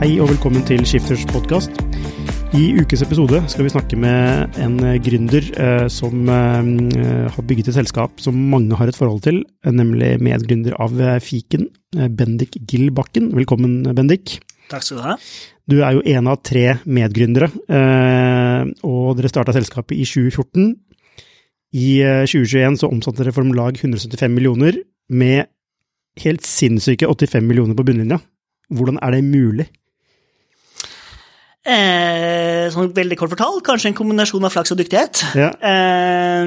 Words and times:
Hei 0.00 0.14
og 0.16 0.30
velkommen 0.30 0.62
til 0.64 0.80
Skifters 0.88 1.26
podkast. 1.28 1.74
I 2.56 2.70
ukes 2.80 3.02
episode 3.04 3.36
skal 3.52 3.66
vi 3.66 3.72
snakke 3.74 3.98
med 4.00 4.54
en 4.64 4.78
gründer 5.04 5.44
eh, 5.60 5.88
som 5.92 6.22
eh, 6.24 7.26
har 7.34 7.44
bygget 7.44 7.68
et 7.68 7.76
selskap 7.76 8.22
som 8.24 8.38
mange 8.48 8.78
har 8.80 8.88
et 8.88 8.96
forhold 8.96 9.20
til, 9.26 9.42
nemlig 9.68 10.14
medgründer 10.24 10.78
av 10.80 10.94
eh, 10.96 11.18
Fiken, 11.20 11.66
eh, 11.98 12.08
Bendik 12.08 12.56
Gillbakken. 12.64 13.26
Velkommen, 13.36 13.82
Bendik. 13.92 14.38
Takk 14.72 14.86
skal 14.86 15.02
du 15.02 15.04
ha. 15.04 15.16
Du 15.68 15.76
er 15.84 15.98
jo 15.98 16.04
en 16.14 16.30
av 16.32 16.40
tre 16.48 16.78
medgründere, 16.88 17.50
eh, 17.68 18.70
og 18.88 19.18
dere 19.18 19.28
starta 19.28 19.52
selskapet 19.52 20.00
i 20.00 20.06
2014. 20.08 20.70
I 21.76 21.90
eh, 22.06 22.22
2021 22.24 22.80
så 22.80 22.88
omsatte 22.88 23.20
dere 23.20 23.36
for 23.36 23.44
om 23.44 23.52
lag 23.52 23.76
175 23.76 24.32
millioner, 24.32 24.80
med 25.12 25.44
helt 26.24 26.48
sinnssyke 26.48 27.04
85 27.04 27.44
millioner 27.44 27.76
på 27.76 27.84
bunnlinja. 27.84 28.16
Hvordan 28.72 28.96
er 29.04 29.18
det 29.18 29.22
mulig? 29.28 29.68
Eh, 31.70 32.66
sånn 32.74 32.90
veldig 32.96 33.18
kort 33.20 33.30
fortalt, 33.34 33.62
kanskje 33.66 33.92
en 33.92 33.98
kombinasjon 33.98 34.46
av 34.46 34.54
flaks 34.54 34.72
og 34.74 34.80
dyktighet. 34.80 35.22
Ja. 35.38 35.50
Eh, 35.54 36.42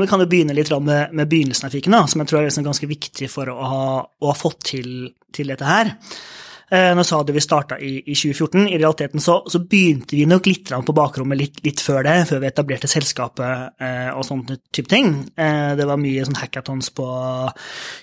vi 0.00 0.08
kan 0.10 0.20
jo 0.20 0.28
begynne 0.28 0.56
litt 0.56 0.72
med, 0.84 1.14
med 1.16 1.30
begynnelsen 1.30 1.68
av 1.68 1.76
fiken, 1.76 1.96
da, 1.96 2.02
som 2.10 2.20
jeg 2.20 2.30
tror 2.30 2.42
er 2.42 2.50
liksom 2.50 2.66
ganske 2.66 2.90
viktig 2.90 3.30
for 3.32 3.48
å 3.52 3.56
ha, 3.72 3.86
å 4.04 4.28
ha 4.28 4.36
fått 4.36 4.60
til, 4.74 4.90
til 5.32 5.54
dette 5.54 5.68
her. 5.68 5.94
Eh, 6.70 6.90
nå 6.92 7.04
sa 7.06 7.22
du 7.24 7.32
vi 7.32 7.40
starta 7.40 7.78
i, 7.80 7.94
i 8.04 8.14
2014. 8.14 8.66
I 8.68 8.76
realiteten 8.76 9.22
så, 9.24 9.38
så 9.48 9.60
begynte 9.64 10.16
vi 10.16 10.26
nok 10.28 10.48
litt 10.50 10.68
på 10.68 10.94
bakrommet 10.96 11.40
litt, 11.40 11.62
litt, 11.64 11.80
før 11.80 12.04
det, 12.04 12.16
før 12.28 12.42
vi 12.42 12.50
etablerte 12.50 12.90
selskapet 12.90 13.80
eh, 13.80 14.10
og 14.12 14.26
sånne 14.28 14.58
type 14.74 14.90
ting. 14.92 15.14
Eh, 15.32 15.72
det 15.78 15.88
var 15.88 16.00
mye 16.00 16.26
sånn 16.28 16.36
hackathons 16.42 16.92
på 16.96 17.08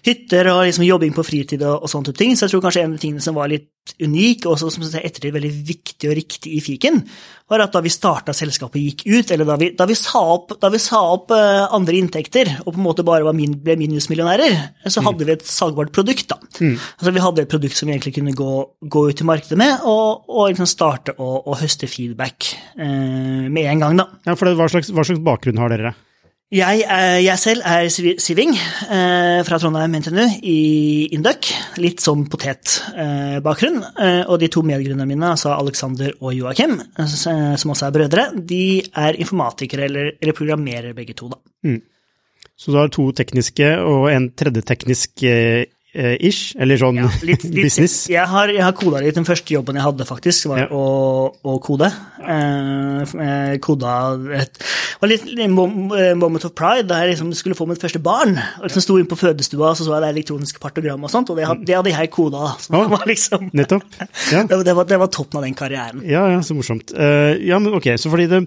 hytter 0.07 0.49
og 0.53 0.63
liksom 0.65 0.87
jobbing 0.87 1.13
på 1.13 1.27
fritid 1.27 1.61
og, 1.61 1.85
og 1.85 1.93
sånne 1.93 2.09
type 2.09 2.23
ting, 2.23 2.33
så 2.33 2.47
jeg 2.47 2.55
tror 2.55 2.65
kanskje 2.65 2.87
en 2.87 2.97
av 2.97 3.05
tingene 3.05 3.25
som 3.25 3.37
var 3.37 3.53
litt 3.53 3.69
unik, 4.01 4.47
og 4.49 4.57
som 4.57 4.87
er 4.87 5.05
ettertid 5.05 5.35
veldig 5.35 5.53
viktig 5.67 6.09
og 6.09 6.17
riktig 6.17 6.55
i 6.57 6.61
fiken, 6.65 7.03
var 7.51 7.61
at 7.61 7.75
da 7.75 7.81
vi 7.85 7.91
starta 7.93 8.33
selskapet 8.33 8.81
gikk 8.81 9.03
ut, 9.05 9.31
eller 9.33 9.47
da 9.47 9.57
vi, 9.61 9.69
da 9.77 9.85
vi 9.89 9.97
sa 9.97 10.21
opp, 10.33 10.55
da 10.61 10.71
vi 10.73 10.79
sa 10.81 11.01
opp 11.13 11.33
uh, 11.35 11.67
andre 11.75 11.97
inntekter 11.99 12.49
og 12.63 12.71
på 12.71 12.79
en 12.79 12.85
måte 12.87 13.05
bare 13.05 13.33
min, 13.37 13.53
ble 13.61 13.77
minusmillionærer, 13.81 14.57
så 14.89 15.03
hadde 15.05 15.21
mm. 15.21 15.27
vi 15.29 15.35
et 15.35 15.45
salgbart 15.49 15.93
produkt. 15.95 16.27
da. 16.33 16.39
Mm. 16.57 16.73
Altså 16.73 17.13
Vi 17.13 17.25
hadde 17.27 17.45
et 17.45 17.51
produkt 17.51 17.77
som 17.77 17.89
vi 17.89 17.97
egentlig 17.97 18.15
kunne 18.17 18.33
gå, 18.37 18.51
gå 18.81 19.05
ut 19.09 19.21
i 19.21 19.29
markedet 19.29 19.59
med, 19.61 19.85
og, 19.85 20.25
og 20.25 20.49
liksom 20.49 20.69
starte 20.69 21.13
å 21.21 21.53
høste 21.59 21.89
feedback 21.91 22.49
uh, 22.79 23.45
med 23.45 23.69
en 23.69 23.85
gang. 23.85 24.01
da. 24.01 24.09
Ja, 24.25 24.33
for 24.33 24.49
det, 24.49 24.57
hva, 24.57 24.69
slags, 24.71 24.89
hva 24.93 25.05
slags 25.05 25.23
bakgrunn 25.25 25.61
har 25.61 25.73
dere? 25.73 25.93
Jeg, 26.53 26.83
jeg, 27.25 27.37
selv 27.41 27.63
er 27.65 27.87
siving 28.21 28.51
eh, 28.53 29.39
fra 29.47 29.57
Trondheim 29.59 29.95
NTNU 29.97 30.25
i 30.45 30.59
Induc. 31.17 31.49
Litt 31.81 32.03
som 32.05 32.21
potetbakgrunn. 32.29 33.81
Eh, 33.81 34.21
og 34.29 34.37
de 34.43 34.51
to 34.53 34.61
medgrunnene 34.67 35.09
mine, 35.09 35.31
altså 35.33 35.55
Alexander 35.55 36.13
og 36.21 36.35
Joakim, 36.37 36.77
eh, 36.77 37.17
som 37.17 37.73
også 37.73 37.89
er 37.89 37.95
brødre, 37.97 38.27
de 38.37 38.79
er 38.85 39.17
informatikere 39.25 39.89
eller, 39.89 40.11
eller 40.21 40.37
programmerer 40.37 40.93
begge 40.93 41.17
to, 41.17 41.33
da. 41.33 41.41
Mm. 41.65 41.81
Så 42.55 42.71
du 42.71 42.77
har 42.77 42.93
to 42.93 43.09
tekniske 43.11 43.73
og 43.83 44.11
en 44.13 44.29
tredje 44.37 44.61
teknisk 44.69 45.25
eh, 45.27 45.65
Eh, 45.65 45.74
ish, 45.95 46.55
eller 46.59 46.79
sånn 46.81 46.99
ja, 46.99 47.09
litt, 47.23 47.43
litt, 47.49 47.63
business? 47.69 47.97
Jeg 48.11 48.27
har, 48.31 48.51
jeg 48.51 48.63
har 48.63 48.75
koda 48.77 49.03
litt. 49.03 49.15
Den 49.15 49.27
første 49.27 49.55
jobben 49.55 49.79
jeg 49.79 49.85
hadde, 49.85 50.07
faktisk, 50.09 50.49
var 50.51 50.65
ja. 50.65 50.69
å, 50.73 50.85
å, 51.31 51.57
kode. 51.63 51.91
Eh, 52.25 53.15
eh 53.25 53.55
koda 53.63 53.95
et 54.35 54.59
var 55.01 55.11
litt 55.11 55.25
moment 55.51 56.45
of 56.47 56.53
pride 56.57 56.87
da 56.89 57.01
jeg 57.01 57.13
liksom 57.13 57.31
skulle 57.37 57.57
få 57.57 57.67
mitt 57.69 57.81
første 57.81 58.01
barn. 58.03 58.35
og 58.59 58.67
liksom 58.67 58.85
Sto 58.85 58.97
inn 58.99 59.09
på 59.09 59.19
fødestua 59.19 59.73
så 59.75 59.85
så 59.85 59.95
jeg 59.95 60.05
det 60.05 60.11
elektroniske 60.15 60.61
partogram 60.63 61.03
og 61.05 61.11
sånt, 61.11 61.31
og 61.31 61.39
det 61.39 61.47
det 61.65 61.77
hadde 61.77 61.93
jeg 61.93 62.11
koda. 62.13 62.53
Så 62.59 62.73
det 62.73 62.89
var 62.93 63.05
liksom 63.09 63.49
Nettopp. 63.59 63.85
Ja. 63.99 64.43
det, 64.49 64.59
det, 64.65 64.75
var, 64.75 64.89
det, 64.89 64.99
var, 64.99 65.11
toppen 65.13 65.39
av 65.39 65.47
den 65.47 65.57
karrieren. 65.57 66.03
Ja, 66.07 66.25
ja, 66.33 66.41
så 66.45 66.57
morsomt. 66.57 66.93
Uh, 66.95 67.35
ja, 67.39 67.59
men 67.59 67.75
ok, 67.77 67.93
så 68.01 68.11
fordi 68.11 68.27
det 68.31 68.45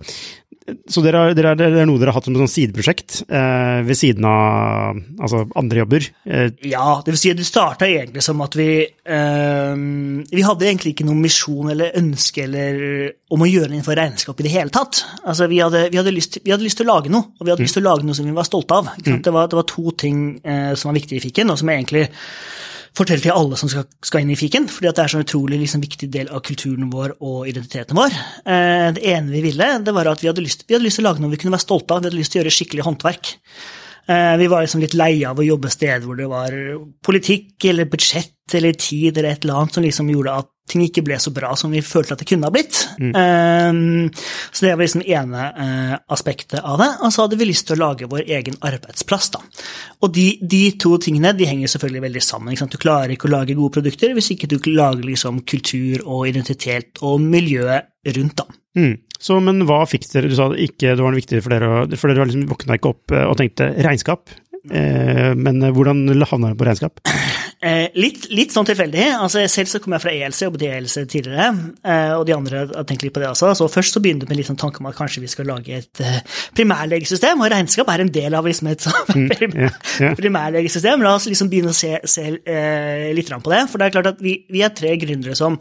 så 0.88 1.02
det 1.04 1.12
er, 1.12 1.34
det 1.36 1.66
er, 1.66 1.86
noe 1.88 2.00
dere 2.00 2.12
har 2.12 2.18
hatt 2.18 2.26
som 2.28 2.34
et 2.34 2.42
sånn 2.42 2.50
sideprosjekt 2.50 3.22
eh, 3.24 3.80
ved 3.86 3.98
siden 3.98 4.26
av 4.28 4.98
altså 5.18 5.42
andre 5.58 5.82
jobber? 5.82 6.08
Eh. 6.28 6.50
Ja, 6.68 6.98
det 7.04 7.14
vil 7.14 7.20
si 7.20 7.32
at 7.32 7.40
det 7.40 7.46
starta 7.48 7.88
egentlig 7.88 8.24
som 8.24 8.40
at 8.44 8.56
vi 8.58 8.68
eh, 8.84 9.72
Vi 10.28 10.44
hadde 10.44 10.68
egentlig 10.68 10.94
ikke 10.94 11.08
noen 11.08 11.22
misjon 11.24 11.72
eller 11.72 11.96
ønske 11.98 12.44
eller, 12.44 12.82
om 13.32 13.44
å 13.44 13.48
gjøre 13.48 13.70
noe 13.70 13.78
innenfor 13.78 13.98
regnskap 13.98 14.40
i 14.40 14.48
det 14.48 14.54
hele 14.54 14.74
tatt. 14.74 15.02
Altså, 15.22 15.48
vi 15.50 15.62
hadde, 15.62 15.86
vi 15.92 16.00
hadde, 16.00 16.14
lyst, 16.14 16.40
vi 16.44 16.52
hadde 16.54 16.66
lyst, 16.66 16.80
til 16.80 16.88
å 16.88 16.94
lage 16.94 17.12
noe, 17.12 17.32
og 17.38 17.44
vi 17.46 17.52
hadde 17.52 17.64
mm. 17.64 17.68
lyst 17.68 17.78
til 17.78 17.86
å 17.86 17.88
lage 17.88 18.08
noe 18.08 18.18
som 18.18 18.28
vi 18.28 18.36
var 18.36 18.48
stolte 18.48 18.78
av. 18.78 18.92
Mm. 18.98 19.20
Det, 19.24 19.34
var, 19.34 19.50
det, 19.50 19.60
var, 19.60 19.68
to 19.68 19.96
ting 19.98 20.22
eh, 20.44 20.72
som 20.78 20.92
var 20.92 20.98
viktige 21.00 21.22
i 21.22 21.26
fikken, 21.28 21.52
og 21.52 21.60
som 21.60 21.72
egentlig 21.72 22.08
fortelle 22.98 23.24
til 23.24 23.34
alle 23.34 23.58
som 23.60 23.70
skal, 23.70 23.86
skal, 24.04 24.24
inn 24.24 24.34
i 24.34 24.38
fiken, 24.38 24.68
fordi 24.72 24.90
det 24.90 25.04
er 25.04 25.12
så 25.12 25.22
utrolig 25.22 25.60
liksom, 25.62 25.82
viktig 25.84 26.10
del 26.12 26.30
av 26.34 26.42
kulturen 26.46 26.90
vår 26.92 27.16
og 27.18 27.48
identiteten 27.50 27.98
vår. 27.98 28.14
Eh, 28.44 28.88
det 28.96 29.04
ene 29.14 29.34
vi 29.34 29.44
ville, 29.48 29.70
det 29.84 29.94
var 29.96 30.10
at 30.10 30.24
vi 30.24 30.30
hadde, 30.30 30.44
lyst, 30.44 30.66
vi 30.68 30.76
hadde 30.76 30.86
lyst 30.86 31.00
til 31.00 31.06
å 31.06 31.10
lage 31.10 31.24
noe 31.24 31.32
vi 31.34 31.40
kunne 31.40 31.54
være 31.56 31.66
stolte 31.66 31.94
av. 31.94 32.02
Vi 32.02 32.10
hadde 32.10 32.20
lyst 32.20 32.34
til 32.34 32.40
å 32.40 32.44
gjøre 32.44 32.56
skikkelig 32.58 32.88
håndverk. 32.88 33.34
Eh, 34.08 34.34
vi 34.40 34.46
var 34.48 34.64
liksom 34.64 34.80
litt 34.80 34.96
lei 34.96 35.14
av 35.28 35.38
å 35.38 35.44
jobbe 35.44 35.70
steder 35.72 36.06
hvor 36.06 36.16
det 36.16 36.28
var 36.30 36.54
politikk 37.04 37.68
eller 37.68 37.90
budsjett 37.92 38.54
eller 38.56 38.78
tid 38.80 39.18
eller 39.18 39.34
et 39.34 39.44
eller 39.44 39.60
annet 39.60 39.76
som 39.76 39.84
liksom 39.84 40.08
gjorde 40.12 40.36
at 40.40 40.54
ting 40.68 40.84
ikke 40.84 41.04
ble 41.04 41.16
så 41.20 41.32
bra 41.34 41.54
som 41.56 41.72
vi 41.72 41.80
følte 41.84 42.14
at 42.14 42.22
det 42.22 42.28
kunne 42.28 42.48
ha 42.48 42.52
blitt. 42.52 42.82
Mm. 43.00 43.12
Um, 43.16 44.10
så 44.52 44.66
det 44.66 44.74
var 44.74 44.84
liksom 44.84 45.04
ene 45.04 45.46
uh, 45.56 45.94
aspektet 46.12 46.60
av 46.60 46.80
det. 46.80 46.88
Og 47.04 47.14
så 47.14 47.24
hadde 47.24 47.38
vi 47.40 47.48
lyst 47.48 47.68
til 47.68 47.78
å 47.78 47.82
lage 47.86 48.08
vår 48.10 48.28
egen 48.38 48.58
arbeidsplass. 48.68 49.30
da. 49.36 49.42
Og 50.04 50.12
de, 50.14 50.26
de 50.42 50.62
to 50.80 50.94
tingene 51.02 51.32
de 51.36 51.48
henger 51.48 51.72
selvfølgelig 51.72 52.04
veldig 52.04 52.24
sammen. 52.24 52.60
Du 52.68 52.78
klarer 52.80 53.14
ikke 53.14 53.30
å 53.30 53.34
lage 53.38 53.56
gode 53.58 53.78
produkter 53.78 54.12
hvis 54.16 54.32
ikke 54.36 54.50
du 54.50 54.58
lager 54.70 55.04
liksom 55.08 55.42
kultur 55.48 56.04
og 56.04 56.28
identitet 56.28 57.00
og 57.00 57.20
miljøet 57.24 57.88
rundt. 58.18 58.42
da. 58.42 58.48
Mm. 58.78 58.94
Så, 59.18 59.38
men 59.42 59.64
hva 59.66 59.82
fikk 59.90 60.06
dere? 60.12 60.30
Du 60.30 60.36
sa 60.38 60.50
ikke 60.54 60.94
det 60.94 61.02
var 61.02 61.14
noe 61.14 61.20
viktig 61.20 61.42
for 61.42 61.54
dere, 61.54 61.98
for 61.98 62.12
dere 62.12 62.28
liksom 62.28 62.46
våkna 62.50 62.78
ikke 62.78 62.92
opp 62.94 63.14
eh, 63.16 63.26
og 63.26 63.38
tenkte 63.40 63.72
regnskap. 63.82 64.30
Eh, 64.68 65.32
men 65.38 65.62
hvordan 65.74 66.06
havna 66.28 66.50
dere 66.50 66.58
på 66.58 66.66
regnskap? 66.68 67.02
Eh, 67.58 67.88
litt, 67.98 68.28
litt, 68.30 68.52
sånn 68.54 68.68
tilfeldig. 68.68 69.04
altså 69.18 69.42
Selv 69.50 69.66
så 69.66 69.80
kom 69.82 69.96
jeg 69.96 70.02
fra 70.04 70.12
ELC, 70.14 70.44
jobbet 70.44 70.62
i 70.62 70.68
ELC 70.76 70.92
tidligere. 71.10 71.48
Eh, 71.82 72.12
og 72.14 72.22
de 72.28 72.36
andre 72.36 72.60
har 72.70 72.86
tenkt 72.86 73.02
litt 73.02 73.14
på 73.16 73.22
det 73.22 73.32
også. 73.32 73.50
så 73.58 73.66
Først 73.72 73.96
så 73.96 74.02
begynte 74.04 74.26
det 74.26 74.30
med 74.30 74.38
litt 74.38 74.50
sånn 74.50 74.60
tanke 74.60 74.78
om 74.78 74.86
at 74.86 74.98
kanskje 74.98 75.24
vi 75.24 75.30
skal 75.32 75.50
lage 75.50 75.80
et 75.80 76.02
eh, 76.04 76.20
primærlegesystem. 76.54 77.42
Og 77.42 77.50
regnskap 77.50 77.90
er 77.90 78.04
en 78.04 78.12
del 78.14 78.38
av 78.38 78.46
liksom 78.46 78.70
et 78.70 78.86
sånn 78.86 79.26
mm, 79.26 79.56
yeah. 79.64 80.14
primærlegesystem. 80.20 81.02
La 81.02 81.16
oss 81.18 81.26
liksom 81.26 81.50
begynne 81.50 81.74
å 81.74 81.78
se, 81.78 81.96
se 82.06 82.28
uh, 82.36 83.08
litt 83.18 83.34
på 83.34 83.54
det. 83.54 83.64
For 83.72 83.80
det 83.80 83.88
er 83.88 83.96
klart 83.98 84.12
at 84.14 84.22
vi, 84.22 84.38
vi 84.54 84.62
er 84.62 84.70
tre 84.78 84.94
gründere 85.02 85.34
som 85.38 85.58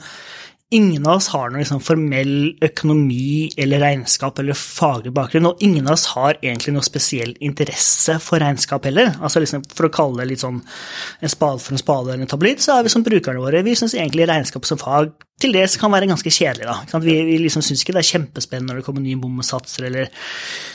ingen 0.74 1.06
av 1.08 1.22
oss 1.22 1.30
har 1.31 1.48
noen 1.50 1.62
liksom 1.62 1.80
formell 1.84 2.34
økonomi 2.66 3.48
eller 3.60 3.80
regnskap 3.84 4.40
eller 4.42 4.58
faglig 4.58 5.14
bakgrunn, 5.16 5.48
og 5.48 5.64
ingen 5.64 5.88
av 5.88 5.96
oss 5.96 6.10
har 6.16 6.40
egentlig 6.42 6.74
noe 6.75 6.86
spesiell 6.86 7.31
interesse 7.40 8.18
for 8.24 8.44
regnskap 8.44 8.88
heller. 8.90 9.14
Altså 9.22 9.44
liksom, 9.44 9.64
For 9.74 9.88
å 9.88 9.94
kalle 9.94 10.24
det 10.24 10.34
litt 10.34 10.44
sånn 10.44 10.60
en 10.60 11.31
spade 11.31 11.64
for 11.64 11.78
en 11.78 11.84
spade 11.84 12.12
eller 12.12 12.28
en 12.28 12.34
tabloid, 12.34 12.60
så 12.64 12.75
er 12.75 12.88
vi 12.88 12.94
som 12.94 13.06
brukerne 13.06 13.44
våre 13.44 13.64
Vi 13.64 13.78
syns 13.80 13.96
egentlig 13.96 14.28
regnskap 14.28 14.68
som 14.68 14.81
fag 14.81 15.14
til 15.38 15.54
dels 15.54 15.75
kan 15.78 15.92
være 15.94 16.07
ganske 16.10 16.31
kjedelig. 16.34 16.66
da. 16.66 17.00
Vi, 17.04 17.13
vi 17.28 17.36
liksom 17.44 17.62
syns 17.66 17.84
ikke 17.84 17.94
det 17.94 18.01
er 18.01 18.10
kjempespennende 18.10 18.72
når 18.72 18.80
det 18.80 18.86
kommer 18.88 19.04
nye 19.06 19.19
bommesatser 19.22 19.86
eller 19.89 20.07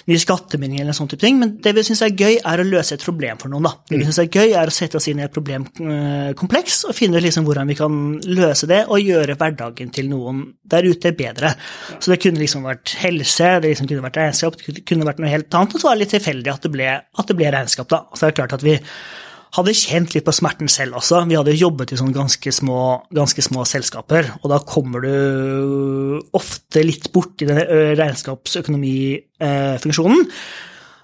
nye 0.06 0.22
skattemeninger 0.22 0.84
eller 0.84 0.94
sånne 0.94 1.10
type 1.14 1.24
ting, 1.24 1.40
men 1.40 1.56
det 1.62 1.72
vi 1.74 1.82
syns 1.86 2.04
er 2.06 2.14
gøy, 2.14 2.36
er 2.38 2.62
å 2.62 2.66
løse 2.68 2.94
et 2.94 3.02
problem 3.02 3.40
for 3.42 3.50
noen. 3.50 3.66
da. 3.66 3.72
Det 3.90 3.96
vi 3.96 4.04
mm. 4.04 4.06
syns 4.10 4.20
er 4.22 4.28
gøy, 4.30 4.54
er 4.60 4.70
å 4.70 4.74
sette 4.76 5.00
oss 5.00 5.08
inn 5.10 5.18
i 5.18 5.26
et 5.26 5.34
problemkompleks 5.34 6.78
og 6.90 6.94
finne 6.98 7.22
liksom 7.24 7.48
hvordan 7.48 7.72
vi 7.72 7.78
kan 7.78 7.98
løse 8.22 8.70
det 8.70 8.84
og 8.86 9.02
gjøre 9.02 9.36
hverdagen 9.40 9.90
til 9.94 10.12
noen 10.12 10.44
der 10.62 10.86
ute 10.86 11.14
bedre. 11.18 11.56
Så 11.98 12.14
det 12.14 12.20
kunne 12.22 12.42
liksom 12.42 12.62
vært 12.68 12.94
helse, 13.02 13.56
det 13.58 13.74
liksom 13.74 13.90
kunne 13.90 14.06
vært 14.06 14.22
regnskap, 14.22 14.62
det 14.62 14.86
kunne 14.86 15.10
vært 15.10 15.18
noe 15.22 15.34
helt 15.34 15.58
annet, 15.58 15.74
og 15.74 15.82
så 15.82 15.90
var 15.90 15.98
det 15.98 16.04
litt 16.06 16.16
tilfeldig 16.20 16.54
at 16.54 16.68
det 16.68 16.74
ble, 16.78 16.88
at 17.02 17.34
det 17.34 17.38
ble 17.38 17.50
regnskap. 17.50 17.90
da. 17.90 18.04
Så 18.14 18.22
det 18.22 18.30
er 18.30 18.40
klart 18.44 18.56
at 18.60 18.66
vi 18.66 18.78
hadde 19.56 19.72
kjent 19.76 20.14
litt 20.14 20.26
på 20.26 20.32
smerten 20.34 20.68
selv 20.72 20.96
også. 21.00 21.16
Vi 21.28 21.36
hadde 21.36 21.58
jobbet 21.58 21.92
i 21.92 21.96
sånne 22.00 22.16
ganske 22.16 22.52
små, 22.54 22.80
ganske 23.12 23.42
små 23.44 23.64
selskaper, 23.68 24.24
og 24.40 24.46
da 24.52 24.58
kommer 24.64 25.00
du 25.04 25.14
ofte 26.36 26.82
litt 26.86 27.12
borti 27.12 27.46
denne 27.48 27.64
regnskapsøkonomifunksjonen. 27.98 30.22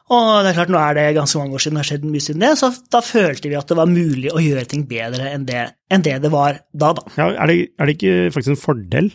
Og 0.09 0.29
det 0.41 0.49
er 0.49 0.57
klart, 0.57 0.73
nå 0.73 0.81
er 0.81 0.93
det 0.97 1.17
ganske 1.19 1.37
mange 1.37 1.55
år 1.59 1.61
siden 1.61 1.77
det 1.77 1.83
har 1.83 1.91
skjedd 1.91 2.09
mye 2.09 2.25
siden 2.25 2.45
det, 2.47 2.53
så 2.57 2.67
da 2.95 3.01
følte 3.05 3.51
vi 3.53 3.59
at 3.59 3.69
det 3.69 3.77
var 3.77 3.89
mulig 3.91 4.31
å 4.33 4.41
gjøre 4.41 4.71
ting 4.71 4.83
bedre 4.89 5.25
enn 5.35 5.45
det 5.49 5.63
enn 5.93 6.05
det, 6.05 6.17
det 6.25 6.31
var 6.33 6.53
da, 6.73 6.93
da. 6.97 7.03
Ja, 7.17 7.27
er, 7.35 7.47
det, 7.51 7.57
er 7.77 7.85
det 7.89 7.95
ikke 7.99 8.33
faktisk 8.33 8.53
en 8.55 8.63
fordel 8.63 9.07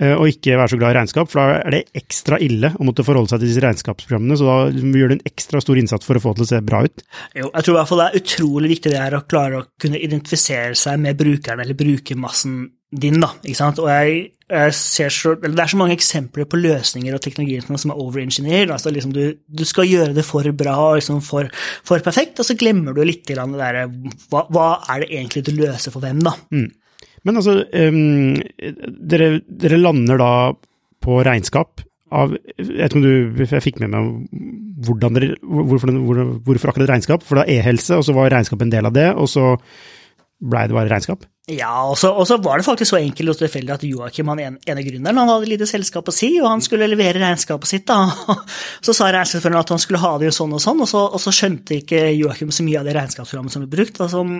og 0.00 0.30
ikke 0.30 0.56
være 0.56 0.72
så 0.72 0.78
glad 0.80 0.94
i 0.94 0.98
regnskap, 0.98 1.30
for 1.30 1.40
da 1.40 1.60
er 1.60 1.74
det 1.74 2.00
ekstra 2.00 2.38
ille 2.40 2.72
å 2.72 2.86
måtte 2.88 3.04
forholde 3.04 3.32
seg 3.32 3.42
til 3.42 3.50
disse 3.50 3.64
regnskapsprogrammene, 3.64 4.38
så 4.40 4.48
da 4.48 4.58
gjør 4.72 5.12
du 5.12 5.16
en 5.18 5.28
ekstra 5.28 5.60
stor 5.60 5.80
innsats 5.80 6.08
for 6.08 6.16
å 6.16 6.24
få 6.24 6.34
det 6.34 6.40
til 6.40 6.48
å 6.48 6.50
se 6.54 6.60
bra 6.64 6.82
ut. 6.86 7.06
Jo, 7.36 7.50
jeg 7.50 7.66
tror 7.66 7.74
i 7.74 7.78
hvert 7.78 7.92
fall 7.92 8.02
det 8.02 8.08
er 8.10 8.20
utrolig 8.24 8.74
viktig 8.74 8.94
det 8.94 9.00
er 9.04 9.16
å 9.18 9.24
klare 9.28 9.60
å 9.60 9.68
kunne 9.80 10.00
identifisere 10.00 10.76
seg 10.78 11.00
med 11.04 11.20
brukeren 11.20 11.64
eller 11.64 11.78
brukermassen 11.78 12.60
din, 12.90 13.20
da, 13.22 13.30
ikke 13.44 13.58
sant. 13.58 13.78
Og 13.82 13.88
jeg, 13.90 14.22
jeg 14.50 14.74
ser 14.74 15.12
så 15.14 15.36
eller 15.36 15.54
Det 15.54 15.62
er 15.62 15.72
så 15.72 15.78
mange 15.78 15.94
eksempler 15.94 16.48
på 16.50 16.58
løsninger 16.58 17.14
og 17.14 17.22
teknologier 17.22 17.66
som 17.68 17.92
er 17.92 18.02
overengineered. 18.02 18.72
Altså 18.74 18.90
liksom 18.90 19.14
du, 19.14 19.22
du, 19.46 19.64
skal 19.68 19.88
gjøre 19.88 20.16
det 20.16 20.26
for 20.26 20.46
bra 20.58 20.74
og 20.88 20.98
liksom 20.98 21.20
for, 21.24 21.50
for, 21.86 22.02
perfekt, 22.04 22.42
og 22.42 22.48
så 22.48 22.58
glemmer 22.58 22.96
du 22.96 23.04
litt 23.06 23.22
det 23.30 23.38
derre 23.38 23.86
hva, 24.32 24.46
hva, 24.50 24.68
er 24.90 25.04
det 25.04 25.12
egentlig 25.12 25.44
du 25.46 25.54
løser 25.60 25.94
for 25.94 26.02
hvem, 26.02 26.22
da. 26.26 26.34
Mm. 26.50 26.68
Men 27.26 27.40
altså, 27.40 27.60
um, 27.66 28.34
dere, 29.12 29.30
dere, 29.44 29.78
lander 29.80 30.20
da 30.20 30.32
på 31.04 31.20
regnskap 31.26 31.84
av 32.10 32.32
Jeg 32.34 32.66
vet 32.66 32.90
ikke 32.90 32.98
om 32.98 33.04
du 33.04 33.42
jeg 33.44 33.62
fikk 33.62 33.78
med 33.82 33.92
meg 33.92 34.08
dere, 35.14 35.36
hvorfor, 35.44 35.92
hvorfor 36.42 36.72
akkurat 36.72 36.90
regnskap? 36.90 37.22
For 37.26 37.38
det 37.38 37.44
er 37.46 37.60
e-helse, 37.60 37.98
og 38.00 38.06
så 38.06 38.14
var 38.16 38.32
regnskap 38.32 38.64
en 38.64 38.72
del 38.72 38.88
av 38.88 38.96
det, 38.96 39.06
og 39.14 39.28
så 39.30 39.52
blei 40.40 40.66
det 40.68 40.76
bare 40.76 40.90
regnskap? 40.90 41.26
Ja, 41.50 41.72
og 41.88 41.96
så, 41.98 42.36
var 42.38 42.60
det 42.60 42.66
faktisk 42.66 42.92
så 42.92 42.98
enkelt 43.00 43.32
og 43.32 43.38
tilfeldig 43.40 43.72
at 43.74 43.84
Joakim, 43.86 44.28
han 44.30 44.42
ene, 44.42 44.60
ene 44.70 44.84
gründeren, 44.86 45.18
han 45.18 45.30
hadde 45.32 45.48
lite 45.50 45.66
selskap 45.66 46.06
å 46.06 46.14
si, 46.14 46.28
og 46.38 46.46
han 46.46 46.62
skulle 46.62 46.86
levere 46.90 47.22
regnskapet 47.22 47.70
sitt. 47.70 47.86
da. 47.90 48.36
Så 48.86 48.94
sa 48.94 49.10
regnskapsføreren 49.10 49.58
at 49.58 49.72
han 49.74 49.82
skulle 49.82 50.02
ha 50.02 50.12
det 50.20 50.30
jo 50.30 50.36
sånn 50.36 50.54
og 50.54 50.62
sånn, 50.62 50.84
og 50.84 50.90
så, 50.90 51.02
og 51.10 51.22
så 51.22 51.34
skjønte 51.34 51.80
ikke 51.80 52.04
Joakim 52.14 52.52
så 52.54 52.66
mye 52.66 52.80
av 52.80 52.86
det 52.86 52.94
regnskapsprogrammet 52.98 53.56
som 53.56 53.64
ble 53.64 53.72
brukt. 53.72 53.98
Og 54.04 54.12
som, 54.12 54.36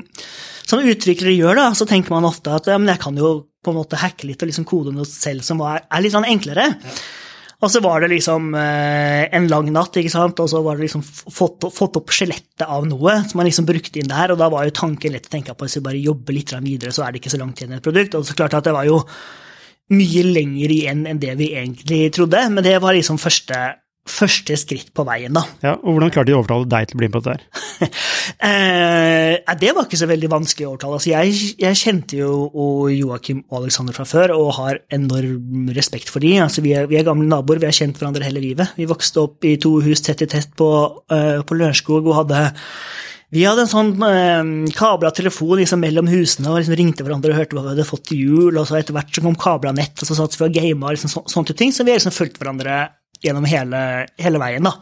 som 0.70 0.85
utviklere 0.93 1.35
gjør, 1.35 1.58
da, 1.58 1.70
så 1.75 1.88
tenker 1.91 2.14
man 2.14 2.29
ofte 2.29 2.55
at 2.55 2.70
ja, 2.70 2.79
men 2.79 2.93
jeg 2.94 3.02
kan 3.02 3.19
jo 3.19 3.32
på 3.61 3.75
en 3.75 3.81
måte 3.81 3.99
hacke 4.00 4.29
litt 4.29 4.41
og 4.41 4.52
liksom 4.52 4.69
kode 4.69 4.94
noe 4.94 5.08
selv 5.08 5.44
som 5.44 5.61
er, 5.67 5.82
er 5.91 6.05
litt 6.05 6.14
sånn 6.14 6.29
enklere. 6.31 6.70
Ja. 6.79 7.00
Og 7.61 7.69
så 7.69 7.83
var 7.85 8.01
det 8.01 8.09
liksom 8.15 8.55
eh, 8.57 9.27
en 9.37 9.49
lang 9.53 9.69
natt, 9.75 9.99
ikke 10.01 10.12
sant? 10.12 10.41
og 10.41 10.49
så 10.49 10.62
var 10.65 10.79
det 10.79 10.87
liksom 10.87 11.03
fått, 11.05 11.67
fått 11.77 11.99
opp 12.01 12.15
skjelettet 12.15 12.65
av 12.65 12.87
noe 12.89 13.19
som 13.29 13.41
man 13.41 13.49
liksom 13.51 13.69
brukte 13.69 14.01
inn 14.01 14.09
der, 14.09 14.33
og 14.33 14.41
da 14.41 14.49
var 14.53 14.65
jo 14.65 14.77
tanken 14.79 15.12
lett 15.12 15.29
å 15.29 15.35
tenke 15.35 15.53
på 15.55 15.69
hvis 15.69 15.77
vi 15.77 15.85
bare 15.91 16.01
jobber 16.01 16.37
litt 16.37 16.55
videre, 16.65 16.95
så 16.97 17.05
er 17.05 17.12
det 17.12 17.21
ikke 17.21 17.35
så 17.35 17.43
langt 17.43 17.61
igjen 17.61 17.77
et 17.77 17.85
produkt. 17.85 18.17
Og 18.17 18.25
så 18.25 18.37
klart 18.39 18.57
at 18.57 18.65
det 18.65 18.75
var 18.77 18.89
jo 18.89 19.03
mye 19.93 20.25
lenger 20.25 20.73
igjen 20.73 21.05
enn 21.11 21.21
det 21.21 21.37
vi 21.37 21.53
egentlig 21.59 22.05
trodde, 22.17 22.47
men 22.55 22.65
det 22.65 22.79
var 22.81 22.97
liksom 22.97 23.21
første 23.21 23.61
første 24.11 24.57
skritt 24.59 24.93
på 24.97 25.05
veien, 25.07 25.35
da. 25.37 25.45
Ja, 25.62 25.77
og 25.77 25.95
Hvordan 25.95 26.12
klarte 26.15 26.31
de 26.31 26.37
å 26.37 26.41
overtale 26.41 26.69
deg 26.71 26.89
til 26.89 26.97
å 26.97 27.03
bli 27.03 27.11
med 27.11 27.17
på 27.17 27.23
dette? 27.27 27.37
her? 27.37 27.69
eh, 28.49 29.55
det 29.61 29.73
var 29.75 29.87
ikke 29.87 30.00
så 30.00 30.09
veldig 30.11 30.31
vanskelig 30.32 30.67
å 30.67 30.73
overtale. 30.75 30.99
Altså, 30.99 31.11
jeg, 31.12 31.56
jeg, 31.61 31.81
kjente 31.81 32.21
jo 32.21 32.31
Joakim 32.93 33.43
og 33.49 33.62
Alexander 33.62 33.97
fra 33.97 34.06
før 34.09 34.35
og 34.37 34.55
har 34.59 34.82
enorm 34.93 35.71
respekt 35.77 36.12
for 36.12 36.25
dem. 36.25 36.43
Altså, 36.44 36.65
vi, 36.65 36.75
er, 36.77 36.88
vi 36.91 37.00
er 37.00 37.06
gamle 37.09 37.29
naboer, 37.29 37.62
vi 37.62 37.71
har 37.71 37.77
kjent 37.77 38.00
hverandre 38.00 38.27
hele 38.27 38.43
livet. 38.44 38.77
Vi 38.79 38.88
vokste 38.91 39.25
opp 39.25 39.49
i 39.49 39.56
to 39.61 39.79
hus 39.85 40.05
tett 40.05 40.25
i 40.25 40.31
tett 40.31 40.53
på, 40.59 40.71
uh, 41.12 41.41
på 41.47 41.59
Lørenskog 41.59 42.09
og 42.11 42.19
hadde 42.23 42.50
vi 43.31 43.44
hadde 43.47 43.62
en 43.62 43.71
sånn 43.71 43.91
eh, 44.03 44.73
kabla 44.75 45.12
telefon 45.15 45.61
liksom, 45.61 45.79
mellom 45.85 46.09
husene 46.11 46.50
og 46.50 46.56
liksom 46.59 46.75
ringte 46.81 47.05
hverandre 47.06 47.31
og 47.31 47.38
hørte 47.38 47.55
hva 47.55 47.62
vi 47.62 47.71
hadde 47.76 47.87
fått 47.87 48.09
til 48.09 48.25
jul. 48.25 48.56
og 48.59 48.65
så 48.67 48.81
Etter 48.81 48.97
hvert 48.97 49.12
så 49.15 49.23
kom 49.23 49.37
kabla 49.38 49.71
nett, 49.76 49.94
og 50.03 50.09
så 50.09 50.17
satt 50.19 50.35
vi 50.35 50.49
og 50.49 50.56
gama. 50.56 50.91
Liksom, 50.97 51.12
så, 51.12 51.23
sånne 51.31 51.55
ting, 51.55 51.71
så 51.71 51.87
vi 51.87 51.94
har 51.94 52.00
liksom 52.00 52.17
fulgt 52.17 52.41
hverandre 52.43 52.81
gjennom 53.23 53.47
hele, 53.47 53.85
hele 54.19 54.43
veien. 54.43 54.67
da. 54.67 54.75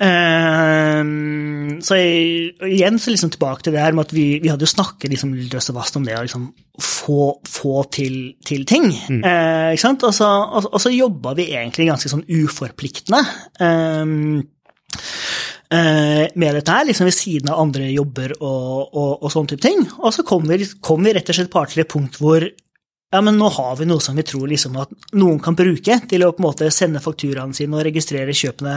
Uh, 0.00 1.76
så 1.84 1.98
jeg, 1.98 2.54
igjen 2.64 2.96
så 3.00 3.12
liksom 3.12 3.32
tilbake 3.34 3.66
til 3.66 3.74
det 3.76 3.82
her 3.82 3.92
med 3.96 4.08
at 4.08 4.14
vi, 4.16 4.24
vi 4.40 4.48
hadde 4.48 4.64
jo 4.64 4.72
snakket 4.72 5.12
liksom 5.12 5.34
løst 5.52 5.72
og 5.72 5.76
vast 5.76 5.98
om 6.00 6.06
det 6.06 6.16
å 6.16 6.22
liksom 6.24 6.46
få, 6.80 7.26
få 7.48 7.82
til, 7.92 8.16
til, 8.46 8.64
ting. 8.68 8.88
Mm. 8.88 9.20
Uh, 9.20 9.68
ikke 9.74 9.84
sant? 9.84 10.06
Og 10.08 10.16
så, 10.16 10.28
og, 10.28 10.70
og 10.72 10.80
så 10.82 10.92
jobba 10.94 11.34
vi 11.38 11.50
egentlig 11.52 11.90
ganske 11.90 12.12
sånn 12.12 12.24
uforpliktende. 12.28 13.20
Uh, 13.60 14.40
med 15.70 16.56
dette 16.56 16.74
her, 16.74 16.88
liksom 16.88 17.06
ved 17.06 17.14
siden 17.14 17.52
av 17.52 17.60
andre 17.62 17.92
jobber 17.92 18.32
og, 18.40 18.88
og, 18.90 19.12
og 19.20 19.30
sånne 19.30 19.52
type 19.52 19.62
ting. 19.68 19.84
Og 20.00 20.10
så 20.16 20.24
kom 20.26 20.48
vi, 20.48 20.64
kom 20.82 21.04
vi 21.06 21.12
rett 21.14 21.30
og 21.30 21.36
slett 21.38 21.52
bare 21.52 21.70
til 21.70 21.84
et 21.84 21.92
punkt 21.92 22.18
hvor 22.18 22.42
ja, 23.10 23.20
men 23.26 23.38
nå 23.38 23.48
har 23.50 23.74
vi 23.78 23.88
noe 23.90 24.02
som 24.02 24.18
vi 24.18 24.22
tror 24.26 24.46
liksom 24.50 24.76
at 24.78 24.92
noen 25.18 25.40
kan 25.42 25.56
bruke 25.58 25.96
til 26.10 26.22
å 26.22 26.30
på 26.30 26.42
en 26.42 26.46
måte 26.46 26.70
sende 26.74 27.02
fakturaene 27.02 27.56
sine 27.56 27.74
og 27.74 27.82
registrere 27.86 28.34
kjøpene 28.36 28.74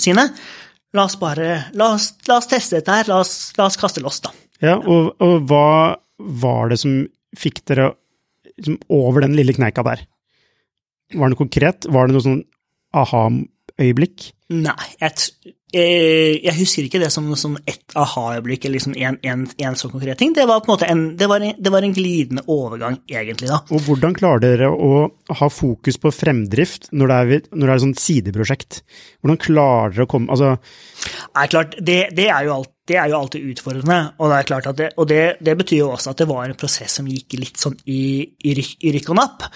sine. 0.00 0.28
La 0.94 1.08
oss 1.08 1.16
bare, 1.18 1.66
la 1.74 1.90
oss, 1.96 2.12
la 2.28 2.38
oss 2.38 2.48
teste 2.50 2.78
dette 2.78 2.94
her, 2.94 3.10
la 3.10 3.18
oss, 3.24 3.52
la 3.58 3.66
oss 3.66 3.78
kaste 3.80 4.02
loss, 4.02 4.20
da. 4.22 4.30
Ja, 4.62 4.76
og, 4.78 5.14
og, 5.18 5.48
hva 5.50 5.96
var 6.18 6.70
det 6.70 6.78
som 6.84 7.00
fikk 7.38 7.64
dere 7.66 7.90
liksom, 8.54 8.78
over 8.94 9.24
den 9.26 9.34
lille 9.34 9.56
kneika 9.56 9.82
der? 9.86 10.04
Var 11.14 11.26
det 11.26 11.34
noe 11.34 11.40
konkret? 11.40 11.88
Var 11.90 12.06
det 12.06 12.14
noe 12.14 12.24
sånn 12.24 12.40
aha-øyeblikk? 12.94 14.28
Nei, 14.54 14.90
jeg, 15.02 15.54
jeg 15.74 16.54
husker 16.58 16.86
ikke 16.86 17.00
det 17.02 17.10
som, 17.12 17.26
som 17.38 17.56
ett 17.66 17.94
aha-øyeblikk 17.98 18.66
eller 18.66 18.78
liksom 18.78 18.94
en, 18.96 19.18
en, 19.26 19.44
en, 19.46 19.78
sånn 19.78 19.92
konkret 19.92 20.18
ting. 20.20 20.34
Det 20.36 20.46
var 20.48 20.62
på 20.64 20.76
en 20.86 21.04
det 21.18 21.28
var 21.30 21.42
det 21.44 21.72
var 21.72 21.86
en 21.86 21.94
glidende 21.94 22.44
overgang, 22.50 23.00
egentlig. 23.10 23.50
da. 23.50 23.60
Og 23.74 23.82
Hvordan 23.86 24.16
klarer 24.16 24.44
dere 24.44 24.70
å 24.70 25.06
ha 25.40 25.48
fokus 25.50 25.98
på 26.00 26.12
fremdrift 26.14 26.90
når 26.92 27.10
det 27.10 27.18
er, 27.18 27.48
når 27.52 27.64
det 27.64 27.72
er 27.72 27.76
et 27.76 27.86
sånt 27.86 28.02
sideprosjekt? 28.02 28.82
Hvordan 29.22 29.40
klarer 29.42 29.96
dere 29.96 30.06
å 30.06 30.10
komme 30.10 30.34
altså... 30.34 30.54
Nei, 31.34 31.48
klart, 31.52 31.78
det, 31.80 31.98
det, 32.16 32.28
er 32.30 32.46
jo 32.46 32.58
alt, 32.58 32.70
det 32.88 32.98
er 33.00 33.10
jo 33.10 33.18
alltid 33.18 33.50
utfordrende, 33.52 33.98
og 34.18 34.30
det 34.30 34.36
er 34.38 34.48
klart 34.48 34.68
at 34.70 34.78
det, 34.78 34.90
og 35.00 35.08
det, 35.10 35.22
det, 35.44 35.56
betyr 35.60 35.82
jo 35.82 35.90
også 35.94 36.14
at 36.14 36.22
det 36.22 36.28
var 36.30 36.46
en 36.46 36.58
prosess 36.58 37.00
som 37.00 37.08
gikk 37.10 37.36
litt 37.40 37.60
sånn 37.60 37.76
i, 37.90 38.04
i, 38.22 38.54
ryk, 38.56 38.76
i 38.84 38.94
rykk 38.96 39.10
og 39.12 39.18
napp. 39.18 39.48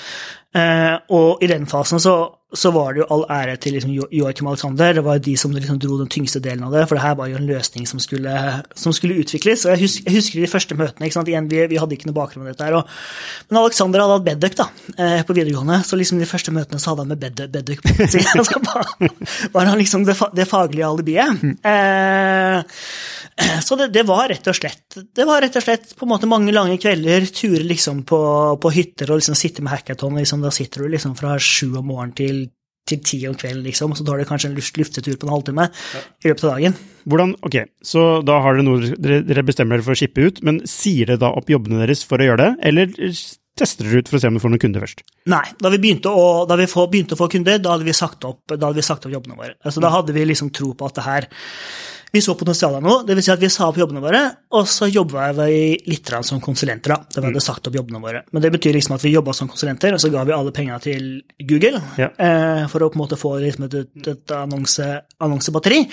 Eh, 0.59 0.97
og 1.15 1.45
i 1.45 1.51
den 1.51 1.69
fasen 1.71 2.03
så 2.03 2.17
så 2.57 2.71
var 2.73 2.95
det 2.95 3.03
jo 3.03 3.07
all 3.13 3.27
ære 3.29 3.59
til 3.61 3.75
liksom 3.77 3.91
Joakim 3.93 4.47
Alexander. 4.49 4.95
Det 4.97 5.03
var 5.05 5.19
de 5.21 5.35
som 5.37 5.53
liksom 5.53 5.79
dro 5.83 5.99
den 6.01 6.09
tyngste 6.09 6.41
delen 6.41 6.65
av 6.65 6.73
det, 6.73 6.87
for 6.89 6.97
det 6.97 7.05
her 7.05 7.17
var 7.19 7.29
jo 7.29 7.37
en 7.37 7.49
løsning 7.49 7.85
som 7.87 8.01
skulle, 8.01 8.33
som 8.73 8.95
skulle 8.97 9.19
utvikles. 9.21 9.67
og 9.67 9.75
jeg 9.75 9.83
husker, 9.83 10.07
jeg 10.09 10.17
husker, 10.17 10.41
de 10.41 10.49
første 10.49 10.79
møtene. 10.79 11.11
Igjen, 11.29 11.51
vi, 11.51 11.61
vi 11.69 11.77
hadde 11.77 11.99
ikke 11.99 12.09
noe 12.09 12.17
bakgrunn 12.17 12.47
med 12.47 12.55
dette. 12.55 12.65
her, 12.65 12.79
og, 12.81 12.89
Men 13.51 13.61
Alexander 13.61 14.01
hadde 14.01 14.17
hatt 14.17 14.29
bedduck 14.31 14.57
da, 14.63 14.69
eh, 14.97 15.21
på 15.29 15.37
videregående, 15.37 15.83
så 15.85 16.01
liksom 16.01 16.23
de 16.23 16.31
første 16.31 16.55
møtene 16.57 16.81
så 16.81 16.95
hadde 16.95 17.05
han 17.05 17.13
med 17.13 17.53
bedduck 17.53 17.85
på 17.85 18.09
siden. 18.09 18.45
Så 18.49 19.51
var 19.53 19.69
han 19.69 19.79
liksom 19.79 20.07
det, 20.09 20.17
det 20.33 20.49
faglige 20.49 20.89
alibiet. 20.89 21.45
Eh, 21.69 22.79
så 23.67 23.79
det, 23.79 23.89
det, 23.95 24.05
var 24.09 24.29
rett 24.33 24.51
og 24.51 24.57
slett 24.57 24.99
det 25.15 25.27
var 25.29 25.43
rett 25.45 25.57
og 25.59 25.65
slett 25.65 25.95
på 25.97 26.07
en 26.07 26.13
måte 26.13 26.31
mange 26.31 26.55
lange 26.55 26.79
kvelder, 26.81 27.27
turer 27.33 27.67
liksom 27.67 28.05
på, 28.09 28.21
på 28.61 28.75
hytter 28.75 29.13
og 29.13 29.23
liksom 29.23 29.39
sitte 29.39 29.65
med 29.65 29.77
hackathon. 29.77 30.21
Liksom, 30.21 30.45
da 30.45 30.53
sitter 30.55 30.85
du 30.85 30.95
liksom 30.95 31.17
fra 31.19 31.37
sju 31.43 31.71
om 31.79 31.91
morgenen 31.91 32.17
til 32.19 32.47
til 32.89 33.03
ti 33.05 33.19
om 33.29 33.35
kvelden, 33.37 33.67
liksom, 33.67 33.95
så 33.97 34.05
tar 34.07 34.21
du 34.21 34.29
kanskje 34.29 34.49
en 34.49 34.55
luftetur 34.57 35.17
på 35.19 35.29
en 35.29 35.35
halvtime 35.35 35.67
ja. 35.69 36.05
i 36.25 36.31
løpet 36.31 36.47
av 36.47 36.55
dagen. 36.55 36.79
Hvordan, 37.09 37.35
ok, 37.45 37.59
Så 37.85 38.05
da 38.27 38.39
har 38.45 38.57
dere 38.57 38.65
noe 38.67 38.95
dere 39.29 39.45
bestemmer 39.47 39.79
dere 39.79 39.87
for 39.87 39.97
å 39.97 40.01
shippe 40.01 40.25
ut, 40.25 40.41
men 40.47 40.63
sier 40.69 41.09
dere 41.09 41.21
da 41.21 41.33
opp 41.37 41.53
jobbene 41.53 41.83
deres 41.83 42.05
for 42.09 42.21
å 42.21 42.31
gjøre 42.31 42.47
det, 42.47 42.51
eller 42.71 42.97
tester 43.59 43.89
dere 43.89 44.03
ut 44.03 44.11
for 44.11 44.19
å 44.19 44.23
se 44.23 44.31
om 44.31 44.39
du 44.39 44.43
får 44.43 44.55
noen 44.55 44.65
kunder 44.65 44.85
først? 44.85 45.05
Nei, 45.33 45.45
da 45.61 45.73
vi 45.75 45.83
begynte 45.83 46.13
å, 46.15 46.27
da 46.49 46.59
vi 46.61 46.69
få, 46.71 46.87
begynte 46.91 47.17
å 47.17 47.21
få 47.21 47.31
kunder, 47.33 47.61
da 47.63 47.75
hadde 47.75 47.89
vi 47.89 47.97
sagt 47.97 48.27
opp, 48.29 48.45
vi 48.55 48.87
sagt 48.87 49.09
opp 49.09 49.15
jobbene 49.15 49.39
våre. 49.39 49.57
Altså, 49.65 49.85
Da 49.85 49.93
hadde 49.95 50.17
vi 50.17 50.27
liksom 50.29 50.53
tro 50.55 50.73
på 50.79 50.89
at 50.89 51.01
det 51.01 51.07
her 51.07 51.29
Vi 52.13 52.23
så 52.25 52.35
potensialet 52.41 52.83
nå, 52.85 52.95
det 53.07 53.17
vil 53.19 53.25
si 53.27 53.33
at 53.35 53.43
vi 53.43 53.51
sa 53.53 53.67
opp 53.69 53.77
jobbene 53.81 54.01
våre, 54.01 54.21
og 54.57 54.69
så 54.71 54.89
jobba 54.89 55.27
vi 55.37 55.77
litt 55.91 56.09
som 56.25 56.41
konsulenter. 56.41 56.95
da. 56.95 57.05
Det 57.15 57.21
var 57.25 57.35
det 57.35 57.43
sagt 57.45 57.69
opp 57.69 57.75
jobbene 57.77 58.01
våre. 58.01 58.23
Men 58.33 58.43
det 58.43 58.53
betyr 58.55 58.73
liksom 58.79 58.95
at 58.97 59.05
vi 59.05 59.13
jobba 59.13 59.35
som 59.37 59.49
konsulenter, 59.49 59.93
og 59.93 60.01
så 60.01 60.09
ga 60.11 60.25
vi 60.25 60.33
alle 60.33 60.53
penga 60.53 60.79
til 60.81 61.23
Google 61.45 61.83
Ja. 61.99 62.09
eh, 62.19 62.67
for 62.69 62.81
å 62.81 62.89
på 62.89 62.97
en 62.97 63.05
måte 63.05 63.21
få 63.21 63.39
liksom 63.43 63.65
et, 63.69 63.75
et, 63.75 64.09
et 64.15 64.33
annonse, 64.33 64.89
annonsebatteri. 65.21 65.85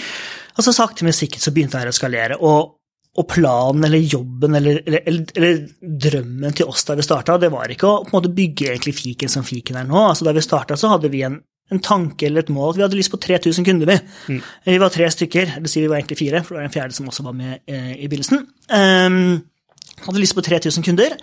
Og 0.58 0.64
så 0.64 0.72
sakte, 0.72 1.04
men 1.04 1.14
sikkert 1.14 1.42
så 1.44 1.52
begynte 1.52 1.84
det 1.84 1.92
å 1.92 2.00
skalere. 2.00 2.40
og 2.40 2.76
og 3.16 3.30
planen 3.32 3.86
eller 3.88 4.02
jobben 4.04 4.56
eller, 4.56 4.82
eller, 4.86 5.02
eller, 5.08 5.26
eller 5.40 5.60
drømmen 5.82 6.56
til 6.58 6.68
oss 6.68 6.84
da 6.84 6.98
vi 7.00 7.06
starta, 7.06 7.38
det 7.40 7.48
var 7.54 7.72
ikke 7.72 7.88
å 7.88 8.02
på 8.04 8.12
en 8.12 8.18
måte 8.18 8.32
bygge 8.36 8.74
egentlig 8.74 8.96
fiken 8.98 9.32
som 9.32 9.46
fiken 9.48 9.78
er 9.80 9.86
nå. 9.88 10.02
Altså 10.10 10.26
Da 10.28 10.34
vi 10.36 10.44
starta, 10.44 10.76
så 10.76 10.92
hadde 10.92 11.08
vi 11.14 11.22
en, 11.24 11.38
en 11.74 11.80
tanke 11.82 12.28
eller 12.28 12.44
et 12.46 12.50
mål. 12.54 12.76
Vi 12.78 12.82
hadde 12.86 12.98
lyst 13.00 13.10
på 13.12 13.18
3000 13.18 13.66
kunder, 13.66 13.90
vi. 13.90 14.38
Vi 14.70 14.78
var 14.78 14.90
tre 14.94 15.08
stykker, 15.10 15.56
vil 15.62 15.72
si 15.72 15.82
vi 15.82 15.88
var 15.90 15.98
egentlig 15.98 16.18
fire, 16.20 16.44
for 16.46 16.54
det 16.56 16.60
var 16.62 16.68
en 16.70 16.76
fjerde 16.76 16.94
som 16.94 17.08
også 17.10 17.24
var 17.26 17.34
med 17.34 17.60
eh, 17.68 17.96
i 18.04 18.08
begynnelsen. 18.12 18.44
Um, 18.70 19.42
hadde 20.06 20.22
lyst 20.22 20.36
på 20.38 20.44
3000 20.46 20.84
kunder. 20.86 21.16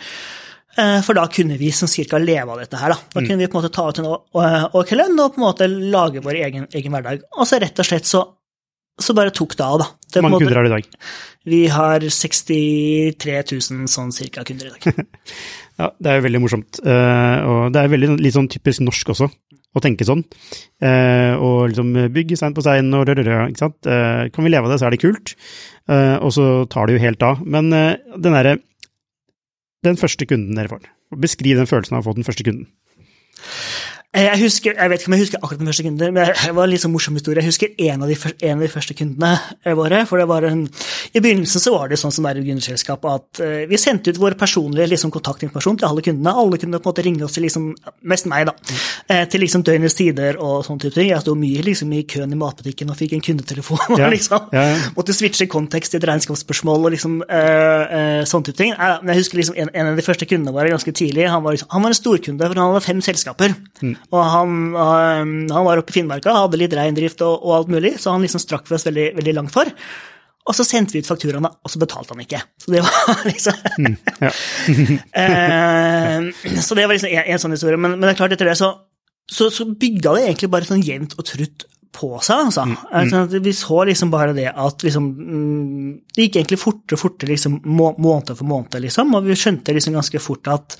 uh, 0.78 1.00
For 1.06 1.14
da 1.14 1.28
kunne 1.30 1.58
vi 1.60 1.70
som 1.70 1.86
cirka 1.88 2.18
leve 2.18 2.50
av 2.50 2.58
dette 2.58 2.76
her. 2.80 2.90
Da, 2.96 2.98
da 3.14 3.20
kunne 3.22 3.38
vi 3.38 3.46
på 3.52 3.58
en 3.58 3.62
måte 3.62 3.72
ta 3.74 3.88
ut 3.88 3.98
en 4.02 4.10
å- 4.10 4.22
å- 4.34 4.70
ok 4.82 4.90
lønn 4.98 5.18
og 5.22 5.34
på 5.34 5.42
en 5.42 5.46
måte 5.46 5.68
lage 5.70 6.22
vår 6.24 6.40
egen, 6.42 6.66
egen 6.74 6.92
hverdag. 6.92 7.22
Og 7.38 7.46
så 7.46 7.60
rett 7.62 7.78
og 7.78 7.86
slett 7.86 8.04
så, 8.10 8.24
så 9.00 9.14
bare 9.14 9.30
tok 9.30 9.54
det 9.56 9.64
av, 9.64 9.78
da. 9.78 9.86
Hvor 10.12 10.22
mange 10.26 10.40
måte- 10.40 10.48
kunder 10.48 10.58
har 10.58 10.64
du 10.66 10.72
i 10.72 10.76
dag? 10.80 10.84
vi 11.44 11.66
har 11.66 11.98
63 12.10 13.42
000 13.50 13.88
sånn 13.90 14.12
cirka 14.14 14.44
kunder 14.46 14.68
i 14.68 14.74
dag. 14.74 15.06
Ja, 15.80 15.88
det 15.98 16.10
er 16.10 16.18
jo 16.18 16.26
veldig 16.26 16.40
morsomt. 16.44 16.80
eh, 16.84 17.38
og 17.48 17.72
det 17.72 17.80
er 17.80 17.92
veldig 17.92 18.16
litt 18.20 18.34
sånn 18.36 18.50
typisk 18.52 18.82
norsk 18.84 19.12
også, 19.14 19.28
å 19.72 19.80
tenke 19.80 20.04
sånn. 20.04 20.24
Eh, 20.84 21.32
og 21.40 21.72
liksom 21.72 21.94
bygge 22.12 22.36
stein 22.36 22.54
på 22.56 22.64
stein 22.64 22.92
og 22.94 23.06
rødrød, 23.08 23.52
ikke 23.52 23.62
sant. 23.64 23.78
Eh, 23.86 24.28
kan 24.34 24.44
vi 24.44 24.52
leve 24.52 24.68
av 24.68 24.74
det, 24.74 24.80
så 24.82 24.86
er 24.88 24.96
det 24.96 25.00
kult. 25.02 25.34
Og 25.92 26.30
så 26.30 26.44
tar 26.70 26.86
det 26.86 26.94
jo 26.94 27.02
helt 27.02 27.22
av. 27.26 27.40
Men 27.44 27.70
den 27.72 28.32
derre 28.32 28.58
Den 29.82 29.96
første 29.98 30.22
kunden 30.30 30.54
dere 30.54 30.70
får. 30.70 30.84
Beskriv 31.18 31.56
den 31.58 31.66
følelsen 31.66 31.96
av 31.96 32.04
å 32.04 32.06
få 32.06 32.14
den 32.14 32.22
første 32.22 32.44
kunden. 32.46 32.68
Eh, 34.14 34.26
Jeg 34.28 34.42
husker, 34.42 34.74
jeg 34.76 34.90
vet 34.92 35.00
ikke 35.00 35.08
om 35.08 35.14
jeg 35.16 35.22
husker 35.22 35.38
akkurat 35.40 35.60
den 35.62 35.68
første 35.70 35.84
kunden, 35.86 36.12
men 36.12 36.26
det 36.36 36.50
var 36.52 36.66
en 36.66 36.70
litt 36.74 36.82
sånn 36.82 36.92
morsom 36.92 37.14
historie. 37.16 37.40
Jeg 37.40 37.48
husker 37.48 37.70
en 37.88 38.02
av 38.04 38.10
de, 38.10 38.16
en 38.44 38.58
av 38.58 38.64
de 38.66 38.68
første 38.68 38.92
kundene 38.98 39.30
eh, 39.64 39.72
våre. 39.78 40.02
for 40.04 40.20
det 40.20 40.26
var 40.28 40.44
en, 40.44 40.66
I 41.16 41.20
begynnelsen 41.24 41.62
så 41.64 41.72
var 41.72 41.88
det 41.88 41.96
sånn 41.96 42.12
som 42.12 42.26
det 42.26 42.34
er 42.34 42.40
i 42.42 42.44
gründerselskap, 42.44 43.06
at 43.08 43.40
eh, 43.40 43.62
vi 43.70 43.78
sendte 43.80 44.12
ut 44.12 44.20
vår 44.20 44.36
personlige 44.36 44.90
liksom, 44.92 45.14
kontaktinformasjon 45.14 45.78
til 45.80 45.88
alle 45.88 46.04
kundene. 46.04 46.34
Alle 46.42 46.58
kunne 46.60 46.76
på 46.76 46.90
en 46.90 46.92
måte 46.92 47.04
ringe 47.06 47.24
oss 47.24 47.38
til 47.38 47.46
liksom, 47.46 47.70
mest 48.12 48.28
meg, 48.28 48.50
da, 48.50 49.22
til 49.32 49.40
liksom 49.46 49.64
døgnets 49.64 49.96
tider 49.96 50.36
og 50.44 50.60
sånne 50.68 50.84
type 50.84 50.98
ting. 50.98 51.08
Jeg 51.14 51.24
sto 51.24 51.32
mye 51.38 51.64
liksom, 51.70 51.96
i 51.96 52.02
køen 52.04 52.36
i 52.36 52.40
matbutikken 52.42 52.92
og 52.92 53.00
fikk 53.00 53.16
en 53.16 53.24
kundetelefon. 53.30 53.96
Ja, 53.96 54.12
liksom, 54.12 54.50
ja, 54.52 54.66
ja. 54.74 54.76
Måtte 54.96 55.16
switche 55.16 55.48
kontekst 55.48 55.96
til 55.96 56.02
et 56.02 56.08
regnskapsspørsmål 56.12 56.84
og 56.90 56.94
liksom, 56.98 57.16
øh, 57.24 57.96
øh, 57.96 58.20
sånne 58.28 58.50
type 58.50 58.60
ting. 58.60 58.76
Jeg, 58.76 59.00
jeg 59.08 59.20
husker 59.22 59.40
liksom 59.40 59.56
en, 59.64 59.72
en 59.72 59.92
av 59.94 59.96
de 59.96 60.04
første 60.04 60.28
kundene 60.28 60.52
våre 60.52 60.68
ganske 60.76 60.96
tidlig, 61.00 61.30
han 61.32 61.40
var, 61.44 61.56
liksom, 61.56 61.72
han 61.72 61.88
var 61.88 61.96
en 61.96 62.00
storkunde, 62.02 62.44
for 62.52 62.60
han 62.60 62.74
hadde 62.76 62.86
fem 62.90 63.04
selskaper. 63.08 63.58
Og 64.10 64.22
han, 64.34 64.56
eh, 64.74 65.20
han 65.54 65.66
var 65.68 65.80
oppe 65.80 65.94
i 65.94 65.98
Finnmarka, 66.00 66.34
hadde 66.34 66.60
litt 66.60 66.74
reindrift 66.76 67.22
og, 67.24 67.36
og 67.40 67.58
alt 67.60 67.72
mulig, 67.72 67.94
så 68.02 68.14
han 68.14 68.24
liksom 68.24 68.42
strakk 68.42 68.66
vi 68.68 68.78
oss 68.78 68.88
veldig, 68.88 69.12
veldig 69.20 69.36
langt 69.38 69.54
for. 69.54 69.70
Og 70.42 70.56
så 70.58 70.66
sendte 70.66 70.96
vi 70.96 71.02
ut 71.04 71.06
fakturaene, 71.06 71.48
og 71.62 71.70
så 71.70 71.78
betalte 71.78 72.16
han 72.16 72.24
ikke. 72.24 72.40
Så 72.64 72.72
det 72.74 72.82
var 72.82 73.20
liksom 73.30 73.98
Ja. 74.22 74.32
eh, 75.22 76.56
Så 76.58 76.78
det 76.78 76.86
var 76.88 76.96
liksom 76.96 77.12
en, 77.12 77.28
en 77.28 77.44
sånn 77.44 77.54
historie. 77.54 77.78
Men, 77.78 77.94
men 77.98 78.08
det 78.08 78.16
er 78.16 78.18
klart, 78.24 78.34
etter 78.34 78.50
det 78.50 78.58
så, 78.58 78.72
så, 79.30 79.52
så 79.54 79.68
bygga 79.70 80.16
det 80.16 80.26
egentlig 80.26 80.50
bare 80.52 80.66
sånn 80.66 80.82
jevnt 80.82 81.14
og 81.14 81.28
trutt 81.28 81.68
på 81.92 82.08
seg, 82.24 82.46
altså. 82.48 82.62
altså 82.96 83.22
at 83.26 83.34
vi 83.44 83.52
så 83.52 83.82
liksom 83.84 84.12
bare 84.12 84.32
det 84.32 84.46
at 84.48 84.80
liksom 84.80 85.08
mm, 85.12 85.88
Det 86.16 86.24
gikk 86.24 86.38
egentlig 86.40 86.60
fortere 86.62 86.96
og 86.96 87.02
fortere, 87.02 87.34
liksom, 87.34 87.58
må, 87.68 87.90
måned 88.00 88.32
for 88.38 88.48
måned, 88.48 88.78
liksom, 88.86 89.12
og 89.18 89.28
vi 89.28 89.36
skjønte 89.36 89.74
liksom 89.76 89.98
ganske 89.98 90.22
fort 90.24 90.48
at 90.48 90.78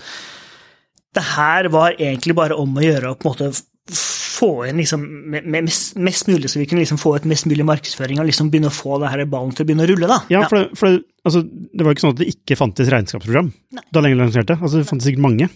det 1.17 1.25
her 1.35 1.69
var 1.73 1.95
egentlig 1.99 2.35
bare 2.39 2.57
om 2.59 2.75
å 2.79 2.85
gjøre 2.85 3.13
å 3.13 3.19
på 3.21 3.29
en 3.29 3.35
måte 3.35 3.63
få 3.93 4.49
inn 4.69 4.79
liksom 4.81 5.03
me- 5.31 5.43
me- 5.45 5.63
mest, 5.67 5.97
mest 5.99 6.29
mulig, 6.31 6.49
så 6.51 6.59
vi 6.61 6.67
kunne 6.71 6.83
liksom 6.83 6.99
få 6.99 7.15
et 7.19 7.27
mest 7.29 7.47
mulig 7.51 7.67
markedsføring 7.69 8.21
og 8.23 8.27
liksom 8.31 8.49
begynne 8.51 8.71
å 8.71 8.75
få 8.75 8.99
det 9.03 9.11
her 9.13 9.25
ballen 9.31 9.53
til 9.55 9.65
å 9.65 9.69
begynne 9.69 9.85
å 9.87 9.91
rulle, 9.91 10.09
da. 10.11 10.21
Ja, 10.33 10.45
for, 10.51 10.59
det, 10.63 10.79
for 10.79 10.89
det, 10.89 11.03
altså, 11.29 11.43
det 11.45 11.85
var 11.87 11.95
ikke 11.95 12.05
sånn 12.07 12.15
at 12.17 12.23
det 12.23 12.31
ikke 12.33 12.59
fantes 12.59 12.91
regnskapsprogram 12.95 13.51
da 13.93 14.03
lenge 14.05 14.19
lanserte. 14.23 14.57
Altså, 14.59 14.81
det 14.81 14.89
fantes 14.89 15.11
sikkert 15.11 15.27
mange. 15.27 15.51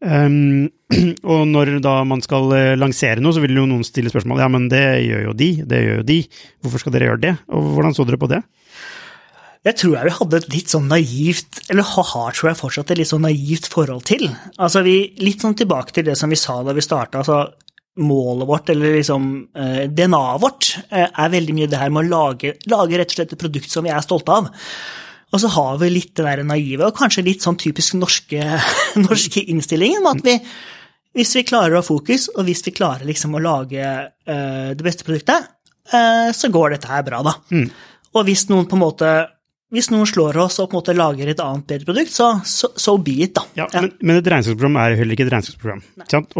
Um, 0.00 0.70
og 1.28 1.42
når 1.50 1.74
da 1.84 1.98
man 2.08 2.22
skal 2.24 2.48
eh, 2.56 2.70
lansere 2.80 3.20
noe, 3.20 3.34
så 3.36 3.42
vil 3.44 3.58
jo 3.58 3.66
noen 3.68 3.84
stille 3.84 4.08
spørsmål 4.08 4.40
ja, 4.40 4.48
men 4.48 4.70
det 4.72 4.80
gjør 5.04 5.26
jo 5.28 5.34
de, 5.36 5.50
det 5.68 5.82
gjør 5.84 5.98
jo 6.00 6.06
de, 6.08 6.16
hvorfor 6.64 6.80
skal 6.86 6.94
dere 6.96 7.10
gjøre 7.10 7.24
det? 7.26 7.34
Og 7.52 7.68
hvordan 7.76 7.98
så 7.98 8.06
dere 8.08 8.20
på 8.22 8.30
det? 8.32 8.40
Jeg 9.60 9.76
tror 9.76 9.92
jeg 9.92 10.08
vi 10.08 10.12
hadde 10.16 10.38
et 10.40 10.52
litt 10.54 10.72
sånn 10.72 10.86
naivt, 10.88 11.58
eller 11.68 11.84
har 11.84 12.32
tror 12.32 12.48
jeg 12.48 12.58
fortsatt 12.62 12.92
et 12.94 13.00
litt 13.02 13.10
sånn 13.10 13.26
naivt 13.26 13.66
forhold 13.68 14.06
til. 14.08 14.24
Altså 14.56 14.80
vi, 14.86 14.94
Litt 15.20 15.44
sånn 15.44 15.56
tilbake 15.58 15.92
til 15.92 16.06
det 16.06 16.14
som 16.16 16.32
vi 16.32 16.38
sa 16.40 16.62
da 16.64 16.72
vi 16.76 16.84
starta. 16.84 17.20
Altså 17.20 17.42
målet 18.00 18.48
vårt, 18.48 18.70
eller 18.72 18.96
liksom 18.96 19.26
eh, 19.52 19.82
DNA-et 19.92 20.40
vårt, 20.40 20.70
eh, 20.88 21.04
er 21.10 21.32
veldig 21.34 21.56
mye 21.58 21.68
det 21.68 21.80
her 21.80 21.92
med 21.92 22.06
å 22.06 22.08
lage, 22.08 22.54
lage 22.72 22.96
rett 22.96 23.12
og 23.12 23.18
slett 23.18 23.34
et 23.36 23.42
produkt 23.42 23.68
som 23.68 23.84
vi 23.84 23.92
er 23.92 24.04
stolte 24.04 24.38
av. 24.38 24.48
Og 25.30 25.42
så 25.42 25.50
har 25.52 25.76
vi 25.82 25.90
litt 25.92 26.14
det 26.16 26.24
der 26.24 26.42
naive, 26.46 26.86
og 26.86 26.96
kanskje 26.96 27.26
litt 27.26 27.44
sånn 27.44 27.58
typisk 27.60 27.98
norske, 27.98 28.40
norske 29.08 29.42
innstillingen 29.44 30.06
med 30.06 30.22
at 30.22 30.30
vi 30.30 30.38
hvis 31.18 31.34
vi 31.34 31.42
klarer 31.42 31.74
å 31.74 31.80
ha 31.80 31.84
fokus, 31.84 32.28
og 32.36 32.46
hvis 32.46 32.62
vi 32.62 32.72
klarer 32.72 33.02
liksom 33.08 33.34
å 33.34 33.42
lage 33.42 33.82
eh, 33.82 34.70
det 34.78 34.86
beste 34.86 35.04
produktet, 35.04 35.48
eh, 35.90 36.30
så 36.32 36.48
går 36.54 36.76
dette 36.76 36.88
her 36.88 37.02
bra, 37.04 37.20
da. 37.26 37.34
Og 38.14 38.26
hvis 38.28 38.46
noen 38.48 38.68
på 38.70 38.78
en 38.78 38.84
måte 38.84 39.10
hvis 39.70 39.90
noen 39.92 40.08
slår 40.08 40.36
oss 40.42 40.58
og 40.62 40.70
på 40.70 40.74
en 40.76 40.80
måte 40.80 40.94
lager 40.98 41.30
et 41.30 41.40
annet 41.42 41.66
bedre 41.70 41.86
produkt, 41.86 42.10
så 42.14 42.30
så, 42.46 42.70
so 42.74 42.96
be 42.98 43.14
it, 43.26 43.34
da. 43.38 43.44
Ja, 43.58 43.66
Men, 43.76 43.92
men 44.02 44.18
et 44.18 44.30
regnskapsprogram 44.32 44.78
er 44.82 44.96
heller 44.98 45.14
ikke 45.14 45.26
et 45.28 45.32
regnskapsprogram. 45.34 45.82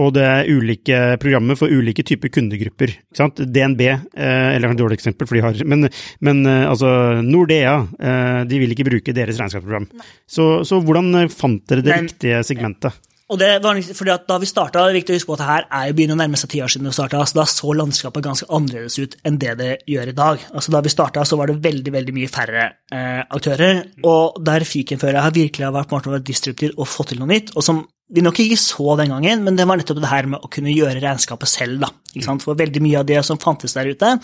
Og 0.02 0.12
det 0.16 0.24
er 0.26 0.50
ulike 0.50 0.98
programmer 1.22 1.58
for 1.58 1.70
ulike 1.70 2.02
typer 2.06 2.32
kundegrupper. 2.34 2.96
DNB, 3.14 3.84
eh, 3.86 4.48
eller 4.56 4.72
et 4.74 4.80
dårlig 4.80 4.98
eksempel, 4.98 5.28
for 5.30 5.38
de 5.38 5.44
har 5.44 5.60
Men, 5.64 5.88
men 6.20 6.42
eh, 6.46 6.66
altså, 6.70 6.90
Nordea, 7.22 7.76
eh, 8.00 8.40
de 8.50 8.58
vil 8.64 8.74
ikke 8.74 8.88
bruke 8.90 9.14
deres 9.14 9.38
regnskapsprogram. 9.38 9.86
Så, 10.26 10.50
så 10.66 10.80
hvordan 10.82 11.28
fant 11.30 11.62
dere 11.70 11.86
det 11.86 11.94
Men- 11.94 12.10
riktige 12.10 12.42
segmentet? 12.46 12.98
Og 13.30 13.38
det 13.38 13.50
var 13.62 13.78
fordi 13.94 14.12
at 14.14 14.26
Da 14.26 14.38
vi 14.42 14.48
starta, 14.48 14.86
viktig 14.94 15.14
å 15.14 15.18
huske 15.18 15.30
på 15.30 15.36
at 15.36 15.42
det 15.42 15.50
her 15.50 15.68
er 15.78 15.84
jo 15.90 15.96
begynner 15.98 16.18
å 16.18 16.20
nærme 16.22 16.40
seg 16.40 16.50
ti 16.52 16.62
år 16.64 16.72
siden 16.72 16.88
vi 16.88 16.94
starta, 16.96 17.22
så 17.26 17.38
da 17.38 17.46
så 17.50 17.74
landskapet 17.78 18.26
ganske 18.26 18.48
annerledes 18.50 18.98
ut 18.98 19.16
enn 19.26 19.38
det 19.40 19.54
det 19.60 19.70
gjør 19.90 20.10
i 20.12 20.16
dag. 20.18 20.44
Altså 20.50 20.74
Da 20.74 20.82
vi 20.84 20.92
starta, 20.92 21.24
så 21.24 21.38
var 21.38 21.50
det 21.50 21.60
veldig 21.62 21.94
veldig 21.94 22.16
mye 22.16 22.32
færre 22.32 22.66
eh, 22.90 23.22
aktører, 23.22 23.84
og 24.02 24.42
der 24.46 24.66
fikenføret 24.66 25.22
har 25.22 25.34
virkelig 25.36 25.72
vært 25.78 25.94
måten 25.94 26.10
å 26.10 26.16
være 26.16 26.26
disruptiv 26.26 26.76
og 26.76 26.90
fått 26.90 27.12
til 27.12 27.22
noe 27.22 27.30
nytt, 27.30 27.54
og 27.54 27.66
som 27.66 27.84
vi 28.10 28.24
nok 28.26 28.40
ikke 28.42 28.58
så 28.58 28.96
den 28.98 29.12
gangen, 29.14 29.44
men 29.46 29.58
det 29.58 29.66
var 29.70 29.78
nettopp 29.78 30.00
det 30.02 30.10
her 30.10 30.26
med 30.32 30.42
å 30.42 30.50
kunne 30.50 30.74
gjøre 30.74 30.98
regnskapet 30.98 31.50
selv. 31.50 31.84
da, 31.84 31.90
ikke 32.10 32.26
sant? 32.26 32.42
For 32.42 32.58
veldig 32.58 32.82
mye 32.82 33.02
av 33.02 33.06
det 33.06 33.20
som 33.26 33.38
fantes 33.38 33.76
der 33.76 33.92
ute, 33.92 34.16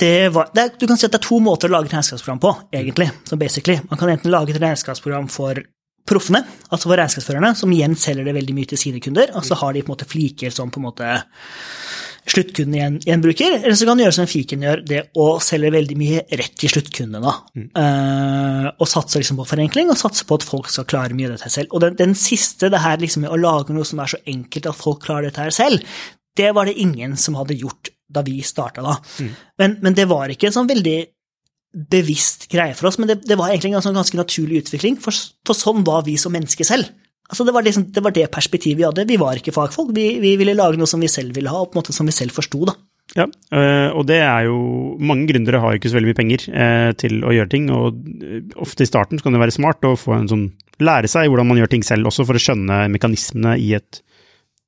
det 0.00 0.28
var, 0.32 0.48
det 0.52 0.62
er, 0.62 0.72
du 0.76 0.86
kan 0.88 0.98
si 0.98 1.06
at 1.08 1.12
det 1.12 1.20
er 1.22 1.28
to 1.28 1.38
måter 1.40 1.70
å 1.70 1.76
lage 1.76 1.88
et 1.88 1.96
regnskapsprogram 1.96 2.40
på, 2.40 2.52
egentlig. 2.76 3.08
Så 3.28 3.36
basically, 3.40 3.78
Man 3.90 4.00
kan 4.00 4.12
enten 4.12 4.32
lage 4.32 4.52
et 4.52 4.60
regnskapsprogram 4.60 5.28
for 5.32 5.60
proffene, 6.06 6.42
altså 6.70 6.88
for 6.88 7.00
regnskapsførerne, 7.00 7.52
som 7.58 7.72
igjen 7.74 7.96
selger 7.98 8.28
det 8.28 8.36
veldig 8.36 8.56
mye 8.56 8.70
til 8.72 8.80
sine 8.80 9.02
kunder, 9.02 9.32
og 9.36 9.46
så 9.46 9.58
har 9.60 9.74
de 9.74 9.82
på 9.82 9.90
en 9.90 9.96
måte 9.96 10.08
fliker 10.08 10.54
som 10.54 10.70
på 10.72 10.80
en 10.80 10.86
måte 10.88 11.14
sluttkunden 12.26 12.74
igjen, 12.74 12.98
igjen 13.04 13.22
bruker, 13.22 13.56
eller 13.60 13.76
så 13.78 13.86
kan 13.86 13.98
du 13.98 14.02
gjøre 14.02 14.16
som 14.16 14.28
Fiken 14.30 14.64
gjør, 14.66 14.82
det 14.86 15.02
å 15.22 15.26
selge 15.42 15.70
veldig 15.74 15.96
mye 15.98 16.24
rett 16.40 16.56
til 16.58 16.72
sluttkundene. 16.72 17.34
Uh, 17.76 18.68
og 18.72 18.90
satse 18.90 19.22
liksom 19.22 19.38
på 19.40 19.46
forenkling, 19.46 19.92
og 19.92 20.00
satse 20.00 20.26
på 20.26 20.38
at 20.40 20.46
folk 20.46 20.70
skal 20.72 20.88
klare 20.90 21.16
mye 21.16 21.30
av 21.30 21.36
dette 21.36 21.52
selv. 21.54 21.70
Og 21.70 21.84
den, 21.84 21.98
den 21.98 22.16
siste, 22.18 22.70
det 22.72 22.82
her 22.82 22.98
liksom 23.02 23.28
å 23.30 23.38
lage 23.38 23.76
noe 23.76 23.86
som 23.86 24.02
er 24.02 24.14
så 24.14 24.22
enkelt 24.26 24.70
at 24.72 24.80
folk 24.80 25.04
klarer 25.06 25.28
dette 25.28 25.46
her 25.46 25.54
selv, 25.54 25.86
det 26.36 26.50
var 26.52 26.68
det 26.68 26.80
ingen 26.82 27.14
som 27.20 27.38
hadde 27.38 27.56
gjort 27.56 27.92
da 28.06 28.22
vi 28.26 28.40
starta 28.44 28.82
da. 28.84 28.98
Men, 29.58 29.78
men 29.82 29.94
det 29.96 30.06
var 30.10 30.30
ikke 30.30 30.52
sånn 30.54 30.68
veldig 30.70 30.98
bevisst 31.76 32.46
greie 32.52 32.74
for 32.76 32.88
oss, 32.88 32.96
men 33.00 33.10
det, 33.10 33.20
det 33.28 33.36
var 33.38 33.52
egentlig 33.52 33.74
en 33.74 33.78
ganske, 33.78 33.92
ganske 33.98 34.20
naturlig 34.20 34.62
utvikling, 34.64 34.96
for, 35.02 35.16
for 35.46 35.58
sånn 35.58 35.84
var 35.86 36.06
vi 36.06 36.16
som 36.20 36.32
mennesker 36.34 36.68
selv. 36.68 36.88
Altså 37.26 37.44
det, 37.44 37.52
var 37.56 37.64
liksom, 37.66 37.88
det 37.92 38.02
var 38.06 38.14
det 38.14 38.28
perspektivet 38.32 38.78
vi 38.78 38.86
hadde. 38.86 39.06
Vi 39.08 39.18
var 39.18 39.38
ikke 39.38 39.54
fagfolk, 39.54 39.90
vi, 39.96 40.16
vi 40.22 40.36
ville 40.38 40.54
lage 40.56 40.78
noe 40.78 40.88
som 40.88 41.02
vi 41.02 41.10
selv 41.10 41.34
ville 41.36 41.50
ha, 41.50 41.62
og 41.62 41.72
på 41.72 41.76
en 41.76 41.82
måte 41.82 41.96
som 41.96 42.06
vi 42.06 42.14
selv 42.14 42.34
forsto. 42.36 42.62
da. 42.70 42.76
Ja, 43.14 43.26
øh, 43.26 43.90
og 43.96 44.02
det 44.08 44.16
er 44.18 44.48
jo 44.48 44.56
Mange 44.98 45.28
gründere 45.30 45.60
har 45.62 45.76
ikke 45.76 45.88
så 45.92 45.94
veldig 45.94 46.10
mye 46.10 46.18
penger 46.18 46.42
eh, 46.50 46.90
til 46.98 47.20
å 47.22 47.30
gjøre 47.36 47.52
ting, 47.52 47.68
og 47.70 48.00
øh, 48.02 48.40
ofte 48.64 48.82
i 48.82 48.88
starten 48.88 49.18
så 49.20 49.26
kan 49.26 49.36
det 49.36 49.42
være 49.44 49.54
smart 49.54 49.86
å 49.86 49.94
få 49.98 50.16
en 50.16 50.30
sånn 50.30 50.48
Lære 50.82 51.08
seg 51.08 51.30
hvordan 51.30 51.46
man 51.48 51.60
gjør 51.60 51.70
ting 51.72 51.86
selv, 51.86 52.10
også 52.10 52.26
for 52.28 52.36
å 52.36 52.42
skjønne 52.42 52.82
mekanismene 52.92 53.54
i 53.62 53.70
et 53.78 54.02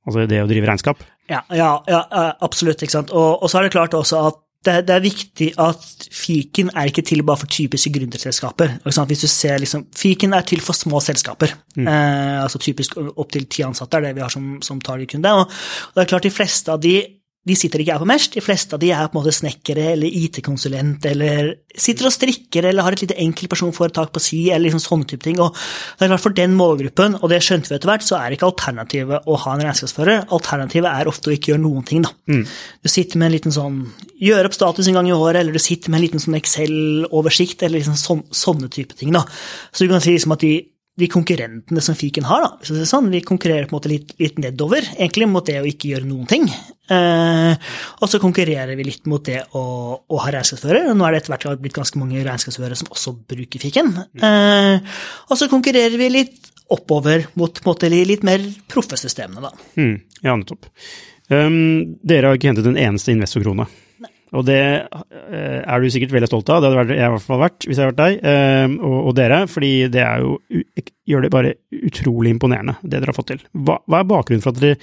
Altså 0.09 0.23
det 0.25 0.39
å 0.41 0.47
drive 0.49 0.65
regnskap. 0.65 1.03
Ja, 1.29 1.43
ja, 1.53 1.75
ja 1.85 1.99
ja, 2.09 2.29
absolutt. 2.41 2.81
ikke 2.81 2.95
sant? 2.95 3.11
Og, 3.13 3.43
og 3.43 3.51
så 3.51 3.59
er 3.59 3.67
det 3.67 3.75
klart 3.75 3.93
også 3.93 4.23
at 4.31 4.39
det, 4.67 4.75
det 4.89 4.95
er 4.95 5.05
viktig 5.05 5.49
at 5.63 6.09
fiken 6.13 6.73
er 6.75 6.91
ikke 6.91 7.05
til 7.07 7.23
bare 7.27 7.41
for 7.43 7.51
typiske 7.53 7.93
gründerselskaper. 7.95 8.79
Hvis 8.83 9.23
du 9.23 9.29
ser 9.31 9.59
liksom, 9.63 9.87
Fiken 9.97 10.35
er 10.35 10.47
til 10.47 10.61
for 10.65 10.75
små 10.75 11.01
selskaper. 11.01 11.55
Eh, 11.79 12.43
altså 12.43 12.59
Typisk 12.59 12.97
opptil 12.99 13.47
ti 13.47 13.63
ansatte 13.63 13.97
er 13.97 14.09
det 14.09 14.17
vi 14.17 14.25
har 14.25 14.35
som, 14.35 14.59
som 14.63 14.81
targetkunde. 14.81 15.33
Og, 15.33 15.47
og 15.47 15.95
det 15.95 16.05
er 16.05 16.11
klart 16.11 16.27
de 16.27 16.35
fleste 16.35 16.75
av 16.75 16.83
de 16.83 16.97
de 17.49 17.57
sitter 17.57 17.83
ikke 17.83 17.95
her 17.97 18.03
på 18.03 18.09
Mesh. 18.09 18.31
De 18.35 18.43
fleste 18.45 18.77
av 18.77 18.83
de 18.83 18.91
er 18.93 19.09
på 19.09 19.17
en 19.17 19.23
måte 19.23 19.35
snekkere 19.35 19.93
eller 19.95 20.19
IT-konsulent 20.21 21.07
eller 21.09 21.55
sitter 21.79 22.09
og 22.09 22.15
strikker 22.15 22.69
eller 22.69 22.85
har 22.85 22.95
et 22.95 23.05
lite 23.05 23.17
enkeltpersonforetak 23.25 24.13
på 24.15 24.23
si 24.23 24.41
eller 24.51 24.67
liksom 24.67 24.83
sånne 24.85 25.09
type 25.09 25.25
ting. 25.25 25.41
Og 25.43 25.55
det 25.55 26.07
er 26.07 26.13
klart 26.13 26.25
For 26.27 26.37
den 26.37 26.57
målgruppen, 26.59 27.19
og 27.23 27.33
det 27.33 27.41
skjønte 27.47 27.71
vi 27.73 27.79
etter 27.79 27.91
hvert, 27.91 28.05
så 28.05 28.19
er 28.19 28.37
ikke 28.37 28.49
alternativet 28.51 29.29
å 29.29 29.39
ha 29.45 29.55
en 29.55 29.65
regnskapsfører. 29.65 30.29
Alternativet 30.35 30.91
er 30.91 31.11
ofte 31.11 31.31
å 31.31 31.37
ikke 31.37 31.55
gjøre 31.55 31.65
noen 31.65 31.87
ting. 31.89 32.05
da. 32.05 32.13
Mm. 32.31 32.45
Du 32.85 32.93
sitter 32.93 33.21
med 33.21 33.31
en 33.31 33.37
liten 33.39 33.55
sånn 33.55 33.85
gjøre 34.19 34.51
opp 34.51 34.57
status 34.57 34.89
en 34.91 34.99
gang 34.99 35.09
i 35.09 35.15
året, 35.15 35.41
eller 35.41 35.55
du 35.55 35.63
sitter 35.63 35.91
med 35.91 36.01
en 36.01 36.07
liten 36.09 36.23
sånn 36.23 36.39
Excel-oversikt, 36.39 37.63
eller 37.63 37.81
liksom 37.81 37.99
sånn, 37.99 38.25
sånne 38.35 38.71
type 38.73 38.99
ting. 38.99 39.15
da. 39.15 39.25
Så 39.73 39.85
du 39.87 39.93
kan 39.93 40.03
si 40.05 40.17
liksom 40.17 40.35
at 40.37 40.45
de 40.45 40.57
de 40.99 41.09
konkurrentene 41.11 41.83
som 41.85 41.97
fiken 41.99 42.27
har. 42.27 42.43
Da. 42.45 42.67
Så 42.67 42.75
det 42.75 42.83
er 42.83 42.91
sånn, 42.91 43.11
vi 43.13 43.23
konkurrerer 43.27 43.69
på 43.69 43.77
en 43.77 43.79
måte 43.79 43.93
litt, 43.93 44.13
litt, 44.19 44.41
nedover 44.43 44.87
egentlig 44.97 45.29
mot 45.31 45.47
det 45.47 45.61
å 45.61 45.69
ikke 45.69 45.93
gjøre 45.93 46.09
noen 46.09 46.29
ting. 46.31 46.49
Eh, 46.49 47.73
og 48.01 48.11
så 48.11 48.21
konkurrerer 48.23 48.75
vi 48.79 48.89
litt 48.89 49.07
mot 49.11 49.23
det 49.25 49.45
å, 49.59 49.65
å 50.03 50.21
ha 50.25 50.35
regnskapsfører. 50.35 50.91
Nå 50.99 51.07
er 51.07 51.15
det 51.15 51.23
etter 51.23 51.37
hvert 51.37 51.63
blitt 51.63 51.79
ganske 51.79 52.03
mange 52.03 52.21
regnskapsførere 52.21 52.79
som 52.81 52.91
også 52.95 53.15
bruker 53.31 53.63
fiken. 53.63 53.95
Eh, 54.19 54.99
og 55.29 55.39
så 55.39 55.51
konkurrerer 55.53 55.99
vi 56.01 56.13
litt 56.19 56.55
oppover 56.75 57.29
mot 57.39 57.63
måte, 57.65 57.89
litt 57.89 58.27
mer 58.27 58.43
proffe 58.69 58.99
systemene, 59.01 59.49
da. 59.49 59.69
Mm, 59.81 59.95
ja, 60.21 60.35
nettopp. 60.35 60.69
Um, 61.29 61.99
dere 62.09 62.31
har 62.31 62.39
ikke 62.39 62.51
hentet 62.51 62.69
en 62.69 62.81
eneste 62.81 63.13
investorkrone. 63.15 63.69
Og 64.37 64.45
det 64.45 64.61
eh, 64.61 65.61
er 65.63 65.81
du 65.81 65.89
sikkert 65.93 66.13
veldig 66.13 66.29
stolt 66.29 66.51
av, 66.53 66.61
det 66.61 66.73
hadde 66.75 66.97
jeg 66.99 67.01
i 67.01 67.13
hvert 67.15 67.25
fall 67.25 67.41
vært 67.41 67.65
hvis 67.65 67.79
jeg 67.79 67.87
hadde 67.87 67.95
vært 67.95 68.03
deg 68.03 68.27
eh, 68.29 68.75
og, 68.77 68.97
og, 68.99 69.13
dere, 69.17 69.39
fordi 69.49 69.71
det 69.93 70.03
er 70.05 70.25
jo, 70.25 70.35
gjør 71.09 71.25
det 71.25 71.33
bare 71.33 71.55
utrolig 71.73 72.35
imponerende, 72.35 72.77
det 72.83 72.99
dere 72.99 73.13
har 73.13 73.17
fått 73.17 73.33
til. 73.33 73.43
Hva, 73.57 73.79
hva 73.89 74.03
er 74.03 74.11
bakgrunnen 74.11 74.45
for 74.45 74.53
at 74.53 74.61
dere 74.61 74.77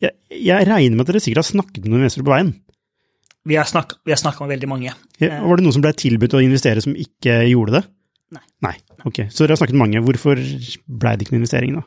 jeg, 0.00 0.14
jeg, 0.32 0.64
regner 0.64 0.96
med 0.96 1.04
at 1.04 1.12
dere 1.12 1.20
sikkert 1.20 1.42
har 1.42 1.50
snakket 1.50 1.84
med 1.84 1.92
noen 1.92 2.04
investorer 2.06 2.26
på 2.26 2.32
veien? 2.32 2.52
Vi 3.48 3.56
har 3.56 3.68
snakket 3.68 4.40
med 4.40 4.52
veldig 4.54 4.68
mange. 4.68 4.94
Ja, 5.20 5.40
var 5.44 5.60
det 5.60 5.64
noen 5.66 5.76
som 5.76 5.84
ble 5.84 5.92
tilbudt 5.96 6.36
å 6.36 6.42
investere 6.44 6.84
som 6.84 6.96
ikke 6.96 7.42
gjorde 7.50 7.78
det? 7.78 7.82
Nei. 8.36 8.42
Nei, 8.64 8.74
ok. 9.08 9.26
Så 9.28 9.44
dere 9.44 9.56
har 9.56 9.60
snakket 9.60 9.76
med 9.76 9.84
mange. 9.84 10.02
Hvorfor 10.06 10.40
ble 10.40 11.14
det 11.16 11.26
ikke 11.26 11.34
noen 11.34 11.42
investering 11.42 11.76
da? 11.80 11.84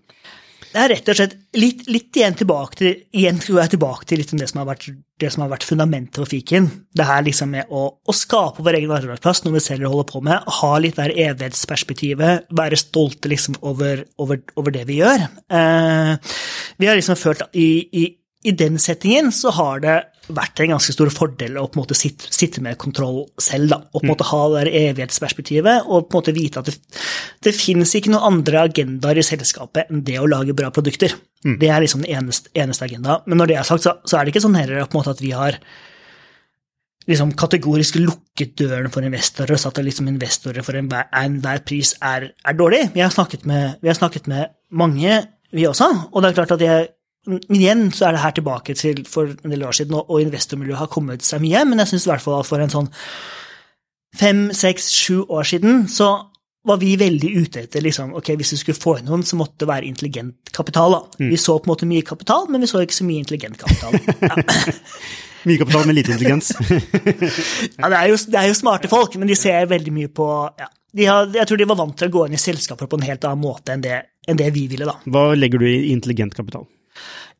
Det 0.74 0.82
er 0.82 0.89
rett 0.89 1.10
og 1.12 1.18
slett 1.18 1.34
litt, 1.60 1.84
litt 1.86 2.18
igjen 2.18 2.36
tilbake 2.38 2.80
til 2.80 2.88
igjen 3.13 3.38
tror 3.42 3.60
jeg 3.62 3.74
tilbake 3.75 4.08
til 4.10 4.20
liksom 4.24 4.39
det, 4.42 4.48
som 4.50 4.63
har 4.63 4.72
vært, 4.72 4.88
det 5.22 5.30
som 5.30 5.44
har 5.44 5.51
vært 5.51 5.68
fundamentet 5.70 6.18
for 6.18 6.32
fiken. 6.32 6.70
Det 6.98 7.06
her 7.06 7.22
liksom 7.27 7.53
med 7.53 7.70
å, 7.70 7.84
å 7.94 8.15
skape 8.18 8.65
vår 8.65 8.80
egen 8.80 8.94
arbeidsplass, 8.96 9.44
noe 9.46 9.60
vi 9.60 9.62
selv 9.62 9.86
holder 9.92 10.10
på 10.10 10.24
med. 10.25 10.50
Ha 10.58 10.72
litt 10.82 10.98
der 10.98 11.13
evighetsperspektivet, 11.27 12.50
være 12.58 12.80
stolte 12.82 13.30
liksom 13.30 13.60
over, 13.62 14.01
over, 14.18 14.42
over 14.58 14.74
det 14.74 14.88
vi 14.89 14.98
gjør. 15.03 15.27
Eh, 15.53 16.34
vi 16.82 16.89
har 16.89 16.98
liksom 16.98 17.22
følt 17.22 17.46
i, 17.53 17.70
i, 17.94 18.08
i 18.50 18.58
den 18.58 18.82
settingen 18.82 19.30
så 19.36 19.53
har 19.53 19.86
det 19.86 20.00
vært 20.32 20.62
en 20.63 20.72
ganske 20.75 20.94
stor 20.96 21.10
fordel 21.12 21.58
å 21.60 21.65
på 21.68 21.77
en 21.77 21.84
måte 21.84 21.98
sitte, 21.98 22.30
sitte 22.32 22.62
med 22.63 22.77
kontroll 22.80 23.25
selv. 23.42 23.74
Da, 23.74 23.80
og 23.92 24.00
på 24.00 24.06
en 24.06 24.12
måte 24.13 24.27
ha 24.30 24.42
det 24.53 24.74
evighetsperspektivet 24.80 25.88
og 25.88 26.08
på 26.08 26.15
en 26.15 26.22
måte 26.22 26.36
vite 26.36 26.63
at 26.63 26.70
det, 26.70 26.77
det 27.44 27.56
finnes 27.58 27.92
ikke 27.98 28.13
noen 28.13 28.39
andre 28.39 28.63
agendaer 28.70 29.20
i 29.20 29.25
selskapet 29.27 29.92
enn 29.92 30.03
det 30.08 30.20
å 30.22 30.30
lage 30.30 30.56
bra 30.56 30.72
produkter. 30.75 31.15
Mm. 31.44 31.58
Det 31.60 31.72
er 31.72 31.84
liksom 31.84 32.06
den 32.06 32.15
eneste, 32.15 32.53
eneste 32.56 32.88
agenda. 32.88 33.20
Men 33.27 33.42
når 33.42 33.51
det 33.51 33.58
er 33.60 33.68
sagt, 33.68 33.84
så, 33.84 33.98
så 34.08 34.20
er 34.20 34.24
det 34.24 34.34
ikke 34.34 34.46
sånn 34.46 34.60
heller 34.60 34.86
på 34.86 34.96
en 34.96 35.01
måte 35.01 35.18
at 35.18 35.24
vi 35.24 35.34
har 35.36 35.60
liksom 37.10 37.34
kategorisk 37.36 38.00
lukket 38.00 38.56
døren 38.62 38.92
for 38.94 39.03
investorer 39.03 39.58
og 39.58 39.62
satt 39.62 39.82
at 39.82 39.88
liksom 39.88 40.08
investorer 40.08 40.63
for 40.63 40.80
enhver, 40.80 41.10
en 41.12 41.39
pris 41.68 41.96
er, 42.00 42.30
er 42.32 42.56
dårlig. 42.56 42.86
Vi 42.96 43.03
har, 43.03 43.12
med, 43.44 43.80
vi 43.82 43.92
har 43.92 44.00
snakket 44.00 44.30
med 44.32 44.53
mange, 44.72 45.24
vi 45.51 45.68
også, 45.68 45.89
og 46.12 46.24
det 46.24 46.32
er 46.32 46.38
klart 46.39 46.56
at 46.56 46.63
jeg 46.63 46.92
men 47.30 47.56
igjen 47.56 47.88
så 47.96 48.08
er 48.08 48.18
det 48.18 48.24
her 48.24 48.36
tilbake 48.36 48.75
til 48.75 49.06
for 49.08 49.32
en 49.32 49.53
del 49.53 49.63
år 49.63 49.75
siden, 49.77 49.96
og 49.96 50.20
investormiljøet 50.22 50.82
har 50.82 50.92
kommet 50.92 51.24
seg 51.24 51.44
mye, 51.44 51.63
men 51.70 51.80
jeg 51.84 51.94
syns 51.94 52.08
i 52.08 52.12
hvert 52.12 52.24
fall 52.25 52.42
at 52.42 52.50
for 52.50 52.63
en 52.63 52.74
sånn 52.74 52.92
fem, 54.20 54.46
seks, 54.56 54.92
sju 54.94 55.24
år 55.24 55.48
siden 55.48 55.86
så 55.92 56.12
var 56.63 56.80
vi 56.80 56.94
veldig 57.00 57.32
ute 57.44 57.65
etter 57.65 57.84
liksom, 57.84 58.13
ok, 58.15 58.30
hvis 58.39 58.53
vi 58.56 58.60
skulle 58.62 58.80
få 58.80 58.96
inn 59.00 59.10
noen, 59.10 59.25
så 59.27 59.36
måtte 59.39 59.65
det 59.65 59.70
være 59.72 59.88
intelligent 59.89 60.51
kapital. 60.56 60.96
da. 60.96 61.01
Mm. 61.20 61.32
Vi 61.34 61.39
så 61.42 61.58
på 61.58 61.68
en 61.68 61.74
måte 61.74 61.89
mye 61.89 62.06
kapital, 62.08 62.48
men 62.51 62.63
vi 62.63 62.70
så 62.72 62.84
ikke 62.84 62.96
så 63.01 63.08
mye 63.08 63.24
intelligent 63.24 63.60
kapital. 63.60 64.00
Ja. 65.44 65.50
mye 65.50 65.60
kapital 65.60 65.88
med 65.89 65.98
lite 65.98 66.13
intelligens. 66.13 66.53
ja, 67.82 67.89
det 67.92 67.98
er, 67.98 68.06
jo, 68.08 68.15
det 68.32 68.38
er, 68.39 68.46
jo, 68.48 68.56
smarte 68.56 68.88
folk, 68.88 69.18
men 69.20 69.27
de 69.27 69.36
ser 69.36 69.68
veldig 69.68 69.92
mye 69.92 70.12
på 70.15 70.27
ja, 70.56 70.70
har, 71.10 71.34
Jeg 71.36 71.50
tror 71.50 71.60
de 71.60 71.68
var 71.68 71.80
vant 71.82 71.98
til 72.00 72.08
å 72.08 72.13
gå 72.13 72.24
inn 72.30 72.38
i 72.38 72.39
selskaper 72.39 72.88
på 72.88 73.01
en 73.01 73.03
helt 73.10 73.27
annen 73.27 73.44
måte 73.44 73.75
enn 73.75 73.84
det, 73.84 73.98
enn 74.24 74.39
det 74.39 74.48
vi 74.56 74.70
ville. 74.72 74.88
da. 74.88 74.96
Hva 75.03 75.34
legger 75.36 75.60
du 75.60 75.68
i 75.68 75.92
intelligent 75.92 76.38
kapital? 76.38 76.63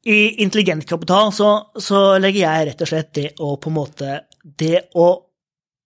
I 0.06 0.44
intelligent 0.44 0.86
kapital 0.90 1.32
så, 1.34 1.50
så, 1.80 2.18
legger 2.20 2.44
jeg 2.44 2.68
rett 2.70 2.82
og 2.84 2.90
slett 2.90 3.14
det 3.16 3.30
å 3.40 3.54
på 3.56 3.72
en 3.72 3.78
måte 3.78 4.16
Det 4.44 4.90
å 5.00 5.08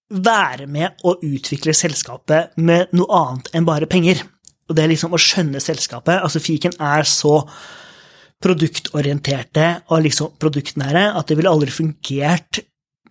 være 0.08 0.66
med 0.72 1.04
å 1.06 1.18
utvikle 1.22 1.76
selskapet 1.76 2.56
med 2.64 2.94
noe 2.96 3.20
annet 3.20 3.50
enn 3.54 3.68
bare 3.68 3.90
penger. 3.92 4.22
Og 4.68 4.76
det 4.76 4.86
er 4.86 4.92
liksom 4.94 5.14
å 5.14 5.20
skjønne 5.20 5.60
selskapet. 5.60 6.22
Altså, 6.24 6.40
fiken 6.40 6.78
er 6.80 7.04
så 7.08 7.42
produktorienterte 8.44 9.68
og 9.92 10.06
liksom 10.06 10.38
produktnære 10.40 11.10
at 11.18 11.28
det 11.28 11.38
ville 11.40 11.52
aldri 11.52 11.74
fungert 11.76 12.62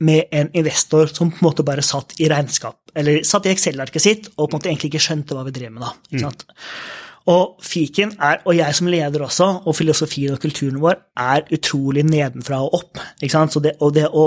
med 0.01 0.33
en 0.33 0.51
investor 0.57 1.13
som 1.13 1.31
på 1.31 1.41
en 1.41 1.49
måte 1.49 1.65
bare 1.67 1.85
satt 1.85 2.15
i 2.21 2.29
regnskap, 2.33 2.79
eller 2.97 3.23
satt 3.25 3.49
i 3.49 3.53
Excel-arket 3.53 4.03
sitt 4.03 4.29
og 4.35 4.47
på 4.47 4.51
en 4.51 4.59
måte 4.59 4.71
egentlig 4.71 4.93
ikke 4.93 5.07
skjønte 5.07 5.37
hva 5.37 5.45
vi 5.47 5.55
drev 5.57 5.73
med 5.73 5.85
da. 5.85 5.93
ikke 6.11 6.21
mm. 6.21 6.25
sant? 6.27 6.47
Mm. 6.49 7.06
Og 7.27 7.59
fiken 7.65 8.13
er, 8.23 8.41
og 8.47 8.55
jeg 8.55 8.75
som 8.79 8.89
leder 8.91 9.25
også, 9.27 9.49
og 9.67 9.75
filosofien 9.75 10.37
og 10.37 10.43
kulturen 10.43 10.79
vår, 10.83 11.01
er 11.19 11.47
utrolig 11.57 12.05
nedenfra 12.07 12.61
og 12.63 12.77
opp. 12.79 13.01
Det, 13.21 13.73
og 13.83 13.95
det 13.97 14.07
å, 14.07 14.27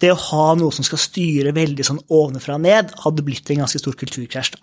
det 0.00 0.12
å 0.12 0.18
ha 0.28 0.48
noe 0.60 0.74
som 0.74 0.84
skal 0.84 1.00
styre 1.00 1.54
veldig 1.56 1.86
sånn 1.86 2.02
ovenfra 2.12 2.58
og 2.58 2.66
ned, 2.66 2.92
hadde 3.06 3.24
blitt 3.24 3.48
en 3.52 3.64
ganske 3.64 3.80
stor 3.80 3.96
kulturkrasj. 3.96 4.58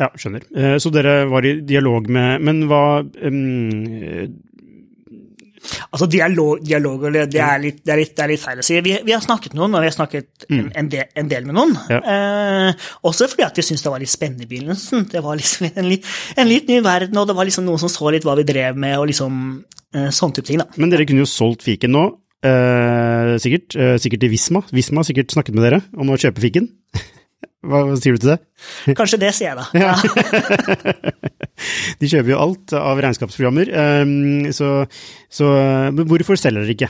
Ja, 0.00 0.08
skjønner. 0.16 0.44
Eh, 0.56 0.76
så 0.80 0.92
dere 0.92 1.24
var 1.28 1.44
i 1.44 1.58
dialog 1.66 2.06
med 2.08 2.40
Men 2.46 2.62
hva 2.70 3.02
Altså, 5.90 6.06
dialog, 6.10 6.60
dialog 6.64 7.02
det, 7.12 7.40
er 7.40 7.60
litt, 7.62 7.80
det, 7.84 7.92
er 7.92 8.00
litt, 8.00 8.14
det, 8.14 8.24
er 8.24 8.32
litt, 8.32 8.42
feil 8.42 8.62
å 8.62 8.64
si. 8.64 8.78
Vi, 8.84 8.94
vi, 9.06 9.14
har 9.14 9.22
snakket 9.24 9.54
med 9.54 9.62
noen, 9.62 9.76
og 9.76 9.84
vi 9.84 9.90
har 9.90 9.96
snakket 9.96 10.46
mm. 10.48 10.70
en, 10.80 10.88
del, 10.92 11.10
en, 11.22 11.28
del, 11.30 11.48
med 11.48 11.58
noen. 11.58 11.74
Ja. 11.92 12.00
Eh, 12.14 12.88
også 13.10 13.28
fordi 13.30 13.46
at 13.46 13.60
vi 13.60 13.66
syntes 13.66 13.84
det 13.86 13.92
var 13.92 14.02
litt 14.02 14.12
spennende 14.12 14.46
i 14.46 14.50
begynnelsen. 14.50 15.06
Det 15.12 15.22
var 15.24 15.38
liksom 15.40 15.68
en, 15.70 15.92
en, 15.92 16.50
litt 16.50 16.70
ny 16.70 16.80
verden, 16.86 17.20
og 17.20 17.28
det 17.28 17.36
var 17.38 17.48
liksom 17.48 17.68
noen 17.68 17.82
som 17.82 17.92
så 17.92 18.12
litt 18.14 18.26
hva 18.26 18.38
vi 18.40 18.48
drev 18.48 18.80
med, 18.80 18.96
og 18.98 19.10
liksom 19.12 19.38
eh, 19.96 20.10
sånn 20.14 20.34
type 20.36 20.48
ting. 20.48 20.62
da. 20.62 20.68
Men 20.80 20.92
dere 20.94 21.08
kunne 21.08 21.24
jo 21.24 21.30
solgt 21.30 21.66
fiken 21.66 21.94
nå, 21.96 22.06
eh, 22.46 23.36
sikkert. 23.42 23.76
Eh, 23.76 23.96
sikkert 24.02 24.24
til 24.24 24.32
Visma. 24.32 24.64
Visma 24.74 25.04
har 25.04 25.10
sikkert 25.10 25.36
snakket 25.36 25.56
med 25.56 25.68
dere 25.68 25.82
om 25.96 26.12
å 26.12 26.20
kjøpe 26.20 26.44
fiken. 26.44 26.70
Hva, 27.60 27.82
hva 27.84 27.96
sier 28.00 28.16
du 28.16 28.22
til 28.22 28.32
det? 28.32 28.38
Kanskje 28.98 29.20
det, 29.20 29.34
sier 29.36 29.52
jeg 29.52 29.58
da. 29.58 29.66
Ja. 29.76 29.92
De 32.00 32.08
kjøper 32.08 32.32
jo 32.32 32.40
alt 32.40 32.72
av 32.78 33.00
regnskapsprogrammer, 33.04 33.68
ehm, 33.76 34.46
så, 34.56 34.86
så 35.28 35.50
hvorfor 35.92 36.40
selger 36.40 36.64
dere 36.64 36.76
ikke? 36.76 36.88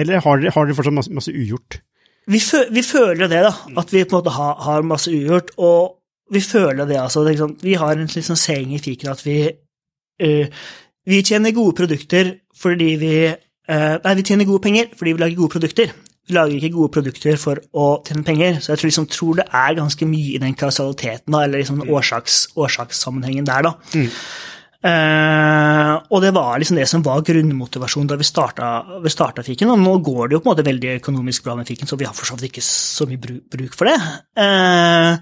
Eller 0.00 0.22
har 0.24 0.40
dere, 0.40 0.52
har 0.54 0.68
dere 0.68 0.76
fortsatt 0.76 0.96
masse, 0.96 1.12
masse 1.12 1.34
ugjort? 1.34 1.80
Vi, 2.26 2.40
fø, 2.42 2.64
vi, 2.74 2.82
føler 2.82 3.30
det, 3.30 3.42
da. 3.46 3.52
At 3.78 3.92
vi 3.92 4.04
på 4.04 4.16
en 4.16 4.20
måte 4.20 4.34
har, 4.34 4.56
har 4.64 4.88
masse 4.88 5.12
ugjort. 5.12 5.52
Og 5.62 6.34
vi 6.34 6.42
føler 6.42 6.88
det, 6.88 6.98
altså. 7.00 7.22
Det, 7.24 7.36
vi 7.62 7.76
har 7.78 7.94
en 7.94 8.10
liksom 8.10 8.38
seing 8.40 8.74
i 8.74 8.82
fiken 8.82 9.12
at 9.12 9.22
vi 9.26 9.38
uh, 9.46 10.64
Vi 11.06 11.22
tjener 11.22 11.54
gode 11.54 11.76
produkter 11.78 12.32
fordi 12.56 12.96
vi 12.98 13.12
uh, 13.30 13.96
Nei, 14.02 14.14
vi 14.18 14.24
tjener 14.26 14.48
gode 14.48 14.64
penger 14.64 14.90
fordi 14.96 15.12
vi 15.12 15.22
lager 15.22 15.38
gode 15.38 15.54
produkter 15.54 15.92
lager 16.34 16.56
ikke 16.58 16.74
gode 16.74 16.94
produkter 16.96 17.38
for 17.40 17.60
å 17.76 17.86
tjene 18.06 18.24
penger. 18.26 18.58
Så 18.60 18.72
jeg 18.72 18.80
tror, 18.80 18.90
liksom, 18.90 19.08
tror 19.12 19.38
det 19.40 19.46
er 19.46 19.78
ganske 19.78 20.08
mye 20.10 20.34
i 20.34 20.42
den 20.42 20.58
kausaliteten, 20.58 21.38
eller 21.38 21.62
liksom 21.62 21.84
årsaks, 21.86 22.42
årsakssammenhengen 22.58 23.46
der, 23.48 23.70
da. 23.70 23.74
Mm. 23.94 24.12
Uh, 24.86 25.96
og 26.14 26.20
det 26.22 26.30
var 26.36 26.60
liksom 26.60 26.76
det 26.78 26.84
som 26.86 27.02
var 27.02 27.24
grunnmotivasjonen 27.26 28.10
da 28.10 28.18
vi 28.20 28.26
starta, 28.28 28.68
vi 29.02 29.10
starta 29.10 29.42
Fiken. 29.46 29.72
Og 29.72 29.80
nå 29.82 29.96
går 30.04 30.28
det 30.28 30.36
jo 30.36 30.42
på 30.44 30.50
en 30.50 30.52
måte 30.52 30.66
veldig 30.66 30.92
økonomisk 31.00 31.46
bra 31.46 31.56
med 31.58 31.66
Fiken, 31.66 31.88
så 31.90 31.98
vi 31.98 32.06
har 32.06 32.14
for 32.14 32.28
så 32.28 32.36
vidt 32.36 32.52
ikke 32.52 32.66
så 32.66 33.08
mye 33.08 33.22
bruk, 33.22 33.42
bruk 33.52 33.78
for 33.78 33.90
det. 33.90 33.96
Uh, 34.38 35.16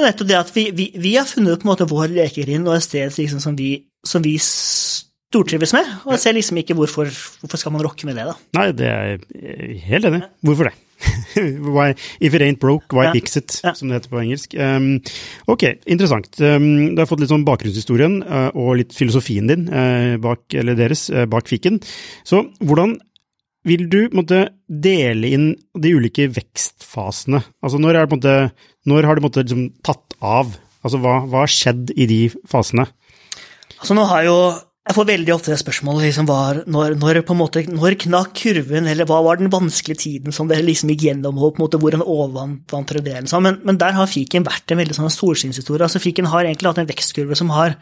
nettopp 0.00 0.30
det 0.30 0.38
at 0.38 0.52
vi, 0.54 0.68
vi, 0.76 0.90
vi, 0.96 1.16
har 1.18 1.28
funnet 1.28 1.60
på 1.60 1.68
en 1.68 1.72
måte 1.74 1.88
vår 1.90 2.14
lekegrind 2.14 2.68
og 2.68 2.78
et 2.78 2.86
sted 2.86 3.18
liksom, 3.18 3.42
som 3.42 3.58
vi, 3.58 3.74
som 4.06 4.24
vi 4.24 4.38
stortrives 5.32 5.72
med. 5.76 5.90
Og 6.06 6.14
jeg 6.16 6.24
ser 6.26 6.36
liksom 6.36 6.60
ikke 6.62 6.76
hvorfor, 6.78 7.10
hvorfor 7.42 7.60
skal 7.60 7.74
man 7.74 7.84
rokke 7.86 8.08
med 8.08 8.20
det, 8.20 8.28
da. 8.28 8.38
Nei, 8.58 8.70
det 8.76 8.88
er 8.88 9.12
jeg 9.12 9.82
helt 9.88 10.10
enig. 10.10 10.24
Hvorfor 10.44 10.68
det? 10.68 10.76
why, 11.74 11.94
if 12.20 12.34
it 12.34 12.42
ain't 12.42 12.60
broke, 12.60 12.94
why 12.94 13.08
ja. 13.08 13.12
fix 13.12 13.36
it, 13.36 13.60
ja. 13.64 13.74
som 13.74 13.88
det 13.88 13.98
heter 13.98 14.12
på 14.12 14.20
engelsk. 14.22 14.54
Um, 14.54 15.00
ok, 15.50 15.64
interessant. 15.90 16.30
Um, 16.40 16.94
du 16.94 17.02
har 17.02 17.08
fått 17.10 17.22
litt 17.22 17.32
sånn 17.32 17.46
bakgrunnshistorien 17.48 18.20
uh, 18.22 18.50
og 18.54 18.76
litt 18.82 18.94
filosofien 18.96 19.48
din 19.50 19.66
uh, 19.72 20.18
bak, 20.22 20.44
eller 20.58 20.78
deres 20.78 21.08
uh, 21.12 21.24
bak 21.30 21.50
fiken. 21.50 21.80
Så 22.28 22.44
hvordan 22.62 22.98
vil 23.68 23.86
du 23.90 24.00
måtte, 24.16 24.48
dele 24.66 25.28
inn 25.30 25.46
de 25.78 25.92
ulike 25.94 26.26
vekstfasene? 26.34 27.42
Altså 27.62 27.78
når, 27.82 27.98
det, 27.98 28.16
måtte, 28.16 28.36
når 28.90 29.06
har 29.06 29.18
det 29.18 29.24
måtte, 29.26 29.44
liksom, 29.44 29.68
tatt 29.86 30.16
av? 30.18 30.56
Altså 30.82 30.98
hva, 31.02 31.20
hva 31.30 31.44
har 31.44 31.52
skjedd 31.52 31.92
i 31.94 32.08
de 32.10 32.20
fasene? 32.50 32.88
Altså 33.78 33.94
nå 33.98 34.06
har 34.10 34.26
jo 34.26 34.36
Jeg 34.82 34.96
får 34.96 35.06
veldig 35.12 35.30
ofte 35.30 35.52
det 35.52 35.60
spørsmålet 35.60 36.08
liksom, 36.08 36.26
var, 36.26 36.58
når, 36.66 36.96
når, 36.98 37.20
måte, 37.38 37.60
når 37.70 37.94
knakk 38.02 38.32
kurven, 38.34 38.88
eller 38.90 39.06
hva 39.06 39.20
var 39.22 39.38
den 39.38 39.52
vanskelige 39.52 40.00
tiden 40.02 40.34
som 40.34 40.48
dere 40.50 40.64
liksom 40.66 40.90
gikk 40.90 41.04
gjennom, 41.06 41.38
og 41.38 41.54
på 41.54 41.60
en 41.60 41.64
måte 41.68 41.78
hvordan 41.78 42.02
overvant 42.02 42.74
dere 42.90 43.04
det? 43.06 43.14
Liksom. 43.20 43.46
Men, 43.46 43.60
men, 43.62 43.78
der 43.78 43.94
har 43.94 44.10
fiken 44.10 44.46
vært 44.48 44.74
en 44.74 44.82
veldig 44.82 44.98
sånn 44.98 45.14
solskinnshistorie. 45.14 45.86
Altså, 45.86 46.02
fiken 46.02 46.26
har 46.32 46.48
egentlig 46.48 46.72
hatt 46.72 46.82
en 46.82 46.90
vekstkurve 46.90 47.38
som 47.38 47.54
har, 47.54 47.78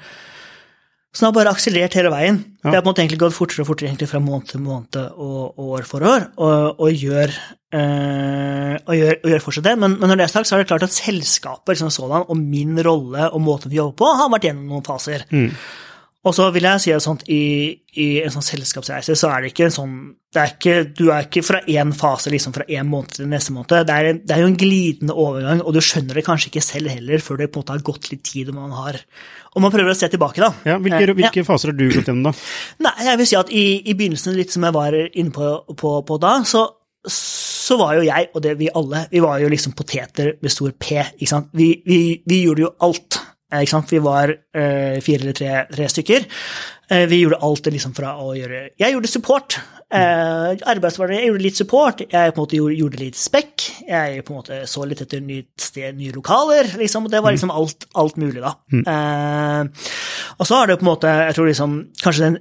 som 1.16 1.30
har 1.30 1.34
bare 1.40 1.56
akselerert 1.56 1.96
hele 1.96 2.12
veien. 2.12 2.44
Ja. 2.60 2.68
Det 2.68 2.76
har 2.76 2.84
på 2.84 2.84
en 2.84 2.92
måte 2.92 3.06
egentlig 3.06 3.22
gått 3.24 3.38
fortere 3.40 3.64
og 3.64 3.72
fortere 3.72 4.12
fra 4.12 4.20
måned 4.28 4.52
til 4.52 4.66
måned 4.68 5.02
og, 5.16 5.66
år 5.72 5.88
for 5.88 6.04
år, 6.04 6.30
og, 6.36 6.84
og 6.84 7.04
gjør, 7.08 7.36
øh, 7.80 8.74
og, 8.76 8.96
gjør, 9.00 9.20
og 9.24 9.30
gjør 9.32 9.46
fortsatt 9.48 9.72
det. 9.72 9.78
Men, 9.80 9.96
men, 9.96 10.12
når 10.12 10.20
det 10.20 10.28
er 10.28 10.36
sagt, 10.36 10.52
så 10.52 10.60
er 10.60 10.66
det 10.66 10.74
klart 10.74 10.84
at 10.84 11.00
selskapet 11.00 11.78
liksom 11.78 11.96
sådan, 11.96 12.28
og 12.28 12.36
min 12.36 12.76
rolle 12.84 13.32
og 13.32 13.40
måten 13.40 13.72
vi 13.72 13.80
jobber 13.80 14.02
på, 14.04 14.16
har 14.20 14.34
vært 14.36 14.52
gjennom 14.52 14.76
noen 14.76 14.84
faser. 14.84 15.30
Mm. 15.32 15.54
Og 16.28 16.34
så 16.36 16.50
vil 16.52 16.66
jeg 16.68 16.82
si 16.84 16.92
at 16.92 17.00
sånt, 17.00 17.22
i, 17.32 17.72
i, 17.96 18.06
en 18.20 18.32
sånn 18.34 18.44
selskapsreise 18.44 19.14
så 19.16 19.30
er 19.32 19.40
det 19.40 19.52
ikke 19.54 19.70
en 19.70 19.76
sånn 19.76 19.94
det 20.30 20.42
er 20.42 20.50
ikke, 20.52 20.74
Du 20.94 21.06
er 21.10 21.24
ikke 21.24 21.42
fra 21.42 21.58
én 21.66 21.94
fase 21.96 22.30
liksom 22.30 22.52
fra 22.54 22.66
én 22.70 22.86
måned 22.86 23.16
til 23.16 23.26
neste 23.26 23.54
måned. 23.54 23.72
Det 23.88 23.94
er, 23.94 24.18
det 24.20 24.34
er, 24.36 24.42
jo 24.44 24.50
en 24.50 24.58
glidende 24.60 25.16
overgang, 25.16 25.62
og 25.64 25.74
du 25.74 25.80
skjønner 25.82 26.20
det 26.20 26.26
kanskje 26.26 26.52
ikke 26.52 26.62
selv 26.62 26.92
heller 26.92 27.24
før 27.24 27.40
det 27.40 27.48
på 27.50 27.58
en 27.58 27.64
måte 27.64 27.74
har 27.74 27.86
gått 27.88 28.10
litt 28.12 28.22
tid 28.28 28.52
og 28.52 28.60
man 28.60 28.76
har 28.76 29.00
og 29.50 29.64
man 29.64 29.72
prøver 29.74 29.90
å 29.90 29.98
se 29.98 30.06
tilbake, 30.06 30.38
da. 30.38 30.52
Ja, 30.62 30.76
Hvilke, 30.78 31.00
eh, 31.02 31.16
hvilke 31.18 31.42
ja. 31.42 31.46
faser 31.46 31.72
har 31.72 31.78
du 31.78 31.88
gått 31.90 32.06
gjennom, 32.06 32.28
da? 32.28 32.32
Nei, 32.86 32.92
jeg 33.08 33.18
vil 33.18 33.26
si 33.26 33.38
at 33.40 33.48
i, 33.50 33.64
i 33.82 33.96
begynnelsen, 33.98 34.36
litt 34.38 34.54
som 34.54 34.66
jeg 34.68 34.76
var 34.76 34.94
inne 34.94 35.34
på, 35.34 35.48
på, 35.80 35.94
på 36.06 36.18
da, 36.22 36.36
så, 36.46 36.62
så 37.10 37.80
var 37.80 37.96
jo 37.98 38.04
jeg, 38.06 38.28
og 38.30 38.44
det 38.44 38.54
vi 38.60 38.70
alle, 38.78 39.02
vi 39.10 39.24
var 39.24 39.42
jo 39.42 39.50
liksom 39.50 39.74
poteter 39.78 40.36
med 40.38 40.54
stor 40.54 40.70
P. 40.78 41.02
ikke 41.16 41.32
sant? 41.32 41.50
Vi, 41.58 41.72
vi, 41.82 42.00
vi 42.22 42.44
gjorde 42.44 42.68
jo 42.68 42.72
alt 42.86 43.19
vi 43.90 43.98
var 43.98 44.30
uh, 44.30 45.00
fire 45.02 45.20
eller 45.20 45.36
tre, 45.36 45.66
tre 45.72 45.88
stykker. 45.90 46.26
Uh, 46.90 47.06
vi 47.10 47.20
gjorde 47.22 47.40
alt 47.42 47.64
det 47.64 47.74
liksom 47.74 47.94
fra 47.94 48.16
å 48.18 48.32
gjøre 48.34 48.70
Jeg 48.78 48.94
gjorde 48.94 49.10
support. 49.10 49.58
Uh, 49.90 50.54
jeg 50.54 51.26
gjorde 51.26 51.42
litt 51.42 51.58
support. 51.58 52.02
Jeg 52.02 52.34
på 52.34 52.38
en 52.38 52.44
måte 52.44 52.58
gjorde, 52.58 52.78
gjorde 52.78 53.00
litt 53.02 53.18
spekk. 53.18 53.66
Jeg 53.88 54.22
på 54.26 54.34
en 54.34 54.38
måte 54.38 54.60
så 54.70 54.84
litt 54.86 55.02
etter 55.02 55.20
nytt 55.24 55.60
sted, 55.60 55.96
nye 55.98 56.14
lokaler. 56.14 56.76
liksom, 56.78 57.08
Det 57.10 57.22
var 57.22 57.34
liksom 57.34 57.50
alt, 57.50 57.88
alt 57.94 58.16
mulig, 58.16 58.42
da. 58.42 58.54
Mm. 58.72 58.84
Uh, 58.86 59.90
og 60.38 60.46
så 60.46 60.60
har 60.60 60.70
det 60.70 60.78
på 60.78 60.86
en 60.86 60.92
måte 60.92 61.10
Jeg 61.10 61.34
tror 61.36 61.46
liksom 61.50 61.74
Kanskje 62.00 62.24
den 62.24 62.38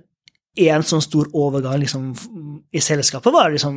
en 0.58 0.84
sånn 0.84 1.02
stor 1.04 1.28
overgang 1.38 1.78
liksom, 1.80 2.08
i 2.74 2.82
selskapet 2.82 3.34
var 3.34 3.52
liksom 3.54 3.76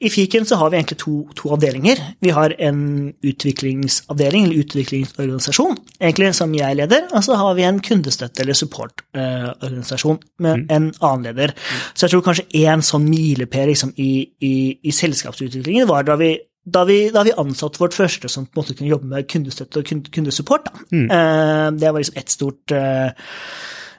I 0.00 0.10
fiken 0.12 0.46
så 0.48 0.56
har 0.60 0.70
vi 0.72 0.78
egentlig 0.78 0.98
to, 1.02 1.12
to, 1.36 1.50
avdelinger. 1.54 2.00
Vi 2.24 2.32
har 2.34 2.54
en 2.58 3.12
utviklingsavdeling, 3.24 4.48
eller 4.48 4.64
utviklingsorganisasjon, 4.64 5.76
egentlig 6.00 6.32
som 6.36 6.54
jeg 6.56 6.78
leder, 6.80 7.06
og 7.12 7.24
så 7.26 7.36
har 7.40 7.54
vi 7.58 7.66
en 7.68 7.80
kundestøtte- 7.84 8.42
eller 8.44 8.58
supportorganisasjon 8.58 10.18
eh, 10.18 10.32
med 10.44 10.64
mm. 10.64 10.66
en 10.76 10.88
annen 11.00 11.28
leder. 11.28 11.54
Så 11.94 12.06
jeg 12.06 12.14
tror 12.14 12.24
kanskje 12.26 12.64
én 12.64 12.84
sånn 12.84 13.06
milepæl 13.08 13.70
liksom, 13.72 13.94
i, 13.96 14.10
i, 14.40 14.54
i, 14.82 14.92
selskapsutviklingen 14.92 15.88
var 15.90 16.08
da 16.08 16.18
vi 16.20 16.34
da 16.64 16.80
vi, 16.88 17.10
da 17.12 17.20
vi, 17.26 17.32
ansatte 17.36 17.76
vårt 17.76 17.92
første 17.92 18.28
som 18.32 18.46
på 18.46 18.56
en 18.56 18.62
måte 18.62 18.76
kunne 18.76 18.88
jobbe 18.88 19.08
med 19.10 19.26
kundestøtte 19.28 19.82
og 19.82 20.08
kundesupport. 20.14 20.70
Mm. 20.88 21.10
Uh, 21.12 21.68
det 21.76 21.90
var 21.90 22.00
liksom 22.00 22.16
ett 22.16 22.32
stort 22.32 22.72
eh, 22.72 23.12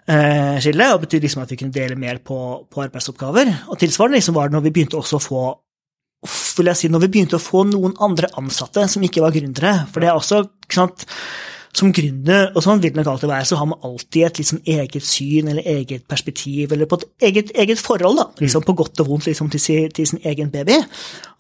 skille, 0.06 0.86
og 0.94 1.02
betyr 1.02 1.24
liksom 1.24 1.41
at 1.41 1.50
vi 1.50 1.58
kunne 1.58 1.74
dele 1.74 1.96
mer 1.98 2.20
på, 2.22 2.38
på 2.70 2.82
arbeidsoppgaver. 2.84 3.50
Og 3.74 3.80
tilsvarende 3.82 4.20
liksom 4.20 4.36
var 4.38 4.52
det 4.52 4.58
når 4.58 4.68
vi 4.68 4.74
begynte 4.76 5.00
også 5.00 5.18
å 5.18 5.24
få 5.24 5.46
vil 6.26 6.72
jeg 6.72 6.80
si, 6.80 6.89
når 6.89 7.04
vi 7.06 7.12
begynte 7.15 7.39
å 7.39 7.44
få 7.44 7.65
noen 7.70 7.96
andre 8.02 8.30
ansatte 8.39 8.86
som 8.89 9.04
ikke 9.06 9.24
var 9.24 9.34
gründere. 9.36 9.74
For 9.91 10.02
det 10.02 10.10
er 10.10 10.18
også 10.18 10.41
ikke 10.46 10.78
sant, 10.78 11.06
som 11.76 11.91
gründer, 11.91 12.54
og 12.56 12.63
sånn 12.63 12.80
vil 12.80 12.94
det 12.94 13.02
nok 13.02 13.10
alltid 13.12 13.30
være, 13.30 13.48
så 13.50 13.58
har 13.60 13.68
man 13.68 13.82
alltid 13.84 14.22
et 14.24 14.38
liksom 14.39 14.62
eget 14.78 15.04
syn 15.04 15.50
eller 15.52 15.65
eget 15.68 16.06
perspektiv, 16.08 16.72
eller 16.72 16.88
på 16.88 17.02
et 17.02 17.28
eget, 17.30 17.52
eget 17.52 17.82
forhold, 17.84 18.22
da, 18.22 18.26
liksom 18.39 18.63
på 18.63 18.78
godt 18.80 19.04
og 19.04 19.10
vondt 19.10 19.28
liksom, 19.28 19.50
til, 19.52 19.62
sin, 19.62 19.89
til, 19.91 20.08
sin, 20.08 20.22
egen 20.24 20.54
baby. 20.54 20.78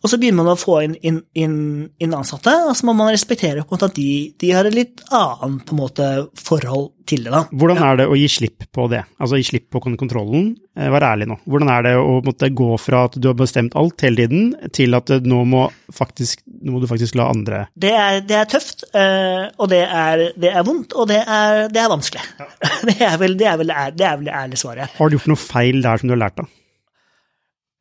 Og 0.03 0.11
så 0.11 0.19
begynner 0.19 0.43
man 0.43 0.51
å 0.51 0.59
få 0.59 0.81
inn, 0.83 0.97
inn, 1.07 1.21
inn, 1.39 1.55
inn 2.03 2.17
ansatte, 2.17 2.51
og 2.67 2.75
så 2.75 2.89
må 2.89 2.97
man 2.97 3.13
respektere 3.15 3.63
på 3.63 3.71
en 3.71 3.77
måte 3.77 3.91
at 3.93 3.95
de, 3.95 4.11
de 4.41 4.51
har 4.51 4.67
et 4.67 4.75
litt 4.75 5.05
annet 5.07 5.63
på 5.63 5.77
en 5.77 5.83
måte, 5.85 6.11
forhold 6.43 6.91
til 7.07 7.25
det. 7.25 7.31
da. 7.33 7.41
Hvordan 7.51 7.81
er 7.85 7.99
det 7.99 8.05
å 8.09 8.17
gi 8.17 8.27
slipp 8.31 8.65
på 8.75 8.87
det? 8.91 9.01
Altså 9.21 9.39
gi 9.39 9.47
slipp 9.47 9.67
på 9.73 9.81
kontrollen? 9.85 10.53
Eh, 10.77 10.89
vær 10.91 11.05
ærlig 11.07 11.27
nå. 11.29 11.37
Hvordan 11.47 11.71
er 11.71 11.85
det 11.87 11.93
å 11.99 12.17
måtte 12.25 12.49
gå 12.51 12.69
fra 12.81 13.05
at 13.09 13.17
du 13.21 13.29
har 13.29 13.37
bestemt 13.39 13.77
alt 13.79 14.05
hele 14.05 14.25
tiden, 14.25 14.51
til 14.75 14.97
at 14.97 15.11
nå 15.25 15.41
må, 15.49 15.65
faktisk, 15.93 16.43
nå 16.45 16.75
må 16.75 16.83
du 16.83 16.89
faktisk 16.89 17.17
la 17.19 17.29
andre 17.31 17.65
Det 17.73 17.93
er, 17.95 18.21
det 18.27 18.39
er 18.41 18.49
tøft, 18.51 18.85
eh, 18.91 19.47
og 19.55 19.71
det 19.73 19.83
er, 19.85 20.27
det 20.35 20.51
er, 20.51 20.61
vondt, 20.67 20.95
og 20.97 21.09
det 21.11 21.21
er, 21.23 21.65
det 21.73 21.81
er 21.83 21.91
vanskelig. 21.91 22.25
Ja. 22.39 22.51
Det, 22.85 22.95
er 23.01 23.17
vel, 23.19 23.33
det, 23.37 23.45
er 23.49 23.57
vel, 23.59 23.71
det 23.97 24.05
er 24.05 24.17
vel 24.19 24.27
det 24.27 24.33
ærlige 24.35 24.61
svaret. 24.61 24.93
Har 24.97 25.09
du 25.09 25.15
gjort 25.15 25.29
noe 25.31 25.41
feil 25.41 25.81
der 25.83 25.99
som 25.99 26.09
du 26.09 26.13
har 26.13 26.23
lært 26.27 26.43
av? 26.43 26.51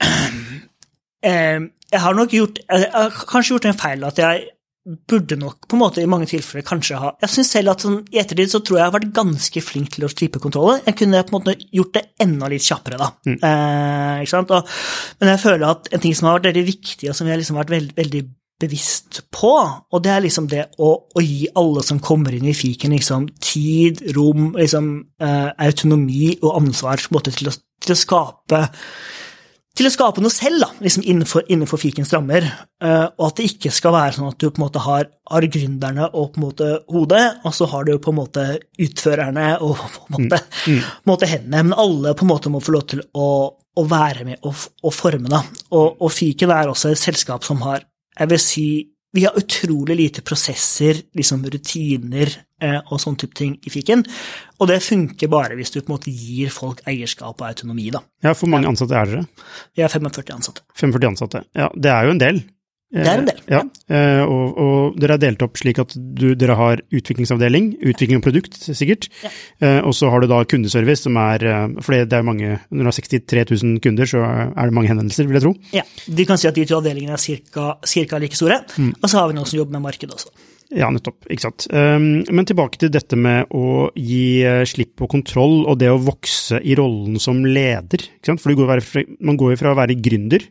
Eh, 1.25 1.57
jeg 1.89 2.03
har 2.05 2.13
nok 2.13 2.33
gjort 2.37 2.59
Jeg 2.69 2.89
har 2.93 3.15
kanskje 3.31 3.55
gjort 3.55 3.67
en 3.71 3.79
feil 3.81 4.03
at 4.05 4.19
jeg 4.21 4.43
burde 4.85 5.37
nok 5.41 5.65
på 5.69 5.77
en 5.77 5.81
måte 5.81 6.03
i 6.03 6.09
mange 6.11 6.27
tilfeller 6.29 6.65
kanskje 6.67 6.99
ha 7.01 7.15
Jeg 7.23 7.33
syns 7.33 7.53
selv 7.55 7.73
at 7.73 7.85
sånn, 7.85 8.03
i 8.13 8.21
ettertid 8.21 8.53
så 8.53 8.61
tror 8.61 8.77
jeg 8.77 8.83
jeg 8.83 8.91
har 8.91 8.97
vært 8.99 9.17
ganske 9.17 9.63
flink 9.65 9.95
til 9.95 10.05
å 10.05 10.11
stripe 10.13 10.43
kontroller. 10.43 10.83
Jeg 10.85 10.99
kunne 11.01 11.23
på 11.25 11.33
en 11.33 11.39
måte 11.39 11.57
gjort 11.73 11.95
det 11.97 12.05
enda 12.21 12.51
litt 12.53 12.67
kjappere, 12.67 13.01
da. 13.01 13.09
Mm. 13.25 13.39
Eh, 13.39 14.23
ikke 14.25 14.35
sant? 14.35 14.53
Og, 14.53 14.73
men 15.23 15.33
jeg 15.33 15.43
føler 15.47 15.67
at 15.71 15.89
en 15.91 16.05
ting 16.05 16.17
som 16.17 16.29
har 16.29 16.39
vært 16.39 16.51
veldig 16.51 16.67
viktig, 16.69 17.09
og 17.09 17.17
som 17.17 17.29
vi 17.29 17.33
har 17.33 17.41
liksom 17.41 17.61
vært 17.61 17.73
veld, 17.73 17.95
veldig 17.97 18.23
bevisst 18.65 19.25
på, 19.35 19.53
og 19.91 20.03
det 20.05 20.13
er 20.13 20.23
liksom 20.25 20.47
det 20.53 20.63
å, 20.79 20.93
å, 21.11 21.25
gi 21.25 21.49
alle 21.59 21.83
som 21.85 21.99
kommer 22.03 22.37
inn 22.37 22.47
i 22.49 22.57
fiken, 22.57 22.95
liksom 22.95 23.27
tid, 23.43 24.05
rom, 24.15 24.53
liksom 24.55 24.95
eh, 25.25 25.51
autonomi 25.67 26.37
og 26.37 26.61
ansvar 26.61 27.03
måte 27.15 27.35
til 27.35 27.51
å, 27.51 27.55
til 27.83 27.97
å 27.97 27.99
skape 27.99 28.63
til 29.75 29.89
å 29.89 29.91
skape 29.91 30.23
noe 30.23 30.33
selv, 30.33 30.61
da, 30.63 30.69
liksom 30.85 31.03
innenfor, 31.03 31.47
innenfor 31.51 31.81
fikens 31.83 32.13
rammer. 32.15 32.47
Uh, 32.83 33.09
og 33.19 33.27
at 33.29 33.41
det 33.41 33.49
ikke 33.51 33.73
skal 33.75 33.95
være 33.97 34.17
sånn 34.17 34.31
at 34.31 34.39
du 34.39 34.47
på 34.47 34.61
en 34.61 34.65
måte 34.67 34.83
har, 34.85 35.09
har 35.31 35.47
gründerne 35.57 36.07
og 36.13 36.31
på 36.35 36.41
en 36.41 36.47
måte 36.47 36.69
hodet, 36.95 37.25
og 37.43 37.57
så 37.57 37.69
har 37.73 37.89
du 37.89 37.97
på 37.99 38.15
en 38.15 38.21
måte 38.21 38.47
utførerne 38.87 39.49
og 39.67 39.75
på 39.97 40.07
en 40.07 40.15
måte, 40.19 40.41
mm. 40.45 40.77
Mm. 40.77 40.85
På 40.85 41.09
en 41.09 41.15
måte 41.15 41.31
hendene. 41.31 41.65
Men 41.71 41.81
alle 41.87 42.15
på 42.15 42.27
en 42.27 42.33
måte 42.35 42.55
må 42.55 42.63
få 42.63 42.77
lov 42.77 42.87
til 42.95 43.03
å, 43.19 43.29
å 43.51 43.89
være 43.91 44.29
med 44.31 44.47
og, 44.47 44.69
og 44.85 44.95
forme. 44.95 45.33
Da. 45.33 45.43
Og, 45.75 45.99
og 45.99 46.15
fiken 46.15 46.55
er 46.55 46.71
også 46.71 46.95
et 46.95 47.03
selskap 47.03 47.47
som 47.47 47.63
har 47.67 47.83
jeg 48.15 48.31
vil 48.31 48.43
si 48.43 48.67
vi 49.15 49.25
har 49.25 49.37
utrolig 49.39 49.97
lite 49.97 50.23
prosesser, 50.27 50.99
liksom 51.15 51.45
rutiner 51.47 52.33
eh, 52.63 52.81
og 52.91 52.99
sånn 52.99 53.15
type 53.21 53.37
ting 53.39 53.53
i 53.63 53.71
fiken. 53.71 54.03
Og 54.59 54.71
det 54.71 54.81
funker 54.83 55.31
bare 55.31 55.55
hvis 55.59 55.71
du 55.71 55.79
på 55.79 55.87
en 55.87 55.95
måte 55.95 56.11
gir 56.11 56.51
folk 56.55 56.83
eierskap 56.91 57.39
og 57.39 57.47
autonomi, 57.47 57.93
da. 57.95 58.03
Ja, 58.27 58.35
Hvor 58.35 58.51
mange 58.51 58.71
ansatte 58.71 58.99
er 58.99 59.13
dere? 59.13 59.29
Vi 59.77 59.87
er 59.87 59.93
45 59.93 60.35
ansatte. 60.35 60.67
45 60.81 61.13
ansatte, 61.13 61.45
ja. 61.55 61.71
Det 61.79 61.93
er 61.95 62.09
jo 62.09 62.17
en 62.17 62.23
del. 62.25 62.43
Det 62.95 63.11
er 63.11 63.21
en 63.21 63.27
del. 63.27 63.41
Ja, 63.51 63.61
eh, 63.91 64.23
og, 64.23 64.59
og, 64.61 64.99
dere 65.03 65.17
er 65.17 65.23
delt 65.25 65.43
opp 65.43 65.59
slik 65.59 65.81
at 65.83 65.97
du, 65.97 66.29
dere 66.39 66.55
har 66.59 66.83
utviklingsavdeling, 66.95 67.73
utvikling 67.91 68.21
av 68.21 68.25
produkt 68.27 68.59
sikkert, 68.63 69.09
ja. 69.25 69.33
Eh, 69.65 69.81
og 69.83 69.97
så 69.99 70.13
har 70.13 70.23
du 70.23 70.29
da 70.31 70.41
kundeservice 70.47 71.07
som 71.09 71.19
er 71.19 71.43
eh, 71.49 71.65
For 71.83 71.97
det 72.07 72.15
er 72.17 72.27
mange, 72.27 72.61
når 72.71 72.87
du 72.87 72.91
har 72.91 72.97
63 72.97 73.45
000 73.51 73.83
kunder, 73.85 74.09
så 74.09 74.23
er 74.23 74.71
det 74.71 74.77
mange 74.77 74.93
henvendelser, 74.93 75.27
vil 75.27 75.41
jeg 75.41 75.47
tro. 75.49 75.55
Ja, 75.75 75.85
vi 76.07 76.29
kan 76.29 76.39
si 76.39 76.49
at 76.51 76.57
de 76.57 76.67
to 76.71 76.79
avdelingene 76.79 77.19
er 77.19 77.43
ca. 77.51 78.19
like 78.23 78.39
store, 78.39 78.63
mm. 78.79 78.97
og 79.01 79.11
så 79.11 79.21
har 79.21 79.31
vi 79.31 79.39
noen 79.41 79.51
som 79.51 79.59
jobber 79.59 79.79
med 79.79 79.89
markedet 79.89 80.15
også. 80.15 80.35
Ja, 80.75 80.89
nettopp. 80.91 81.27
Ikke 81.31 81.45
sant. 81.45 81.67
Men 81.71 82.47
tilbake 82.49 82.81
til 82.81 82.91
dette 82.91 83.15
med 83.21 83.53
å 83.55 83.93
gi 83.95 84.43
slipp 84.67 84.97
på 84.99 85.07
kontroll 85.13 85.61
og 85.71 85.77
det 85.79 85.91
å 85.93 86.01
vokse 86.03 86.59
i 86.59 86.75
rollen 86.79 87.21
som 87.23 87.45
leder. 87.47 88.03
Ikke 88.17 88.33
sant? 88.33 88.43
For 88.43 89.05
man 89.23 89.39
går 89.39 89.55
jo 89.55 89.61
fra 89.61 89.75
å 89.75 89.79
være 89.79 89.99
gründer 90.03 90.49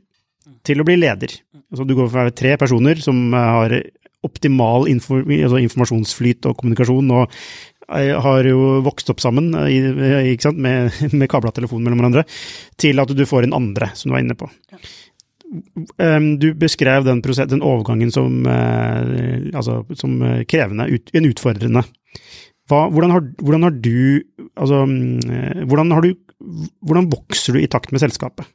til 0.65 0.81
å 0.81 0.87
bli 0.87 0.97
leder. 0.99 1.35
Altså, 1.73 1.85
du 1.87 1.95
går 1.97 2.09
fra 2.13 2.29
tre 2.35 2.55
personer 2.61 2.99
som 3.03 3.19
eh, 3.33 3.51
har 3.57 3.77
optimal 4.23 4.87
inform 4.91 5.31
altså 5.35 5.59
informasjonsflyt 5.59 6.47
og 6.47 6.57
kommunikasjon, 6.59 7.09
og 7.11 7.23
eh, 7.97 8.13
har 8.25 8.47
jo 8.47 8.81
vokst 8.85 9.09
opp 9.11 9.23
sammen 9.23 9.51
eh, 9.59 10.51
med, 10.55 10.99
med 11.19 11.31
kabla 11.31 11.53
telefon 11.55 11.83
mellom 11.83 12.03
hverandre, 12.03 12.27
til 12.79 13.03
at 13.03 13.15
du 13.15 13.25
får 13.27 13.47
en 13.47 13.57
andre, 13.57 13.91
som 13.97 14.09
du 14.09 14.17
var 14.17 14.25
inne 14.25 14.37
på. 14.39 14.49
Du 15.53 16.47
beskrev 16.57 17.03
den, 17.05 17.19
prosess, 17.21 17.45
den 17.51 17.61
overgangen 17.61 18.09
som, 18.09 18.39
altså, 18.49 19.83
som 19.93 20.15
krevende, 20.49 20.87
en 20.89 21.27
utfordrende. 21.29 21.83
Hva, 22.71 22.87
hvordan, 22.89 23.13
har, 23.13 23.27
hvordan, 23.37 23.67
har, 23.67 23.75
du 23.77 24.23
Altså, 24.57 24.79
mm, 24.87 25.67
hvordan, 25.69 25.91
har 25.93 26.07
du, 26.07 26.15
hvordan 26.81 27.11
vokser 27.11 27.53
du 27.53 27.61
i 27.61 27.69
takt 27.69 27.93
med 27.93 28.01
selskapet? 28.01 28.49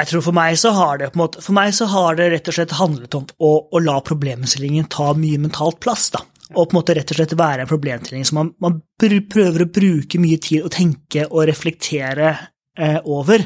Jeg 0.00 0.08
tror 0.08 0.22
For 0.24 0.36
meg 0.36 0.58
så 0.60 0.72
har 0.76 1.00
det 1.00 1.10
på 1.12 1.18
en 1.18 1.24
måte, 1.24 1.42
for 1.44 1.56
meg 1.56 1.74
så 1.76 1.88
har 1.92 2.16
det 2.18 2.30
rett 2.32 2.48
og 2.48 2.56
slett 2.56 2.76
handlet 2.78 3.16
om 3.18 3.26
å, 3.36 3.50
å 3.68 3.82
la 3.84 3.98
problemstillingen 4.04 4.88
ta 4.92 5.10
mye 5.18 5.40
mentalt 5.42 5.80
plass. 5.84 6.08
da. 6.14 6.22
Og 6.56 6.66
på 6.66 6.74
en 6.74 6.80
måte 6.80 6.96
rett 6.96 7.12
og 7.12 7.18
slett 7.20 7.36
være 7.38 7.64
en 7.64 7.70
problemstilling 7.70 8.26
som 8.26 8.40
man, 8.40 8.54
man 8.62 8.80
prøver 9.00 9.64
å 9.64 9.70
bruke 9.70 10.20
mye 10.22 10.40
tid 10.42 10.64
å 10.66 10.72
tenke 10.72 11.26
og 11.28 11.44
reflektere 11.50 12.30
eh, 12.78 12.98
over. 13.04 13.44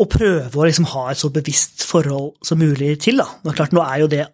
Og 0.00 0.10
prøve 0.10 0.58
å 0.58 0.66
liksom 0.66 0.88
ha 0.94 1.10
et 1.12 1.20
så 1.20 1.30
bevisst 1.34 1.84
forhold 1.86 2.32
som 2.46 2.58
mulig 2.58 2.96
til. 3.04 3.20
da. 3.22 3.28
Nå, 3.44 3.54
klart, 3.54 3.76
nå 3.76 3.84
er 3.84 4.02
jo 4.02 4.10
det 4.10 4.24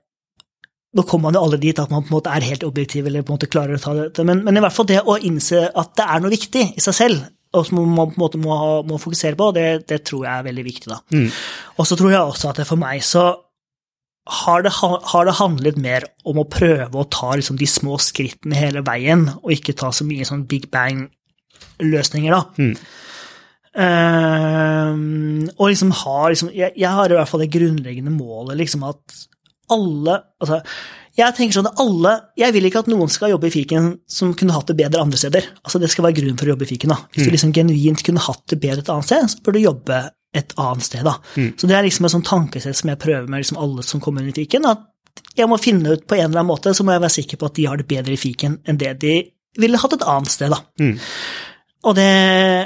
nå 0.90 1.04
kommer 1.06 1.28
man 1.28 1.36
jo 1.38 1.44
alle 1.46 1.60
dit 1.62 1.78
at 1.78 1.90
man 1.92 2.02
på 2.02 2.10
en 2.10 2.16
måte 2.16 2.32
er 2.34 2.46
helt 2.48 2.64
objektiv 2.66 3.06
eller 3.06 3.22
på 3.22 3.30
en 3.30 3.36
måte 3.36 3.50
klarer 3.50 3.78
å 3.78 3.82
ta 3.82 3.92
det, 3.94 4.24
men, 4.26 4.40
men 4.42 4.56
i 4.58 4.62
hvert 4.64 4.74
fall 4.74 4.88
det 4.90 5.04
å 5.06 5.14
innse 5.22 5.68
at 5.68 5.92
det 6.00 6.06
er 6.06 6.22
noe 6.22 6.32
viktig 6.32 6.64
i 6.74 6.82
seg 6.82 6.96
selv, 6.96 7.20
og 7.50 7.66
som 7.66 7.80
man 7.82 8.12
på 8.12 8.18
en 8.18 8.22
måte 8.22 8.40
må, 8.40 8.56
må 8.86 8.98
fokusere 9.02 9.38
på, 9.38 9.50
det, 9.56 9.66
det, 9.90 10.02
tror 10.06 10.26
jeg 10.26 10.32
er 10.32 10.46
veldig 10.46 10.64
viktig. 10.66 10.90
da. 10.92 11.00
Mm. 11.10 11.30
Og 11.76 11.88
så 11.88 11.98
tror 11.98 12.12
jeg 12.14 12.20
også 12.20 12.50
at 12.50 12.60
det 12.62 12.68
for 12.68 12.80
meg 12.80 13.02
så 13.06 13.24
har 14.30 14.62
det, 14.62 14.72
har 14.78 15.26
det 15.26 15.38
handlet 15.40 15.80
mer 15.80 16.06
om 16.28 16.38
å 16.38 16.46
prøve 16.46 17.00
å 17.00 17.08
ta 17.10 17.32
liksom 17.34 17.58
de 17.58 17.66
små 17.66 17.98
skrittene 18.02 18.58
hele 18.58 18.84
veien, 18.86 19.26
og 19.40 19.54
ikke 19.56 19.74
ta 19.78 19.90
så 19.94 20.06
mye 20.06 20.26
sånn 20.28 20.44
big 20.50 20.68
bang-løsninger, 20.70 22.36
da. 22.36 22.42
Mm. 22.60 22.74
Uh, 23.70 24.94
og 25.54 25.68
liksom 25.70 25.92
har 25.94 26.32
liksom 26.32 26.48
jeg, 26.50 26.74
jeg, 26.74 26.90
har 26.90 27.12
i 27.12 27.14
hvert 27.14 27.30
fall 27.30 27.44
det 27.44 27.52
grunnleggende 27.54 28.10
målet 28.10 28.58
liksom 28.58 28.82
at 28.88 29.20
alle 29.70 30.16
altså, 30.42 30.58
Jeg 31.18 31.34
tenker 31.36 31.56
sånn 31.56 31.68
at 31.68 31.80
alle 31.82 32.12
Jeg 32.38 32.54
vil 32.54 32.68
ikke 32.68 32.84
at 32.84 32.88
noen 32.90 33.10
skal 33.10 33.32
jobbe 33.32 33.48
i 33.48 33.54
fiken 33.54 33.90
som 34.10 34.30
kunne 34.38 34.54
hatt 34.54 34.70
det 34.70 34.76
bedre 34.78 35.02
andre 35.02 35.18
steder. 35.18 35.48
Altså 35.64 35.80
Det 35.82 35.90
skal 35.90 36.06
være 36.06 36.18
grunnen 36.20 36.38
for 36.38 36.48
å 36.48 36.54
jobbe 36.54 36.66
i 36.66 36.70
fiken. 36.70 36.94
da. 36.94 37.00
Hvis 37.10 37.24
mm. 37.24 37.26
du 37.26 37.34
liksom 37.34 37.54
genuint 37.56 38.04
kunne 38.06 38.24
hatt 38.24 38.44
det 38.52 38.60
bedre 38.62 38.84
et 38.84 38.92
annet 38.94 39.08
sted, 39.08 39.26
så 39.32 39.42
bør 39.44 39.56
du 39.56 39.60
jobbe 39.64 39.98
et 40.40 40.54
annet 40.56 40.86
sted. 40.86 41.02
da. 41.04 41.16
Mm. 41.34 41.50
Så 41.58 41.66
det 41.66 41.76
er 41.76 41.86
liksom 41.86 42.06
et 42.06 42.14
sånt 42.14 42.30
tankesett 42.30 42.78
som 42.78 42.92
jeg 42.92 43.02
prøver 43.02 43.26
med 43.26 43.42
liksom 43.42 43.58
alle 43.60 43.84
som 43.86 44.02
kommer 44.02 44.22
inn 44.22 44.32
i 44.32 44.38
fiken. 44.38 44.66
at 44.70 44.86
jeg 45.36 45.48
må 45.50 45.58
finne 45.60 45.94
ut 45.94 46.06
på 46.06 46.16
en 46.16 46.28
eller 46.28 46.40
annen 46.40 46.50
måte, 46.50 46.72
så 46.74 46.84
må 46.86 46.94
jeg 46.94 47.02
være 47.02 47.16
sikker 47.18 47.40
på 47.40 47.50
at 47.50 47.58
de 47.58 47.66
har 47.66 47.80
det 47.80 47.88
bedre 47.90 48.14
i 48.14 48.20
fiken 48.20 48.60
enn 48.68 48.78
det 48.80 48.94
de 49.02 49.14
ville 49.58 49.78
hatt 49.78 49.96
et 49.96 50.06
annet 50.06 50.30
sted. 50.30 50.52
da. 50.52 50.60
Mm. 50.80 50.98
Det 51.80 52.10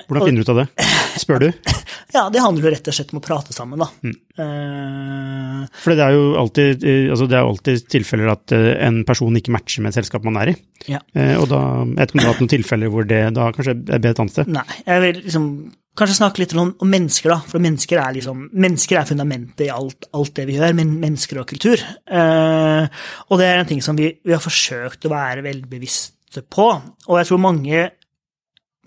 Hvordan 0.08 0.26
finner 0.26 0.42
du 0.42 0.44
ut 0.44 0.52
av 0.54 0.60
det? 0.64 0.86
Spør 1.22 1.44
du? 1.44 1.46
ja, 2.16 2.24
det 2.32 2.42
handler 2.42 2.66
jo 2.66 2.72
rett 2.74 2.88
og 2.90 2.96
slett 2.96 3.12
om 3.14 3.20
å 3.20 3.24
prate 3.24 3.54
sammen, 3.54 3.78
da. 3.78 3.86
Mm. 4.02 4.16
Uh, 4.40 5.60
For 5.78 5.94
det 5.94 6.02
er 6.02 6.16
jo 6.16 6.24
alltid, 6.40 6.86
altså 7.14 7.28
det 7.30 7.38
er 7.38 7.46
alltid 7.46 7.86
tilfeller 7.94 8.32
at 8.34 8.56
eh, 8.56 8.72
en 8.86 9.04
person 9.06 9.38
ikke 9.38 9.54
matcher 9.54 9.84
med 9.84 9.92
et 9.92 10.00
selskap 10.00 10.26
man 10.26 10.40
er 10.42 10.54
i. 10.54 10.56
Ja. 10.90 11.00
Uh, 11.14 11.36
og 11.44 11.48
da, 11.52 11.62
jeg 11.84 11.94
vet 12.00 12.10
ikke 12.10 12.18
om 12.18 12.20
du 12.20 12.26
har 12.26 12.32
hatt 12.32 12.44
noen 12.44 12.52
tilfeller 12.56 12.92
hvor 12.92 13.08
det 13.08 13.22
da 13.38 13.48
kanskje 13.54 13.76
er 13.78 13.80
bedre 13.94 14.14
et 14.16 14.22
annet 14.24 14.36
sted? 14.36 14.52
Nei, 14.58 14.66
jeg 14.82 15.06
vil 15.06 15.22
liksom 15.22 15.48
kanskje 15.94 16.18
snakke 16.18 16.42
litt 16.42 16.54
om, 16.58 16.74
om, 16.74 16.90
mennesker, 16.90 17.30
da. 17.30 17.38
For 17.54 17.62
mennesker 17.62 18.02
er 18.02 18.16
liksom, 18.18 18.48
mennesker 18.66 18.98
er 18.98 19.10
fundamentet 19.10 19.66
i 19.68 19.72
alt, 19.72 20.08
alt 20.18 20.34
det 20.40 20.48
vi 20.50 20.58
gjør, 20.58 20.74
men 20.80 20.96
mennesker 21.02 21.42
og 21.42 21.50
kultur. 21.54 21.82
Uh, 22.10 22.90
og 23.30 23.38
det 23.38 23.50
er 23.50 23.62
en 23.62 23.70
ting 23.70 23.84
som 23.84 23.98
vi, 23.98 24.10
vi 24.26 24.34
har 24.34 24.42
forsøkt 24.42 25.06
å 25.06 25.14
være 25.14 25.46
veldig 25.46 25.70
bevisste 25.70 26.42
på. 26.50 26.72
Og 27.06 27.20
jeg 27.20 27.30
tror 27.30 27.46
mange 27.46 27.84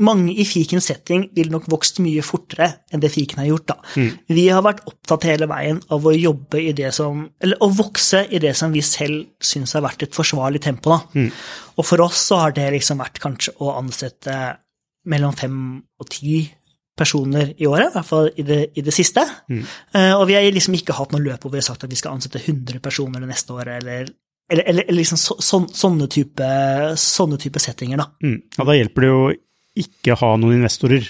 mange 0.04 0.34
i 0.38 0.46
fikens 0.48 0.90
setting 0.92 1.28
ville 1.36 1.54
nok 1.54 1.68
vokst 1.72 2.02
mye 2.04 2.24
fortere 2.26 2.70
enn 2.94 3.02
det 3.04 3.12
fiken 3.14 3.42
har 3.42 3.50
gjort. 3.50 3.68
da. 3.72 3.78
Mm. 3.96 4.12
Vi 4.38 4.46
har 4.50 4.66
vært 4.66 4.84
opptatt 4.90 5.28
hele 5.30 5.50
veien 5.50 5.82
av 5.94 6.06
å 6.06 6.14
jobbe 6.14 6.62
i 6.62 6.74
det 6.78 6.94
som 6.96 7.26
Eller 7.42 7.58
å 7.64 7.70
vokse 7.74 8.26
i 8.30 8.42
det 8.44 8.54
som 8.58 8.72
vi 8.72 8.84
selv 8.86 9.26
syns 9.42 9.74
har 9.74 9.86
vært 9.86 10.04
et 10.04 10.16
forsvarlig 10.16 10.62
tempo. 10.62 10.90
da. 10.90 11.02
Mm. 11.14 11.32
Og 11.78 11.86
for 11.86 12.02
oss 12.06 12.28
så 12.30 12.44
har 12.44 12.52
det 12.52 12.72
liksom 12.74 13.02
vært 13.02 13.20
kanskje 13.20 13.56
å 13.60 13.76
ansette 13.78 14.38
mellom 15.08 15.34
fem 15.34 15.58
og 16.00 16.10
ti 16.10 16.46
personer 16.98 17.54
i 17.62 17.68
året, 17.70 17.92
i 17.92 17.94
hvert 17.94 18.10
fall 18.10 18.30
i 18.36 18.44
det, 18.44 18.62
i 18.76 18.82
det 18.82 18.94
siste. 18.94 19.22
Mm. 19.50 19.66
Uh, 19.94 20.14
og 20.18 20.28
vi 20.28 20.34
har 20.34 20.48
liksom 20.50 20.74
ikke 20.74 20.96
hatt 20.98 21.14
noe 21.14 21.22
løp 21.22 21.44
hvor 21.46 21.54
vi 21.54 21.62
har 21.62 21.68
sagt 21.68 21.86
at 21.86 21.92
vi 21.92 22.00
skal 22.00 22.18
ansette 22.18 22.42
100 22.42 22.82
personer 22.82 23.22
det 23.22 23.30
neste 23.30 23.54
året, 23.54 23.84
eller 23.84 24.10
eller, 24.50 24.64
eller, 24.64 24.84
eller 24.88 25.02
liksom 25.02 25.20
så, 25.20 25.36
så, 25.44 25.60
sånne, 25.76 26.08
type, 26.08 26.46
sånne 27.02 27.36
type 27.42 27.60
settinger, 27.60 28.00
da. 28.00 28.06
Mm. 28.24 28.38
Ja, 28.56 28.66
da 28.70 28.76
hjelper 28.78 29.04
det 29.04 29.10
jo 29.10 29.18
ikke 29.84 30.18
ha 30.20 30.34
noen 30.40 30.60
investorer? 30.60 31.08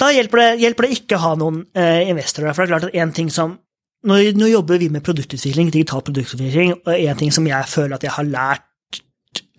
Da 0.00 0.10
hjelper 0.14 0.42
det, 0.42 0.48
hjelper 0.62 0.86
det 0.86 0.98
ikke 0.98 1.18
å 1.18 1.24
ha 1.26 1.32
noen 1.40 1.62
eh, 1.78 2.08
investorer. 2.12 2.54
For 2.54 2.64
det 2.64 2.68
er 2.68 2.74
klart 2.74 2.88
at 2.90 2.98
en 3.02 3.14
ting 3.16 3.30
som 3.32 3.56
nå, 4.02 4.18
nå, 4.34 4.50
jobber 4.50 4.80
vi 4.82 4.90
med 4.90 5.04
produktutvikling, 5.06 5.70
digital 5.70 6.02
produktutvikling, 6.02 6.74
og 6.82 6.92
en 6.96 7.18
ting 7.20 7.32
som 7.34 7.46
jeg 7.46 7.70
føler 7.70 7.96
at 7.96 8.06
jeg 8.06 8.14
har 8.16 8.28
lært 8.28 8.68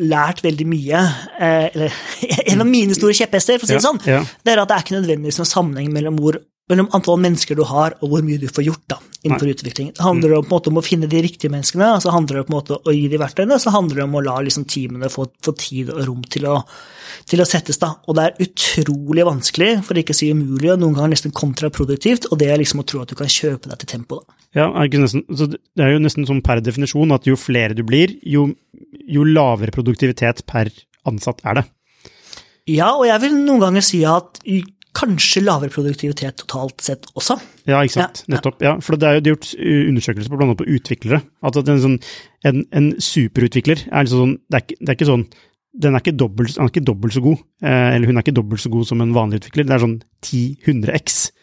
lært 0.01 0.41
veldig 0.43 0.65
mye, 0.69 0.99
eh, 1.37 1.67
eller 1.69 1.93
en 2.51 2.63
av 2.63 2.69
mine 2.69 2.95
store 2.97 3.15
kjepphester, 3.17 3.59
for 3.59 3.67
å 3.67 3.71
si 3.71 3.77
det 3.77 3.85
sånn, 3.85 4.01
ja, 4.09 4.19
ja. 4.19 4.41
det 4.45 4.53
er 4.53 4.61
at 4.61 4.69
det 4.69 4.75
er 4.75 4.85
ikke 4.85 4.97
nødvendigvis 4.97 5.39
noen 5.39 5.49
sammenheng 5.49 5.93
mellom 5.93 6.17
hvor 6.21 6.39
mellom 6.71 6.87
antall 6.95 7.19
mennesker 7.19 7.57
du 7.59 7.63
har, 7.67 7.97
og 7.99 8.11
hvor 8.11 8.23
mye 8.23 8.39
du 8.39 8.45
får 8.47 8.63
gjort 8.69 8.83
da, 8.93 8.97
innenfor 9.23 9.49
Nei. 9.49 9.55
utvikling. 9.57 9.89
Det 9.97 10.03
handler 10.03 10.37
om, 10.37 10.45
måte, 10.47 10.71
om 10.71 10.79
å 10.79 10.83
finne 10.85 11.09
de 11.11 11.19
riktige 11.25 11.51
menneskene, 11.51 11.89
og 11.97 12.03
så 12.05 12.13
handler 12.15 12.39
det 12.39 12.53
måte 12.53 12.77
å 12.79 12.93
gi 12.95 13.09
de 13.11 13.19
verktøyene, 13.19 13.57
og 13.57 13.63
så 13.63 13.73
handler 13.75 13.99
det 13.99 14.05
om 14.05 14.15
å 14.15 14.23
la 14.23 14.37
liksom, 14.45 14.65
teamene 14.71 15.11
få, 15.11 15.27
få, 15.43 15.55
tid 15.59 15.91
og 15.91 16.05
rom 16.07 16.21
til 16.23 16.47
å, 16.47 16.55
til 17.29 17.43
å, 17.43 17.47
settes. 17.49 17.81
da. 17.81 17.91
Og 18.07 18.15
det 18.17 18.29
er 18.29 18.47
utrolig 18.47 19.27
vanskelig, 19.27 19.73
for 19.87 19.99
ikke 19.99 20.15
å 20.15 20.19
si 20.21 20.31
umulig, 20.31 20.71
og 20.71 20.79
noen 20.85 20.95
ganger 20.95 21.15
nesten 21.17 21.35
kontraproduktivt, 21.35 22.29
og 22.31 22.39
det 22.39 22.53
er 22.53 22.63
liksom 22.63 22.83
å 22.83 22.87
tro 22.87 23.03
at 23.03 23.11
du 23.11 23.19
kan 23.19 23.31
kjøpe 23.31 23.73
deg 23.73 23.83
til 23.83 23.93
tempo. 23.97 24.23
da. 24.23 24.39
Ja, 24.53 24.69
nesten, 24.69 25.25
Det 25.27 25.83
er 25.83 25.95
jo 25.95 26.01
nesten 26.03 26.27
sånn 26.29 26.43
per 26.45 26.61
definisjon 26.63 27.11
at 27.11 27.27
jo 27.27 27.35
flere 27.35 27.75
du 27.75 27.83
blir, 27.83 28.15
jo, 28.23 28.51
jo 29.09 29.23
lavere 29.27 29.73
produktivitet 29.73 30.45
per 30.47 30.71
ansatt 31.09 31.41
er 31.43 31.59
det. 31.59 31.65
Ja, 32.71 32.93
og 32.95 33.07
jeg 33.09 33.19
vil 33.25 33.33
noen 33.41 33.59
ganger 33.59 33.83
si 33.83 34.05
at 34.07 34.39
kanskje 34.93 35.41
lavere 35.43 35.73
produktivitet 35.73 36.37
totalt 36.43 36.83
sett 36.85 37.07
også. 37.17 37.39
Ja, 37.69 37.81
ikke 37.81 37.97
sant. 37.97 38.23
Ja, 38.27 38.35
Nettopp. 38.35 38.61
Ja. 38.63 38.75
For 38.83 38.99
det 38.99 39.09
er 39.09 39.17
jo 39.17 39.33
gjort 39.33 39.53
undersøkelser 39.59 40.29
på 40.29 40.39
annet 40.45 40.59
på 40.59 40.69
utviklere. 40.75 41.23
At 41.45 41.57
en, 41.63 41.81
sånn, 41.81 41.97
en, 42.45 42.61
en 42.75 42.91
superutvikler 43.01 43.87
er 43.89 44.05
liksom 44.05 44.23
sånn 44.23 44.37
det 44.47 44.59
er, 44.59 44.65
ikke, 44.67 44.79
det 44.79 44.93
er 44.93 44.99
ikke 44.99 45.09
sånn 45.09 45.27
den 45.73 45.95
er 45.97 46.03
ikke 46.03 46.13
dobbelt, 46.13 46.53
han 46.59 46.67
er 46.67 46.69
ikke 46.69 46.85
dobbelt 46.85 47.15
så 47.15 47.21
god, 47.23 47.39
eh, 47.65 47.95
eller 47.95 48.05
hun 48.05 48.19
er 48.19 48.21
ikke 48.21 48.35
dobbelt 48.37 48.61
så 48.61 48.69
god 48.69 48.85
som 48.85 48.99
en 49.01 49.13
vanlig 49.15 49.39
utvikler. 49.41 49.65
Det 49.65 49.73
er 49.73 49.81
sånn 49.81 49.95
10-100 50.21 50.93
x. 50.99 51.15
Ja. 51.33 51.42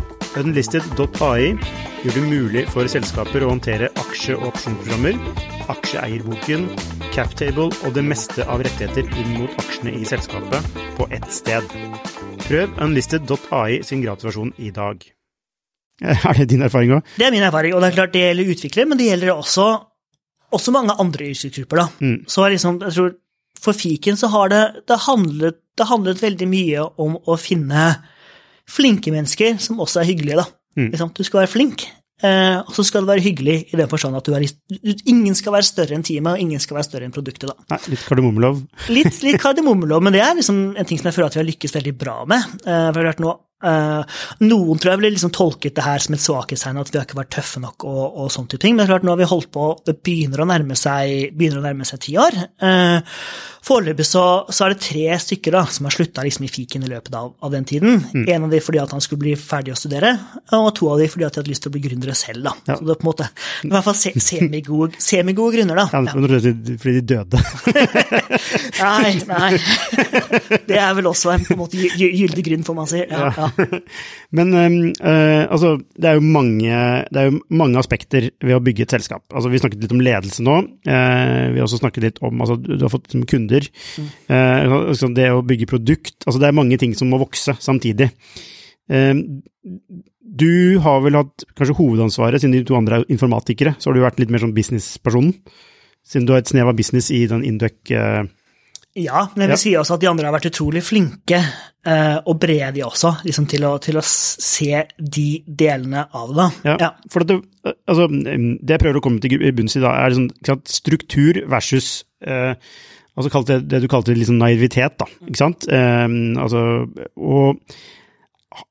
Unlisted.ai 0.39 1.51
gjør 2.01 2.13
det 2.15 2.21
mulig 2.23 2.61
for 2.71 2.87
selskaper 2.87 3.43
å 3.43 3.49
håndtere 3.51 3.89
aksje- 3.99 4.37
og 4.37 4.45
opsjonsprogrammer, 4.53 5.17
aksjeeierboken, 5.73 6.69
captable 7.11 7.67
og 7.67 7.97
det 7.97 8.03
meste 8.07 8.45
av 8.47 8.63
rettigheter 8.63 9.09
inn 9.19 9.33
mot 9.41 9.57
aksjene 9.59 9.91
i 9.99 10.05
selskapet 10.07 10.77
på 10.95 11.07
ett 11.11 11.27
sted. 11.35 11.67
Prøv 12.45 12.79
unlisted.ai 12.79 13.81
sin 13.83 14.05
gratisversjon 14.05 14.53
i 14.63 14.71
dag. 14.75 15.03
Er 16.29 16.39
det 16.39 16.47
din 16.53 16.63
erfaring 16.63 16.95
òg? 16.95 17.11
Det 17.19 17.27
er 17.27 17.35
min 17.35 17.43
erfaring, 17.45 17.75
og 17.75 17.83
det 17.83 17.91
er 17.91 17.99
klart 17.99 18.15
det 18.15 18.23
gjelder 18.23 18.55
utviklere, 18.55 18.87
men 18.87 19.01
det 19.01 19.09
gjelder 19.11 19.33
også, 19.35 19.67
også 20.55 20.75
mange 20.77 20.95
andre 20.95 21.27
yrkesgrupper. 21.33 21.83
Mm. 21.99 22.17
Så 22.31 22.47
liksom, 22.55 22.79
jeg 22.87 22.97
tror 22.97 23.11
For 23.61 23.77
fiken 23.77 24.15
så 24.17 24.31
har 24.31 24.49
det, 24.49 24.63
det, 24.89 24.95
handlet, 25.05 25.59
det 25.77 25.85
handlet 25.85 26.23
veldig 26.23 26.47
mye 26.49 26.87
om 27.03 27.19
å 27.29 27.35
finne 27.37 27.83
flinke 28.71 29.13
mennesker 29.13 29.59
som 29.61 29.81
også 29.83 30.01
er 30.01 30.11
hyggelige. 30.11 30.43
da. 30.43 30.47
Mm. 30.79 30.91
Liksom, 30.93 31.11
du 31.17 31.23
skal 31.27 31.43
være 31.43 31.51
flink, 31.51 31.85
eh, 32.23 32.57
og 32.61 32.71
så 32.75 32.85
skal 32.87 33.03
det 33.03 33.11
være 33.11 33.25
hyggelig 33.25 33.57
i 33.73 33.79
den 33.79 33.91
forstand 33.91 34.15
at 34.15 34.27
du 34.27 34.35
er, 34.37 34.47
ingen 35.11 35.35
skal 35.35 35.57
være 35.57 35.67
større 35.67 35.97
enn 35.97 36.05
teamet, 36.07 36.33
og 36.33 36.45
ingen 36.45 36.63
skal 36.63 36.79
være 36.79 36.87
større 36.87 37.09
enn 37.09 37.15
produktet. 37.15 37.51
da. 37.51 37.67
Nei, 37.75 37.81
litt 37.91 38.07
kardemommelov. 38.07 38.65
Litt, 38.97 39.21
litt 39.25 39.41
kardemommelov, 39.41 40.03
men 40.03 40.15
det 40.15 40.23
er 40.23 40.35
liksom 40.39 40.63
en 40.75 40.87
ting 40.87 41.01
som 41.01 41.11
jeg 41.11 41.19
føler 41.19 41.31
at 41.31 41.39
vi 41.39 41.43
har 41.43 41.49
lykkes 41.51 41.79
veldig 41.79 41.95
bra 41.99 42.19
med. 42.29 42.59
Eh, 42.65 42.91
for 42.91 43.01
det 43.01 43.13
har 43.13 43.25
nå 43.27 43.37
Uh, 43.61 44.01
noen 44.41 44.79
tror 44.81 44.89
jeg 44.89 44.99
ville 45.01 45.13
liksom 45.13 45.33
tolket 45.35 45.75
det 45.77 45.83
her 45.85 46.01
som 46.01 46.15
et 46.15 46.23
svakhetstegn, 46.23 46.79
at 46.81 46.89
vi 46.89 46.97
har 46.97 47.05
ikke 47.05 47.19
vært 47.19 47.33
tøffe 47.35 47.61
nok 47.61 47.85
og, 47.85 48.15
og 48.23 48.31
sånne 48.33 48.49
type 48.49 48.63
ting. 48.63 48.73
Men 48.77 48.89
klart, 48.89 49.05
nå 49.05 49.13
har 49.13 49.19
vi 49.21 49.29
holdt 49.29 49.51
på, 49.53 49.67
det 49.85 49.99
begynner 50.01 50.41
å 50.41 50.47
nærme 50.49 50.77
seg, 50.79 51.35
begynner 51.37 51.61
å 51.61 51.65
nærme 51.67 51.85
seg 51.85 52.01
ti 52.01 52.15
år. 52.17 52.39
Foreløpig 53.61 54.05
så, 54.09 54.23
så, 54.49 54.65
er 54.65 54.73
det 54.73 54.81
tre 54.81 55.17
stykker 55.21 55.53
da, 55.53 55.61
som 55.69 55.85
har 55.85 55.93
slutta 55.93 56.23
liksom 56.25 56.47
i 56.47 56.49
fiken 56.49 56.85
i 56.85 56.89
løpet 56.89 57.13
av, 57.13 57.33
av 57.45 57.51
den 57.53 57.67
tiden. 57.69 57.99
Mm. 58.09 58.23
En 58.33 58.47
av 58.47 58.53
de 58.55 58.61
fordi 58.63 58.79
at 58.81 58.93
han 58.95 59.03
skulle 59.05 59.21
bli 59.21 59.35
ferdig 59.37 59.75
å 59.75 59.77
studere, 59.77 60.15
og 60.57 60.71
to 60.77 60.89
av 60.89 60.97
de 61.01 61.05
fordi 61.11 61.27
at 61.27 61.35
de 61.35 61.43
hadde 61.43 61.51
lyst 61.53 61.61
til 61.65 61.69
å 61.69 61.75
bli 61.75 61.83
gründere 61.83 62.15
selv. 62.17 62.41
da. 62.47 62.55
Ja. 62.65 62.79
Så 62.79 62.87
det 62.87 62.95
er 62.95 62.99
på 63.03 63.05
en 63.05 63.11
måte, 63.11 63.27
i 63.61 63.69
hvert 63.69 63.85
fall 63.85 63.97
se, 63.99 64.13
semigode, 64.17 64.97
semigode 65.03 65.59
grunner, 65.59 65.77
da. 65.77 65.85
Ja, 65.93 66.01
ja. 66.09 66.73
Fordi 66.81 66.95
de 66.97 67.03
døde. 67.11 67.43
nei, 68.81 69.13
nei. 69.29 69.51
Det 70.65 70.81
er 70.81 70.97
vel 70.97 71.11
også 71.11 71.35
en 71.35 71.45
på 71.45 71.53
en 71.53 71.61
måte 71.61 71.85
gyldig 72.01 72.47
grunn, 72.49 72.65
får 72.65 72.79
man 72.81 72.89
si. 72.89 73.03
Ja, 73.05 73.29
ja. 73.37 73.69
Men 74.37 74.57
uh, 74.57 75.45
altså, 75.51 75.75
det 76.01 76.09
er, 76.09 76.23
mange, 76.23 76.81
det 77.11 77.21
er 77.21 77.29
jo 77.29 77.41
mange 77.61 77.77
aspekter 77.81 78.31
ved 78.41 78.57
å 78.57 78.61
bygge 78.63 78.87
et 78.87 78.97
selskap. 78.97 79.27
Altså, 79.29 79.53
vi 79.53 79.61
snakket 79.61 79.85
litt 79.85 79.93
om 79.93 80.01
ledelse 80.01 80.41
nå. 80.45 80.57
Uh, 80.87 81.51
vi 81.53 81.61
har 81.61 81.67
også 81.67 81.81
snakket 81.83 82.07
litt 82.07 82.21
om 82.25 82.41
altså, 82.41 82.57
Du 82.57 82.79
har 82.81 82.93
fått 82.93 83.11
kunder. 83.29 83.50
Mm. 83.59 84.07
Uh, 84.31 85.11
det 85.17 85.27
å 85.33 85.43
bygge 85.45 85.69
produkt. 85.69 86.15
Altså, 86.25 86.39
det 86.39 86.47
er 86.49 86.57
mange 86.57 86.79
ting 86.81 86.95
som 86.97 87.11
må 87.11 87.19
vokse 87.21 87.57
samtidig. 87.59 88.11
du 90.41 90.79
har 90.83 91.01
vel 91.03 91.15
hatt 91.15 91.43
kanskje 91.55 91.75
hovedansvaret, 91.77 92.41
siden 92.41 92.55
de 92.55 92.63
to 92.67 92.75
andre 92.75 93.01
er 93.01 93.11
informatikere, 93.13 93.75
så 93.79 93.89
har 93.89 93.95
du 93.95 94.01
vært 94.03 94.19
litt 94.19 94.31
mer 94.33 94.41
sånn 94.43 94.55
businesspersonen. 94.55 95.35
Siden 96.07 96.27
du 96.27 96.33
har 96.33 96.41
et 96.41 96.49
snev 96.49 96.69
av 96.71 96.77
business 96.77 97.11
i 97.13 97.25
den 97.29 97.43
Induc 97.45 97.91
eh, 97.93 98.23
Ja, 98.99 99.27
men 99.35 99.45
jeg 99.45 99.51
vil 99.53 99.61
si 99.61 99.73
også 99.79 99.95
at 99.95 100.03
de 100.03 100.09
andre 100.09 100.27
har 100.27 100.35
vært 100.35 100.49
utrolig 100.49 100.81
flinke 100.83 101.37
eh, 101.37 102.17
og 102.25 102.39
brede 102.41 102.73
de 102.75 102.83
også, 102.87 103.13
liksom 103.27 103.47
til 103.51 103.67
å, 103.69 103.75
til 103.83 103.99
å 104.01 104.05
se 104.05 104.81
de 104.97 105.27
delene 105.45 106.07
av 106.17 106.33
det. 106.35 106.47
Ja, 106.67 106.77
Ja. 106.81 106.89
for 107.13 107.23
at 107.23 107.31
det, 107.31 107.37
altså, 107.85 108.09
det 108.09 108.75
jeg 108.75 108.83
prøver 108.83 108.99
å 108.99 109.03
komme 109.05 109.21
til 109.23 109.37
bunns 109.55 109.77
i 109.77 109.83
da, 109.83 109.93
er 110.01 110.15
liksom, 110.15 110.65
struktur 110.67 111.43
versus 111.51 112.01
eh, 112.25 112.57
altså 113.17 113.31
kalte, 113.33 113.59
det, 113.63 113.81
du 113.83 113.89
kalte 113.91 114.15
liksom 114.15 114.39
naivitet, 114.41 114.97
da. 115.01 115.07
Ikke 115.27 115.41
sant? 115.41 115.67
Um, 115.67 116.37
altså, 116.41 116.63
og 117.17 117.61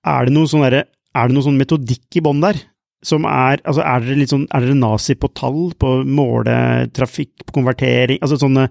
er 0.04 0.28
det 0.28 0.34
noe 0.34 0.48
sånn 0.50 0.64
derre 0.66 0.84
Er 1.16 1.28
det 1.28 1.34
noe 1.34 1.46
sånn 1.46 1.58
metodikk 1.60 2.18
i 2.20 2.22
bånn 2.24 2.42
der? 2.42 2.58
Som 3.06 3.24
er 3.28 3.62
Altså, 3.64 3.80
er 3.80 4.04
dere 4.04 4.18
litt 4.20 4.32
sånn 4.32 4.44
Er 4.52 4.66
dere 4.66 4.76
nazi 4.76 5.16
på 5.16 5.30
tall, 5.32 5.70
på 5.72 5.92
måle 6.04 6.56
trafikk, 6.96 7.46
på 7.46 7.56
konvertering 7.56 8.20
Altså 8.20 8.36
sånne 8.42 8.66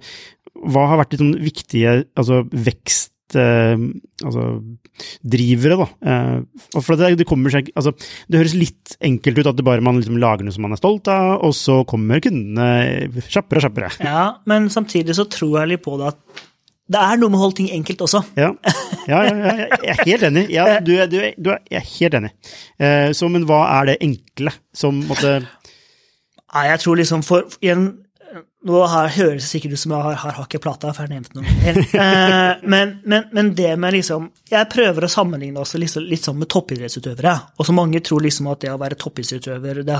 Hva 0.53 0.85
har 0.91 1.01
vært 1.01 1.15
litt 1.15 1.23
sånn 1.23 1.39
viktige 1.41 1.95
altså 2.19 2.43
vekst 2.51 3.15
altså 3.37 4.45
drivere, 5.23 5.77
da. 5.79 5.87
Eh, 6.11 6.81
for 6.81 6.99
det, 6.99 7.13
det 7.19 7.27
kommer 7.29 7.53
seg 7.53 7.71
altså 7.77 7.93
det 8.27 8.41
høres 8.41 8.57
litt 8.57 8.95
enkelt 9.05 9.39
ut 9.39 9.49
at 9.51 9.59
det 9.59 9.65
bare 9.67 9.83
man 9.85 9.99
liksom 9.99 10.19
lager 10.21 10.45
noe 10.45 10.55
som 10.55 10.65
man 10.65 10.75
er 10.75 10.81
stolt 10.81 11.09
av, 11.13 11.39
og 11.45 11.55
så 11.57 11.81
kommer 11.89 12.23
kundene 12.23 13.09
kjappere 13.29 13.61
og 13.61 13.67
kjappere. 13.67 13.91
ja, 14.03 14.25
men 14.49 14.69
samtidig 14.73 15.17
så 15.17 15.27
tror 15.29 15.61
jeg 15.61 15.75
litt 15.75 15.85
på 15.85 15.97
det 16.01 16.13
at 16.13 16.47
det 16.89 16.97
er 16.97 17.19
noe 17.21 17.29
med 17.29 17.37
å 17.37 17.43
holde 17.43 17.59
ting 17.59 17.69
enkelt 17.75 18.01
også. 18.01 18.23
Ja, 18.39 18.49
ja, 19.11 19.19
ja, 19.27 19.33
ja 19.37 19.67
jeg 19.67 19.93
er 19.93 19.99
helt 20.07 20.25
enig. 20.31 20.45
Ja, 20.49 20.65
du, 20.81 20.95
du, 21.11 21.19
du 21.37 21.51
jeg 21.53 21.77
er 21.77 21.85
helt 21.85 22.17
enig. 22.17 22.31
Eh, 22.81 23.11
så, 23.13 23.29
men 23.29 23.45
hva 23.49 23.61
er 23.75 23.91
det 23.91 23.99
enkle 24.05 24.55
som 24.73 25.03
måtte 25.09 25.37
Nei, 26.49 26.63
jeg 26.65 26.79
tror 26.81 26.97
liksom 26.97 27.21
for 27.21 27.45
igjen, 27.61 27.83
Nå 28.67 28.79
her 28.91 29.07
høres 29.15 29.45
det 29.45 29.47
sikkert 29.53 29.77
ut 29.77 29.79
som 29.79 29.93
jeg 29.95 30.03
har, 30.03 30.17
har 30.19 30.33
hakket 30.35 30.59
plata, 30.59 30.89
for 30.91 31.05
jeg 31.05 31.07
har 31.07 31.13
nevnt 31.15 31.37
noe. 31.37 31.47
Eh, 31.99 32.59
men, 32.71 32.91
men, 33.07 33.29
men 33.35 33.49
det 33.55 33.69
med 33.79 33.93
liksom 33.95 34.25
Jeg 34.51 34.67
prøver 34.71 35.05
å 35.05 35.09
sammenligne 35.11 35.61
også 35.61 35.79
liksom, 35.81 36.05
litt 36.07 36.25
sånn 36.27 36.37
med 36.39 36.49
toppidrettsutøvere. 36.51 37.33
Og 37.59 37.67
så 37.67 37.75
mange 37.75 38.01
tror 38.05 38.23
liksom 38.25 38.49
at 38.51 38.61
det 38.63 38.73
å 38.73 38.79
være 38.81 38.97
toppidrettsutøver, 38.99 39.81
det, 39.87 39.97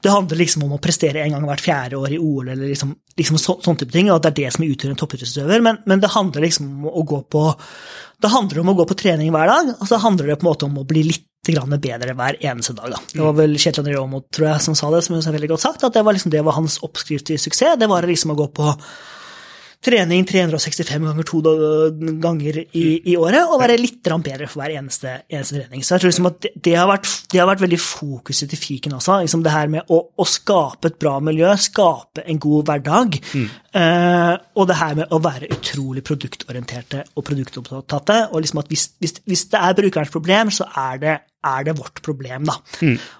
det 0.00 0.12
handler 0.14 0.40
liksom 0.40 0.64
om 0.66 0.74
å 0.76 0.80
prestere 0.82 1.24
en 1.24 1.36
gang 1.36 1.46
hvert 1.48 1.64
fjerde 1.64 2.00
år 2.00 2.16
i 2.16 2.20
OL, 2.20 2.52
eller 2.54 2.72
liksom, 2.72 2.94
liksom 3.20 3.40
så, 3.40 3.58
sånn 3.64 3.80
type 3.80 3.94
ting, 3.94 4.10
og 4.10 4.18
at 4.18 4.28
det 4.28 4.32
er 4.32 4.38
det 4.40 4.56
som 4.56 4.66
utgjør 4.66 4.94
en 4.94 5.00
toppidrettsutøver. 5.04 5.64
Men, 5.68 5.82
men 5.90 6.02
det 6.02 6.14
handler 6.16 6.46
liksom 6.48 6.70
om 6.70 6.88
å 6.90 7.04
gå 7.14 7.24
på 7.28 7.44
det 8.20 8.28
handler 8.28 8.60
om 8.60 8.72
å 8.72 8.76
gå 8.76 8.84
på 8.88 8.96
trening 9.00 9.30
hver 9.32 9.48
dag, 9.48 9.74
og 9.78 9.88
så 9.88 10.00
handler 10.00 10.28
det 10.28 10.40
på 10.40 10.44
en 10.44 10.50
måte 10.50 10.66
om 10.68 10.80
å 10.80 10.88
bli 10.88 11.06
litt 11.08 11.29
bedre 11.54 12.14
hver 12.14 12.38
eneste 12.40 12.74
dag. 12.76 12.90
Da. 12.94 13.00
Det 13.12 13.22
var 13.22 13.36
vel 13.38 13.56
Kjetil 13.58 13.84
André 13.84 13.96
Aamodt 14.00 14.30
tror 14.34 14.50
jeg, 14.52 14.64
som 14.66 14.74
sa 14.78 14.90
det, 14.90 15.04
som 15.06 15.16
er 15.16 15.36
veldig 15.36 15.50
godt 15.54 15.64
sagt, 15.64 15.84
at 15.84 15.94
det 15.94 16.04
var, 16.04 16.16
liksom, 16.16 16.30
det 16.30 16.44
var 16.44 16.58
hans 16.58 16.78
oppskrift 16.82 17.26
til 17.26 17.38
suksess. 17.38 17.78
Det 17.80 17.88
var 17.90 18.06
liksom 18.06 18.34
å 18.34 18.38
gå 18.38 18.46
på 18.56 18.74
trening 19.84 20.26
365 20.28 21.06
ganger 21.08 21.26
to 21.28 21.40
ganger 22.20 22.58
i, 22.76 22.84
i 23.12 23.16
året, 23.16 23.48
og 23.48 23.62
være 23.62 23.78
litt 23.80 24.02
bedre 24.04 24.48
for 24.50 24.60
hver 24.60 24.74
eneste, 24.76 25.14
eneste 25.30 25.56
trening. 25.56 25.84
Så 25.84 25.94
jeg 25.94 26.02
tror 26.02 26.12
liksom 26.12 26.28
at 26.30 26.42
det, 26.44 26.52
det, 26.66 26.74
har 26.76 26.90
vært, 26.90 27.08
det 27.32 27.40
har 27.40 27.48
vært 27.48 27.64
veldig 27.64 27.80
fokuset 27.80 28.50
til 28.52 28.60
fiken 28.60 28.98
også. 28.98 29.20
Liksom 29.24 29.44
det 29.46 29.54
her 29.54 29.72
med 29.72 29.88
å, 29.88 30.02
å 30.12 30.28
skape 30.28 30.92
et 30.92 31.00
bra 31.00 31.16
miljø, 31.24 31.48
skape 31.60 32.26
en 32.26 32.42
god 32.42 32.68
hverdag, 32.68 33.18
eh, 33.80 34.34
og 34.60 34.68
det 34.68 34.78
her 34.82 35.00
med 35.00 35.16
å 35.16 35.22
være 35.24 35.50
utrolig 35.56 36.04
produktorienterte 36.04 37.06
og 37.14 37.26
produktopptatte. 37.30 38.20
og 38.30 38.44
liksom 38.44 38.60
at 38.60 38.70
hvis, 38.72 38.86
hvis, 39.00 39.20
hvis 39.24 39.48
det 39.54 39.64
er 39.64 39.80
brukerens 39.80 40.12
problem, 40.12 40.52
så 40.52 40.68
er 40.76 41.00
det 41.00 41.18
er 41.40 41.64
det 41.64 41.72
vårt 41.78 42.02
problem, 42.04 42.44
da. 42.44 42.58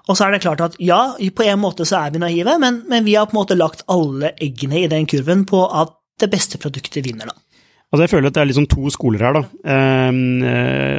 Og 0.08 0.16
så 0.16 0.26
er 0.26 0.34
det 0.34 0.42
klart 0.44 0.60
at 0.60 0.74
ja, 0.82 1.14
på 1.16 1.46
en 1.46 1.62
måte 1.62 1.86
så 1.88 2.02
er 2.02 2.12
vi 2.12 2.20
naive, 2.20 2.58
men, 2.60 2.82
men 2.90 3.06
vi 3.06 3.14
har 3.16 3.30
på 3.30 3.32
en 3.32 3.40
måte 3.40 3.56
lagt 3.56 3.86
alle 3.88 4.34
eggene 4.36 4.82
i 4.82 4.90
den 4.92 5.08
kurven 5.08 5.46
på 5.48 5.62
at 5.64 5.94
det 6.20 6.30
beste 6.32 6.60
produktet 6.60 7.04
vinner, 7.06 7.30
da. 7.30 7.36
Altså 7.90 8.04
Jeg 8.04 8.12
føler 8.12 8.30
at 8.30 8.36
det 8.36 8.42
er 8.44 8.50
liksom 8.52 8.68
to 8.70 8.90
skoler 8.94 9.24
her, 9.26 9.38
da. 9.40 9.42
Eh, 9.66 10.20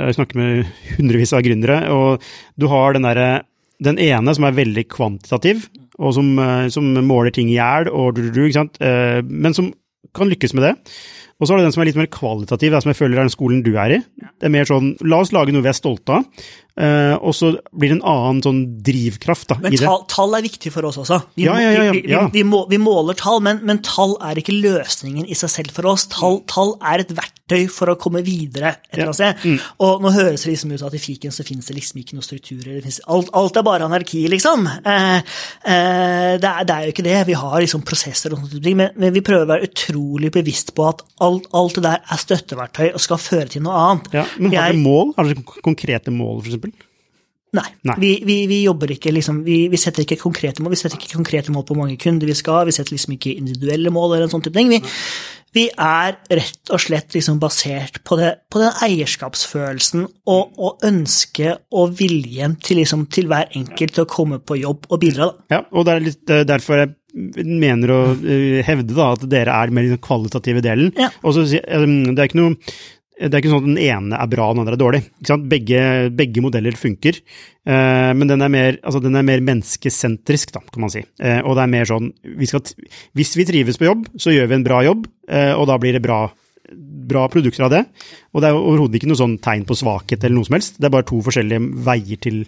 Jeg 0.07 0.17
snakker 0.17 0.35
med 0.41 0.65
hundrevis 0.97 1.31
av 1.37 1.45
gründere, 1.45 1.77
og 1.89 2.25
du 2.59 2.67
har 2.67 2.93
den 2.97 3.07
der, 3.07 3.43
den 3.81 3.97
ene 3.97 4.35
som 4.35 4.43
er 4.47 4.57
veldig 4.57 4.87
kvantitativ, 4.91 5.69
og 6.01 6.13
som, 6.17 6.33
eh, 6.39 6.67
som 6.73 6.91
måler 7.05 7.31
ting 7.31 7.49
i 7.49 7.55
hjel? 7.59 7.87
Eh, 7.87 9.21
men 9.23 9.53
som 9.53 9.73
kan 10.13 10.27
lykkes 10.27 10.53
med 10.57 10.63
det. 10.67 10.75
Og 11.39 11.47
så 11.47 11.53
har 11.53 11.61
du 11.61 11.65
den 11.65 11.73
som 11.73 11.81
er 11.81 11.89
litt 11.89 11.97
mer 11.97 12.11
kvalitativ, 12.11 12.75
som 12.81 12.91
jeg 12.91 12.99
føler 12.99 13.17
er 13.17 13.25
den 13.25 13.33
skolen 13.33 13.63
du 13.65 13.71
er 13.73 13.95
i. 13.95 13.99
Det 14.37 14.45
er 14.45 14.53
mer 14.53 14.67
sånn, 14.69 14.91
la 15.01 15.21
oss 15.23 15.31
lage 15.33 15.53
noe 15.55 15.63
vi 15.65 15.71
er 15.71 15.77
stolte 15.77 16.19
av, 16.19 16.25
eh, 16.79 17.15
og 17.19 17.33
så 17.35 17.51
blir 17.71 17.91
det 17.91 17.97
en 17.99 18.05
annen 18.11 18.41
sånn 18.45 18.61
drivkraft 18.85 19.51
da, 19.51 19.57
Men 19.61 19.73
i 19.73 19.79
det. 19.79 19.85
tall, 19.87 20.05
tall 20.11 20.37
er 20.37 20.45
viktig 20.45 20.71
for 20.73 20.87
oss 20.87 20.99
også. 21.01 21.21
Vi, 21.35 21.45
Ja, 21.47 21.57
ja, 21.61 21.71
ja, 21.75 21.91
vi, 21.91 22.03
vi, 22.07 22.21
vi, 22.37 22.43
må, 22.47 22.63
vi 22.71 22.79
måler 22.81 23.17
tall, 23.19 23.41
men, 23.43 23.61
men 23.67 23.81
tall 23.85 24.15
er 24.23 24.39
ikke 24.39 24.55
løsningen 24.55 25.27
i 25.27 25.37
seg 25.37 25.53
selv 25.55 25.75
for 25.75 25.89
oss. 25.91 26.07
Tall, 26.11 26.41
tall 26.49 26.75
er 26.93 27.03
et 27.03 27.13
verktøy 27.17 27.67
for 27.71 27.91
å 27.91 27.97
komme 27.99 28.23
videre 28.25 28.75
et 28.77 28.95
eller 28.95 29.11
annet 29.11 29.19
sted. 29.19 29.43
Mm. 29.43 29.57
Og 29.85 30.05
nå 30.05 30.13
høres 30.15 30.45
det 30.45 30.53
liksom 30.53 30.73
ut 30.75 30.85
at 30.87 30.95
i 30.97 31.01
fiken 31.01 31.35
så 31.35 31.45
finnes 31.47 31.67
det 31.67 31.77
liksom 31.77 32.01
ikke 32.01 32.17
noen 32.17 32.27
strukturer. 32.27 32.77
Det 32.77 32.85
finnes, 32.85 33.01
alt, 33.11 33.31
alt 33.37 33.59
er 33.59 33.67
bare 33.67 33.87
anarki, 33.87 34.23
liksom. 34.31 34.67
Uh, 34.85 35.19
uh, 35.67 36.33
det, 36.41 36.51
er, 36.51 36.67
det 36.67 36.75
er 36.75 36.87
jo 36.87 36.95
ikke 36.95 37.07
det. 37.07 37.17
Vi 37.27 37.37
har 37.41 37.57
liksom 37.59 37.85
prosesser 37.87 38.35
og 38.35 38.45
sånt, 38.45 38.71
men, 38.71 38.93
men 38.95 39.15
vi 39.15 39.23
prøver 39.25 39.47
å 39.47 39.51
være 39.53 39.69
utrolig 39.69 40.31
bevisst 40.33 40.73
på 40.77 40.87
at 40.89 41.03
alt, 41.23 41.49
alt 41.57 41.77
det 41.77 41.85
der 41.85 42.01
er 42.01 42.21
støtteverktøy 42.21 42.87
og 42.91 43.03
skal 43.03 43.21
føre 43.21 43.49
til 43.51 43.65
noe 43.65 43.77
annet. 43.85 44.11
Ja, 44.15 44.25
men 44.37 44.55
har 44.55 44.71
dere 44.71 44.81
mål? 44.81 45.13
Har 45.17 45.29
dere 45.29 45.61
konkrete 45.65 46.13
mål, 46.13 46.41
for 46.41 46.51
eksempel? 46.51 46.70
Nei. 47.51 47.67
Nei. 47.83 47.95
Vi, 47.99 48.11
vi, 48.23 48.37
vi 48.47 48.61
jobber 48.63 48.93
ikke 48.93 49.11
liksom, 49.11 49.41
vi, 49.43 49.65
vi 49.71 49.79
setter 49.79 50.05
ikke 50.05 50.21
konkrete 50.21 50.63
mål. 50.63 50.71
Vi 50.75 50.79
setter 50.79 50.95
ikke 50.95 51.17
konkrete 51.17 51.51
mål 51.51 51.65
på 51.67 51.75
hvor 51.75 51.83
mange 51.83 51.99
kunder 51.99 52.29
vi 52.29 52.35
skal 52.37 52.61
ha. 52.61 52.67
Vi 52.69 52.75
setter 52.75 52.95
liksom 52.95 53.17
ikke 53.17 53.33
individuelle 53.35 53.91
mål 53.91 54.13
eller 54.15 54.29
en 54.29 54.31
sånn 54.31 54.45
type 54.45 54.55
ting. 54.55 54.71
Vi, 54.71 54.79
vi 55.51 55.65
er 55.75 56.15
rett 56.31 56.71
og 56.71 56.79
slett 56.79 57.11
liksom 57.17 57.41
basert 57.41 57.99
på, 58.07 58.15
det, 58.19 58.31
på 58.51 58.61
den 58.61 58.71
eierskapsfølelsen 58.87 60.05
og, 60.31 60.55
og 60.55 60.87
ønsket 60.87 61.65
og 61.75 61.97
viljen 61.99 62.55
til, 62.63 62.79
liksom, 62.79 63.09
til 63.11 63.27
hver 63.31 63.51
enkelt 63.59 63.97
til 63.97 64.05
å 64.05 64.11
komme 64.15 64.39
på 64.39 64.61
jobb 64.61 64.87
og 64.87 65.03
bidra. 65.03 65.27
Da. 65.27 65.57
Ja, 65.57 65.61
og 65.75 65.87
det 65.87 65.97
er 65.97 66.07
litt 66.07 66.33
eh, 66.37 66.47
derfor 66.47 66.85
jeg 66.85 66.95
mener 67.35 67.91
å 67.91 68.01
eh, 68.15 68.61
hevde 68.63 68.95
da, 68.95 69.11
at 69.17 69.27
dere 69.27 69.59
er 69.59 69.75
mer 69.75 69.89
i 69.89 69.91
den 69.91 69.99
kvalitative 70.03 70.63
delen. 70.63 70.95
Ja. 70.95 71.11
Og 71.27 71.35
så, 71.35 71.43
eh, 71.59 71.83
det 71.83 72.15
er 72.15 72.31
ikke 72.31 72.43
noe 72.45 72.55
det 73.21 73.35
er 73.37 73.41
ikke 73.41 73.51
sånn 73.51 73.63
at 73.63 73.69
den 73.69 73.81
ene 73.81 74.17
er 74.17 74.29
bra 74.31 74.47
og 74.49 74.55
den 74.55 74.63
andre 74.63 74.75
er 74.77 74.81
dårlig. 74.81 75.01
Begge, 75.51 75.81
begge 76.17 76.43
modeller 76.43 76.77
funker, 76.79 77.19
eh, 77.69 78.11
men 78.17 78.31
den 78.31 78.41
er 78.41 78.51
mer, 78.53 78.79
altså 78.81 79.01
den 79.03 79.17
er 79.19 79.27
mer 79.27 79.43
menneskesentrisk, 79.45 80.53
da, 80.55 80.63
kan 80.65 80.85
man 80.85 80.93
si. 80.93 81.03
Eh, 81.21 81.41
og 81.45 81.57
det 81.57 81.65
er 81.65 81.73
mer 81.75 81.89
sånn 81.89 82.09
vi 82.39 82.49
skal, 82.49 82.65
Hvis 83.17 83.35
vi 83.37 83.45
trives 83.45 83.77
på 83.77 83.85
jobb, 83.89 84.07
så 84.17 84.33
gjør 84.33 84.49
vi 84.49 84.57
en 84.57 84.65
bra 84.65 84.81
jobb, 84.87 85.05
eh, 85.29 85.53
og 85.53 85.67
da 85.69 85.77
blir 85.81 85.97
det 85.97 86.03
bra, 86.05 86.23
bra 87.11 87.27
produkter 87.29 87.67
av 87.67 87.73
det. 87.75 87.85
Og 88.33 88.41
det 88.41 88.49
er 88.49 88.57
overhodet 88.57 88.99
ikke 88.99 89.11
noe 89.11 89.21
sånn 89.21 89.37
tegn 89.43 89.67
på 89.69 89.77
svakhet 89.77 90.23
eller 90.23 90.39
noe 90.39 90.49
som 90.49 90.57
helst. 90.57 90.81
Det 90.81 90.89
er 90.89 90.97
bare 90.97 91.09
to 91.11 91.21
forskjellige 91.21 91.85
veier 91.85 92.21
til 92.21 92.45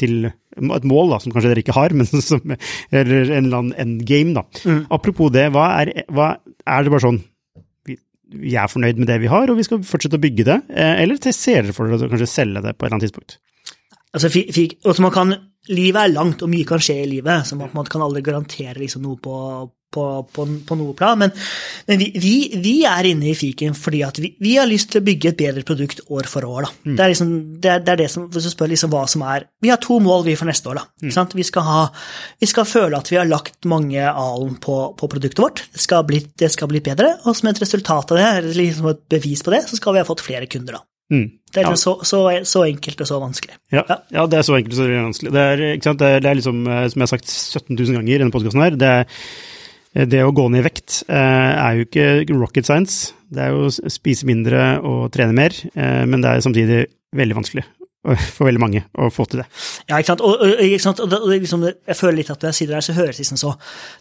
til 0.00 0.30
et 0.30 0.86
mål 0.88 1.10
da, 1.12 1.18
som 1.20 1.32
kanskje 1.32 1.50
dere 1.52 1.60
ikke 1.64 1.76
har, 1.76 1.92
men 1.98 2.08
som, 2.08 2.54
eller 2.90 3.26
en 3.26 3.44
eller 3.44 3.58
annen 3.58 3.74
endgame. 3.76 4.32
da. 4.38 4.78
Apropos 4.92 5.32
det, 5.34 5.50
hva 5.54 5.66
er, 5.82 5.92
hva, 6.08 6.32
er 6.64 6.86
det 6.86 6.94
bare 6.94 7.04
sånn 7.04 7.20
vi, 8.30 8.54
er 8.54 8.70
fornøyd 8.70 9.00
med 9.00 9.10
det 9.10 9.20
vi 9.22 9.30
har, 9.30 9.50
og 9.50 9.58
vi 9.58 9.66
skal 9.66 9.82
fortsette 9.86 10.18
å 10.18 10.22
bygge 10.22 10.46
det? 10.48 10.58
Eh, 10.70 11.02
Eller 11.02 11.20
ser 11.34 11.64
dere 11.64 11.76
for 11.76 11.90
dere 11.90 12.08
å 12.08 12.12
kanskje 12.12 12.30
selge 12.30 12.62
det 12.64 12.76
på 12.76 12.84
et 12.84 12.88
eller 12.88 12.98
annet 12.98 13.08
tidspunkt? 13.08 13.38
Altså, 14.10 14.30
fikk, 14.32 14.54
fikk, 14.54 14.78
altså 14.84 15.04
man 15.04 15.12
kan, 15.14 15.34
livet 15.70 16.00
er 16.02 16.14
langt, 16.14 16.42
og 16.42 16.50
mye 16.50 16.66
kan 16.66 16.82
skje 16.82 17.02
i 17.04 17.10
livet, 17.10 17.46
så 17.46 17.58
man 17.58 17.70
man 17.76 17.86
kan 17.86 18.02
aldri 18.02 18.24
garantere 18.26 18.80
liksom 18.80 19.04
noe 19.06 19.20
på, 19.22 19.34
på, 19.94 20.04
på, 20.34 20.46
på 20.66 20.78
noe 20.78 20.94
plan. 20.98 21.18
Men, 21.20 21.30
men 21.86 22.00
vi, 22.00 22.08
vi, 22.18 22.34
vi 22.62 22.74
er 22.88 23.10
inne 23.10 23.30
i 23.30 23.36
fiken 23.38 23.76
fordi 23.78 24.02
at 24.06 24.18
vi, 24.22 24.32
vi 24.42 24.56
har 24.58 24.68
lyst 24.70 24.90
til 24.92 25.02
å 25.02 25.06
bygge 25.06 25.30
et 25.30 25.38
bedre 25.38 25.64
produkt 25.66 26.02
år 26.10 26.26
for 26.30 26.46
år. 26.48 26.66
Da. 26.66 26.72
Det, 26.88 26.96
er 27.04 27.14
liksom, 27.14 27.32
det, 27.62 27.72
er, 27.76 27.86
det 27.86 27.94
er 27.94 28.02
det 28.02 28.10
som, 28.12 28.26
Hvis 28.32 28.48
du 28.48 28.52
spør 28.52 28.72
liksom 28.72 28.92
hva 28.94 29.04
som 29.10 29.24
er 29.30 29.46
Vi 29.62 29.70
har 29.72 29.80
to 29.82 30.00
mål 30.02 30.26
vi 30.26 30.36
for 30.38 30.50
neste 30.50 30.72
år. 30.72 30.82
Sant? 31.14 31.38
Vi, 31.38 31.46
skal 31.46 31.66
ha, 31.66 31.80
vi 32.40 32.50
skal 32.50 32.68
føle 32.68 32.98
at 32.98 33.10
vi 33.12 33.18
har 33.20 33.30
lagt 33.30 33.70
mange 33.70 34.10
alen 34.10 34.58
på, 34.62 34.78
på 34.98 35.10
produktet 35.10 35.42
vårt. 35.42 35.64
Det 35.70 35.86
skal, 35.86 36.06
bli, 36.08 36.22
det 36.38 36.50
skal 36.54 36.70
bli 36.70 36.82
bedre, 36.84 37.16
og 37.24 37.38
som 37.38 37.50
et 37.50 37.62
resultat 37.62 38.14
av 38.14 38.18
det, 38.20 38.30
eller 38.42 38.62
liksom 38.64 38.90
et 38.90 39.06
bevis 39.18 39.46
på 39.46 39.54
det, 39.54 39.64
så 39.70 39.78
skal 39.78 39.96
vi 39.96 40.02
ha 40.02 40.08
fått 40.08 40.26
flere 40.26 40.50
kunder. 40.50 40.80
da. 40.80 40.86
Mm. 41.10 41.26
Det 41.50 41.58
er 41.58 41.64
Ja. 41.66 41.70
liksom 41.72 41.82
så, 41.82 42.06
så, 42.06 42.18
så 42.46 42.60
enkelt 42.68 43.00
og 43.02 43.06
så 43.10 43.16
vanskelig. 43.20 43.54
Ja, 43.74 43.82
ja, 44.14 44.26
det 44.30 44.38
er 44.38 44.42
så 44.46 44.54
enkelt 44.54 44.76
og 44.76 44.78
så 44.78 44.88
vanskelig. 44.94 45.32
Det 45.34 45.40
er? 45.42 45.56
Det 45.56 45.86
er, 45.86 46.20
det 46.22 46.30
er 46.30 46.36
liksom, 46.38 46.60
eh, 46.66 46.84
som 46.92 47.00
jeg 47.00 47.08
har 47.08 47.12
sagt 47.16 47.28
17 47.32 47.74
000 47.76 47.96
ganger 47.98 48.12
i 48.14 48.18
denne 48.22 48.30
podkasten 48.34 48.62
her, 48.62 48.76
det, 48.78 48.92
er- 49.00 50.06
det 50.06 50.20
å 50.22 50.30
gå 50.30 50.44
ned 50.50 50.62
i 50.62 50.68
vekt 50.68 51.00
eh, 51.10 51.16
er 51.18 51.80
jo 51.80 51.86
ikke 51.88 52.38
rocket 52.38 52.64
science. 52.68 53.12
Det 53.30 53.42
er 53.42 53.50
jo 53.50 53.66
å 53.66 53.90
spise 53.90 54.26
mindre 54.30 54.78
og 54.86 55.08
trene 55.10 55.34
mer, 55.34 55.50
eh, 55.74 56.04
men 56.06 56.22
det 56.22 56.30
er 56.36 56.44
samtidig 56.46 56.80
veldig 57.18 57.34
vanskelig 57.40 57.64
for 58.00 58.46
veldig 58.48 58.60
mange 58.62 58.80
å 58.96 59.10
få 59.12 59.26
til 59.28 59.42
det. 59.42 59.46
Ja, 59.90 59.98
ikke 60.00 60.14
sant. 60.14 60.22
Og, 60.24 60.40
og, 60.40 60.60
ikke 60.64 60.80
sant? 60.80 61.02
og, 61.04 61.12
og 61.18 61.32
liksom, 61.34 61.66
jeg 61.68 61.98
føler 61.98 62.16
litt 62.22 62.30
at 62.32 62.40
når 62.40 62.48
jeg 62.48 62.56
sier 62.56 62.70
det 62.70 62.76
der, 62.78 62.86
så 62.86 62.94
høres 62.96 63.18
det 63.18 63.24
liksom 63.26 63.40
så 63.42 63.50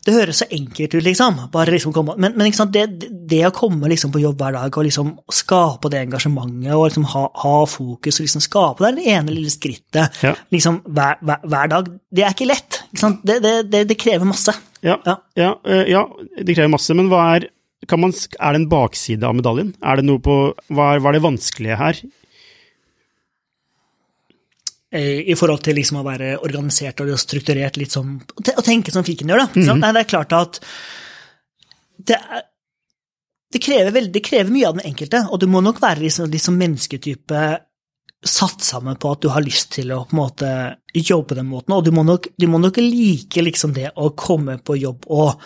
Det 0.06 0.14
høres 0.16 0.40
så 0.40 0.48
enkelt 0.56 0.96
ut, 0.96 1.04
liksom. 1.04 1.42
Bare 1.52 1.74
liksom 1.76 1.94
komme, 1.96 2.16
men, 2.16 2.38
men 2.40 2.48
ikke 2.48 2.62
sant? 2.62 2.72
Det, 2.76 3.10
det 3.30 3.42
å 3.50 3.52
komme 3.56 3.92
liksom 3.92 4.14
på 4.16 4.22
jobb 4.24 4.40
hver 4.40 4.56
dag 4.56 4.80
og 4.80 4.88
liksom 4.88 5.12
skape 5.36 5.92
det 5.92 6.06
engasjementet 6.06 6.72
og 6.78 6.86
liksom 6.88 7.08
ha, 7.12 7.26
ha 7.44 7.56
fokus 7.68 8.22
og 8.22 8.28
liksom 8.28 8.46
skape 8.46 8.94
det 8.96 9.06
ene 9.12 9.36
lille 9.36 9.52
skrittet 9.52 10.24
Ja. 10.24 10.32
liksom 10.54 10.80
hver, 10.88 11.20
hver, 11.20 11.44
hver 11.52 11.72
dag, 11.76 11.90
det 12.16 12.24
er 12.24 12.36
ikke 12.36 12.48
lett. 12.50 12.82
Ikke 12.94 13.04
sant? 13.04 13.20
Det, 13.28 13.42
det, 13.44 13.84
det, 13.90 13.98
krever 14.00 14.28
masse. 14.30 14.56
Ja, 14.86 14.96
Ja. 15.06 15.18
ja, 15.36 15.52
eh, 15.68 15.90
ja, 15.92 16.06
det 16.40 16.56
krever 16.56 16.72
masse, 16.72 16.96
men 16.96 17.12
hva 17.12 17.26
er 17.36 17.50
kan 17.90 18.02
man, 18.04 18.12
Er 18.12 18.54
det 18.54 18.60
en 18.60 18.70
bakside 18.70 19.24
av 19.24 19.36
medaljen? 19.38 19.70
Er 19.82 20.00
det 20.00 20.04
noe 20.06 20.20
på, 20.24 20.34
hva, 20.68 20.94
er, 20.94 21.00
hva 21.00 21.12
er 21.12 21.16
det 21.16 21.24
vanskelige 21.24 21.78
her? 21.80 22.02
Eh, 24.92 25.30
i 25.32 25.36
forhold 25.38 25.64
til 25.66 25.78
liksom 25.80 26.02
å 26.02 26.06
være 26.06 26.36
organisert 26.46 27.02
og 27.04 27.14
strukturert 27.20 27.78
litt 27.78 27.94
som 27.94 28.18
Å 28.20 28.66
tenke 28.66 28.94
som 28.94 29.06
fiken 29.08 29.30
gjør, 29.30 29.46
da. 29.46 29.50
Mm 29.56 29.68
-hmm. 29.68 29.80
Nei, 29.80 29.94
det 29.94 30.00
er 30.00 30.14
klart 30.16 30.34
at 30.34 30.60
det, 31.98 32.16
er, 32.16 32.44
det, 33.52 33.60
krever 33.60 33.92
veldig, 33.92 34.14
det 34.14 34.24
krever 34.24 34.52
mye 34.52 34.68
av 34.68 34.78
den 34.78 34.86
enkelte, 34.86 35.28
og 35.32 35.40
du 35.40 35.48
må 35.48 35.62
nok 35.62 35.82
være 35.82 36.00
liksom, 36.00 36.30
liksom 36.32 36.58
mennesketype 36.58 37.60
satt 38.26 38.62
sammen 38.62 38.96
på 38.96 39.12
at 39.12 39.22
du 39.22 39.30
har 39.30 39.42
lyst 39.42 39.72
til 39.72 39.92
å 39.92 40.04
på 40.04 40.16
en 40.16 40.20
måte 40.20 40.76
jobbe 40.94 41.28
på 41.28 41.36
den 41.36 41.48
måten, 41.48 41.74
og 41.74 41.86
du 41.86 41.92
må 41.92 42.04
nok, 42.04 42.28
du 42.38 42.48
må 42.48 42.58
nok 42.58 42.78
like 42.78 43.42
liksom 43.42 43.74
det 43.74 43.92
å 43.96 44.10
komme 44.10 44.58
på 44.58 44.76
jobb 44.78 45.06
og 45.08 45.42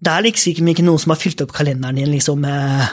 Det 0.00 0.10
er 0.10 0.22
liksom 0.22 0.68
ikke 0.68 0.82
noen 0.82 0.98
som 0.98 1.10
har 1.10 1.18
fylt 1.20 1.42
opp 1.42 1.52
kalenderen 1.52 1.96
din 1.96 2.08
liksom 2.08 2.40
med 2.40 2.86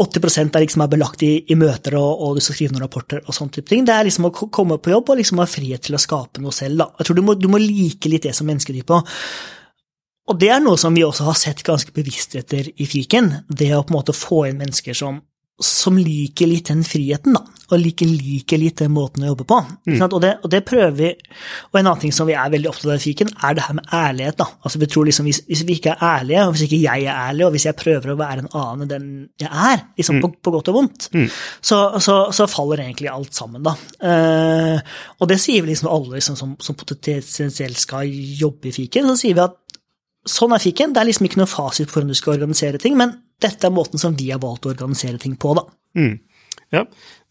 80 0.00 0.54
er 0.56 0.64
liksom 0.64 0.82
er 0.82 0.90
belagt 0.90 1.22
i, 1.22 1.32
i 1.46 1.54
møter, 1.54 1.94
og, 2.00 2.22
og 2.22 2.36
du 2.36 2.42
skal 2.42 2.56
skrive 2.56 2.74
noen 2.74 2.82
rapporter 2.82 3.20
og 3.22 3.36
sånne 3.36 3.54
type 3.54 3.70
ting. 3.70 3.84
Det 3.86 3.94
er 3.94 4.08
liksom 4.08 4.26
å 4.26 4.32
komme 4.34 4.80
på 4.82 4.90
jobb 4.90 5.12
og 5.12 5.20
liksom 5.20 5.38
ha 5.38 5.46
frihet 5.46 5.84
til 5.86 5.94
å 5.94 6.02
skape 6.02 6.42
noe 6.42 6.54
selv. 6.54 6.80
Da. 6.80 6.88
Jeg 6.98 7.08
tror 7.08 7.18
du 7.20 7.22
må, 7.26 7.36
du 7.38 7.46
må 7.52 7.60
like 7.62 8.10
litt 8.10 8.26
det 8.26 8.34
som 8.34 8.48
mennesketype. 8.50 8.98
Og 10.24 10.40
det 10.40 10.50
er 10.50 10.64
noe 10.64 10.80
som 10.80 10.96
vi 10.96 11.04
også 11.06 11.28
har 11.28 11.38
sett 11.38 11.62
ganske 11.66 11.94
bevisst 11.94 12.34
etter 12.40 12.72
i 12.74 12.88
fiken. 12.90 13.30
Det 13.46 13.70
å 13.76 13.84
på 13.84 13.94
en 13.94 13.98
måte 14.00 14.16
få 14.16 14.46
inn 14.48 14.58
mennesker 14.58 14.98
som, 14.98 15.20
som 15.62 15.94
liker 15.98 16.48
litt 16.50 16.66
den 16.66 16.82
friheten, 16.82 17.36
da. 17.36 17.44
Og 17.72 17.78
liker, 17.80 18.08
liker 18.10 18.58
litt 18.60 18.80
den 18.82 18.90
måten 18.92 19.22
å 19.24 19.30
jobbe 19.30 19.46
på. 19.48 19.56
Sant? 19.96 20.12
Og, 20.12 20.20
det, 20.20 20.32
og 20.44 20.50
det 20.52 20.60
prøver 20.66 20.96
vi. 20.98 21.10
Og 21.70 21.78
en 21.78 21.86
annen 21.86 22.02
ting 22.02 22.12
som 22.14 22.26
vi 22.28 22.34
er 22.36 22.50
veldig 22.52 22.68
opptatt 22.70 22.90
av 22.90 22.98
i 22.98 23.02
fiken, 23.04 23.30
er 23.46 23.56
det 23.56 23.64
her 23.64 23.76
med 23.78 23.88
ærlighet. 23.94 24.36
da. 24.42 24.48
Altså 24.66 24.82
vi 24.82 24.88
tror 24.90 25.08
liksom, 25.08 25.28
hvis, 25.30 25.40
hvis 25.48 25.62
vi 25.66 25.78
ikke 25.78 25.94
er 25.94 26.04
ærlige, 26.10 26.42
og 26.44 26.54
hvis 26.54 26.66
ikke 26.66 26.82
jeg 26.82 27.06
er 27.06 27.22
ærlig, 27.30 27.46
og 27.46 27.54
hvis 27.54 27.66
jeg 27.70 27.78
prøver 27.80 28.12
å 28.12 28.18
være 28.18 28.44
en 28.44 28.50
annen 28.50 28.84
enn 28.84 28.92
den 28.92 29.08
jeg 29.40 29.50
er, 29.70 29.84
liksom 29.96 30.20
på, 30.24 30.32
på 30.42 30.54
godt 30.58 30.70
og 30.74 30.78
vondt, 30.80 31.08
så, 31.70 31.80
så, 32.02 32.18
så 32.34 32.50
faller 32.50 32.84
egentlig 32.84 33.12
alt 33.14 33.34
sammen, 33.38 33.64
da. 33.64 33.76
Eh, 34.10 34.96
og 35.20 35.30
det 35.30 35.40
sier 35.42 35.64
vi 35.64 35.72
liksom 35.72 35.92
alle 35.94 36.18
liksom, 36.18 36.38
som, 36.38 36.56
som 36.60 36.78
potensielt 36.78 37.80
skal 37.80 38.10
jobbe 38.10 38.70
i 38.70 38.76
fiken. 38.76 39.08
Så 39.14 39.22
sier 39.22 39.38
vi 39.38 39.46
at 39.46 39.60
sånn 40.28 40.54
er 40.56 40.62
fiken. 40.62 40.92
Det 40.92 41.00
er 41.00 41.08
liksom 41.08 41.30
ikke 41.30 41.40
noe 41.40 41.50
fasit 41.50 41.88
på 41.88 41.98
hvordan 41.98 42.12
du 42.12 42.18
skal 42.18 42.36
organisere 42.36 42.80
ting, 42.82 42.98
men 42.98 43.16
dette 43.42 43.66
er 43.66 43.74
måten 43.74 44.00
som 44.00 44.14
vi 44.18 44.30
har 44.30 44.42
valgt 44.42 44.66
å 44.66 44.72
organisere 44.72 45.20
ting 45.22 45.36
på, 45.40 45.54
da. 45.58 45.66
Mm. 45.98 46.14
Ja. 46.74 46.84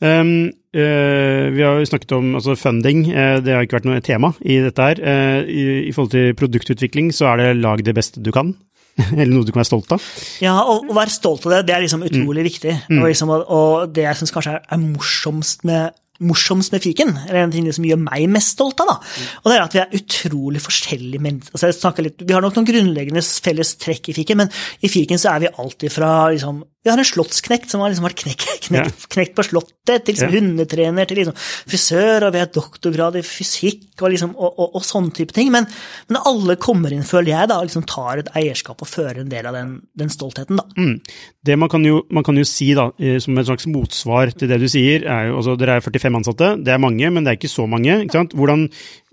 Um, 0.04 0.51
uh, 0.76 1.45
vi 1.54 1.64
har 1.64 1.80
jo 1.80 1.88
snakket 1.88 2.14
om 2.18 2.36
altså 2.38 2.58
funding, 2.60 3.06
uh, 3.12 3.39
det 3.43 3.56
har 3.56 3.66
ikke 3.66 3.80
vært 3.80 3.89
noe 3.89 4.04
tema 4.04 4.34
i 4.41 4.60
dette 4.64 4.89
her. 4.89 5.01
Uh, 5.01 5.47
i, 5.47 5.64
I 5.88 5.95
forhold 5.95 6.14
til 6.16 6.38
produktutvikling 6.39 7.12
så 7.16 7.34
er 7.34 7.41
det 7.41 7.49
lag 7.64 7.84
det 7.86 7.95
beste 7.95 8.24
du 8.24 8.32
kan, 8.36 8.54
eller 9.16 9.32
noe 9.34 9.47
du 9.47 9.54
kan 9.54 9.64
være 9.64 9.72
stolt 9.72 9.95
av. 9.95 10.06
Ja, 10.43 10.56
å, 10.64 10.80
være 10.91 11.16
stolt 11.16 11.47
av 11.47 11.58
det, 11.58 11.64
det 11.70 11.78
er 11.78 11.86
liksom 11.86 12.06
utrolig 12.08 12.47
viktig. 12.51 12.78
Og, 12.91 13.08
liksom, 13.08 13.34
og 13.34 13.93
det 13.95 14.08
jeg 14.08 14.22
syns 14.22 14.36
kanskje 14.36 14.58
er, 14.60 14.66
er 14.68 14.84
morsomst 14.84 15.68
med 15.68 15.95
morsomst 16.26 16.74
med 16.74 16.84
fiken, 16.84 17.13
eller 17.28 17.43
en 17.43 17.53
ting 17.53 17.69
som 17.76 17.86
gjør 17.88 18.01
meg 18.01 18.28
mest 18.32 18.55
stolt 18.55 18.82
av, 18.84 18.91
da. 18.93 18.97
Og 19.43 19.49
det 19.49 19.55
er 19.55 19.63
at 19.63 19.76
vi 19.76 19.82
er 19.84 19.97
utrolig 19.99 20.61
forskjellige 20.63 21.24
mennesker. 21.24 21.55
Altså, 21.55 21.93
litt, 22.03 22.21
vi 22.24 22.36
har 22.36 22.43
nok 22.43 22.57
noen 22.57 22.69
grunnleggende 22.69 23.24
felles 23.24 23.76
trekk 23.82 24.11
i 24.11 24.15
fiken, 24.17 24.43
men 24.43 24.53
i 24.84 24.91
fiken 24.91 25.21
så 25.21 25.34
er 25.34 25.45
vi 25.45 25.51
alltid 25.63 25.93
fra 25.93 26.13
liksom, 26.34 26.63
Vi 26.84 26.91
har 26.91 26.99
en 26.99 27.07
slottsknekt 27.07 27.71
som 27.71 27.80
har 27.80 27.93
liksom 27.93 28.03
vært 28.03 28.24
knekt, 28.26 28.47
knekt, 28.67 29.05
knekt 29.13 29.38
på 29.38 29.45
slottet, 29.47 30.03
til 30.03 30.17
liksom 30.17 30.34
hundetrener, 30.34 31.07
til 31.07 31.21
liksom 31.21 31.38
frisør, 31.39 32.28
og 32.28 32.34
vi 32.36 32.41
har 32.43 32.51
doktorgrad 32.51 33.19
i 33.19 33.24
fysikk 33.24 34.01
og, 34.01 34.09
liksom, 34.11 34.34
og, 34.36 34.51
og, 34.51 34.76
og 34.80 34.88
sånne 34.88 35.15
type 35.15 35.36
ting. 35.36 35.51
Men, 35.53 35.69
men 36.09 36.19
alle 36.28 36.57
kommer 36.59 36.91
inn, 36.91 37.05
føler 37.07 37.36
jeg, 37.36 37.51
da, 37.51 37.61
og 37.61 37.69
liksom 37.69 37.88
tar 37.88 38.24
et 38.24 38.34
eierskap 38.36 38.84
og 38.84 38.91
fører 38.91 39.24
en 39.24 39.32
del 39.32 39.47
av 39.47 39.55
den, 39.55 39.78
den 39.99 40.11
stoltheten, 40.11 40.59
da. 40.59 40.67
Mm. 40.76 40.97
Det 41.43 41.57
man 41.59 41.67
kan, 41.71 41.83
jo, 41.83 42.01
man 42.13 42.23
kan 42.23 42.37
jo 42.39 42.45
si, 42.47 42.69
da, 42.77 42.87
eh, 43.03 43.17
som 43.19 43.37
et 43.37 43.47
slags 43.49 43.67
motsvar 43.67 44.31
til 44.31 44.47
det 44.47 44.61
du 44.61 44.67
sier, 44.71 45.03
er 45.03 45.27
jo 45.27 45.41
altså 45.41 45.57
Dere 45.59 45.77
er 45.77 45.83
45 45.83 46.19
ansatte, 46.21 46.51
det 46.63 46.71
er 46.71 46.79
mange, 46.79 47.09
men 47.11 47.25
det 47.25 47.33
er 47.33 47.39
ikke 47.39 47.51
så 47.51 47.67
mange. 47.67 47.97
ikke 48.05 48.15
sant? 48.15 48.35
Hvordan, 48.39 48.69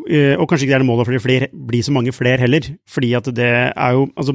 eh, 0.06 0.36
og 0.38 0.46
kanskje 0.46 0.68
ikke 0.68 0.76
det 0.76 0.80
er 0.80 0.86
målet 0.86 1.10
for 1.10 1.34
det 1.34 1.50
blir 1.52 1.82
så 1.82 1.94
mange 1.96 2.14
flere 2.14 2.38
heller. 2.38 2.70
Fordi 2.88 3.12
at 3.18 3.30
det 3.34 3.50
er 3.74 3.92
jo 3.98 4.08
Altså, 4.16 4.32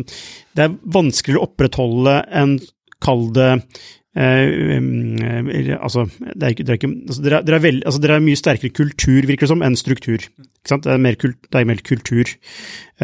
det 0.55 0.63
er 0.63 0.75
vanskeligere 0.85 1.41
å 1.41 1.47
opprettholde 1.49 2.23
en 2.31 2.59
Kall 3.03 3.27
det 3.35 3.49
altså, 4.16 6.05
det 6.24 6.43
er 6.43 6.53
ikke, 6.55 6.66
det 6.66 6.76
er 6.76 6.88
altså, 6.88 7.22
dere, 7.26 7.59
er- 7.59 7.82
altså, 7.86 8.20
mye 8.24 8.39
sterkere 8.39 8.72
kultur, 8.76 9.26
virker 9.28 9.45
det 9.45 9.51
som, 9.51 9.63
enn 9.66 9.76
struktur. 9.76 10.24
Ikke 10.66 10.72
sant? 10.72 10.86
Det 10.88 10.93
er 10.95 11.01
mer, 11.03 11.18
kult, 11.20 11.38
det 11.51 11.59
er 11.59 11.68
mer 11.70 11.82
kultur. 11.86 12.32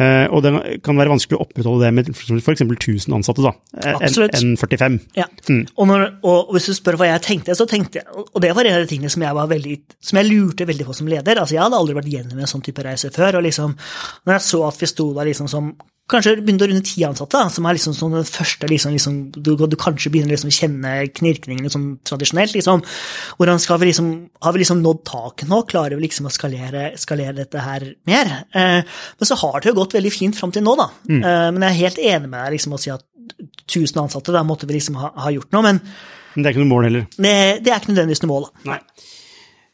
Eh, 0.00 0.26
og 0.32 0.42
det 0.42 0.52
kan 0.82 0.96
være 0.96 1.12
vanskelig 1.12 1.36
å 1.38 1.44
opprettholde 1.44 1.84
det 1.84 1.92
med 1.94 2.08
f.eks. 2.10 2.64
1000 2.64 3.14
ansatte, 3.14 3.44
da, 3.44 3.52
eh, 3.76 3.92
enn 3.92 4.08
Absolutt. 4.08 4.34
enn 4.40 4.56
45. 4.56 4.98
Ja. 5.20 5.28
Og, 5.76 5.86
når, 5.90 6.06
og 6.24 6.52
hvis 6.56 6.70
du 6.70 6.74
spør 6.74 6.98
hva 6.98 7.10
jeg 7.12 7.24
tenkte, 7.28 7.54
så 7.58 7.68
tenkte 7.68 8.00
jeg 8.00 8.08
Og 8.32 8.40
det 8.42 8.54
var 8.56 8.64
en 8.66 8.80
av 8.80 8.82
de 8.86 8.90
tingene 8.90 9.12
som 9.12 9.22
jeg 9.22 9.36
var 9.36 9.46
veldig 9.50 9.76
Som 10.00 10.18
jeg 10.18 10.30
lurte 10.30 10.66
veldig 10.66 10.86
på 10.88 10.96
som 10.96 11.06
leder. 11.12 11.38
Altså, 11.38 11.54
jeg 11.58 11.62
hadde 11.62 11.78
aldri 11.78 11.94
vært 12.00 12.10
gjennom 12.12 12.40
en 12.40 12.50
sånn 12.50 12.64
type 12.64 12.82
reise 12.82 13.12
før. 13.14 13.38
Og 13.38 13.46
liksom, 13.46 13.76
når 14.26 14.38
jeg 14.38 14.46
så 14.48 14.62
at 14.66 14.80
vi 14.80 14.90
sto 14.90 15.12
der 15.14 15.28
liksom 15.30 15.50
som 15.52 15.74
Kanskje 16.12 16.34
begynte 16.42 16.66
å 16.66 16.68
runde 16.70 16.84
ti 16.84 17.02
ansatte, 17.08 17.40
da, 17.40 17.48
som 17.52 17.66
er 17.66 17.78
liksom 17.78 17.94
sånn 17.96 18.12
den 18.18 18.26
første 18.28 18.68
liksom, 18.68 18.92
liksom, 18.96 19.14
du, 19.32 19.54
du 19.56 19.76
kanskje 19.80 20.12
begynner 20.12 20.34
liksom 20.34 20.50
å 20.52 20.56
kjenne 20.56 20.92
knirkningene 21.16 21.72
sånn 21.72 21.86
tradisjonelt. 22.08 22.52
liksom, 22.58 22.82
Hvordan 23.38 23.62
skal 23.62 23.80
vi 23.80 23.88
liksom, 23.90 24.10
Har 24.44 24.52
vi 24.56 24.62
liksom 24.62 24.82
nådd 24.84 25.02
taket 25.08 25.48
nå? 25.50 25.62
Klarer 25.70 25.96
vi 25.96 26.04
liksom 26.04 26.28
å 26.28 26.34
skalere, 26.34 26.90
skalere 27.00 27.34
dette 27.40 27.62
her 27.64 27.86
mer? 28.10 28.32
Eh, 28.52 28.82
men 28.84 29.30
så 29.30 29.38
har 29.40 29.60
det 29.60 29.72
jo 29.72 29.78
gått 29.80 29.96
veldig 29.96 30.12
fint 30.12 30.36
fram 30.38 30.52
til 30.52 30.66
nå, 30.66 30.76
da. 30.78 30.90
Eh, 31.08 31.48
men 31.54 31.64
jeg 31.64 31.70
er 31.72 31.80
helt 31.80 32.02
enig 32.12 32.28
med 32.28 32.38
deg 32.44 32.56
liksom 32.58 32.76
å 32.76 32.82
si 32.82 32.92
at 32.92 33.06
1000 33.70 34.02
ansatte, 34.02 34.34
da 34.34 34.42
måtte 34.44 34.66
vi 34.68 34.76
liksom 34.76 34.98
ha, 35.00 35.12
ha 35.24 35.32
gjort 35.32 35.50
noe. 35.54 35.62
Men 35.64 35.80
Men 36.34 36.42
det 36.44 36.48
er 36.48 36.54
ikke 36.54 36.64
noe 36.64 36.72
mål 36.74 36.84
heller. 36.88 37.08
det, 37.16 37.34
det 37.64 37.72
er 37.72 37.80
ikke 37.80 37.92
nødvendigvis 37.92 38.22
noe 38.24 38.32
mål, 38.34 38.46
da. 38.48 38.70
Nei. 38.72 38.80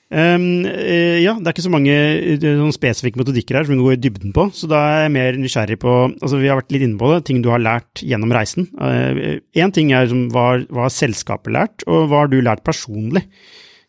Eh, 0.09 1.18
ja, 1.20 1.34
det 1.36 1.50
er 1.50 1.52
ikke 1.52 1.66
så 1.66 1.72
mange 1.72 1.92
eh, 1.92 2.38
sånn 2.40 2.72
spesifikke 2.72 3.20
metodikker 3.20 3.59
her 3.59 3.68
som 3.68 3.76
vi 3.76 3.84
går 3.84 3.96
i 3.98 4.02
dybden 4.06 4.32
på, 4.36 4.46
så 4.56 4.70
da 4.70 4.80
er 4.94 5.02
jeg 5.04 5.14
mer 5.18 5.36
nysgjerrig 5.36 5.76
på 5.82 5.96
altså 6.09 6.40
Vi 6.40 6.48
har 6.48 6.61
vært 6.62 6.72
litt 6.72 6.86
inne 6.86 7.00
på 7.00 7.11
det, 7.12 7.18
ting 7.28 7.42
du 7.44 7.50
har 7.52 7.61
lært 7.61 8.00
gjennom 8.00 8.32
reisen. 8.32 8.70
Én 8.78 9.74
ting 9.76 9.92
er 9.92 10.06
liksom, 10.06 10.30
hva, 10.32 10.46
hva 10.72 10.86
har 10.86 10.94
selskapet 10.94 11.52
lært, 11.52 11.84
og 11.86 12.09
hva 12.09 12.24
har 12.24 12.32
du 12.32 12.40
lært 12.40 12.64
personlig 12.64 13.26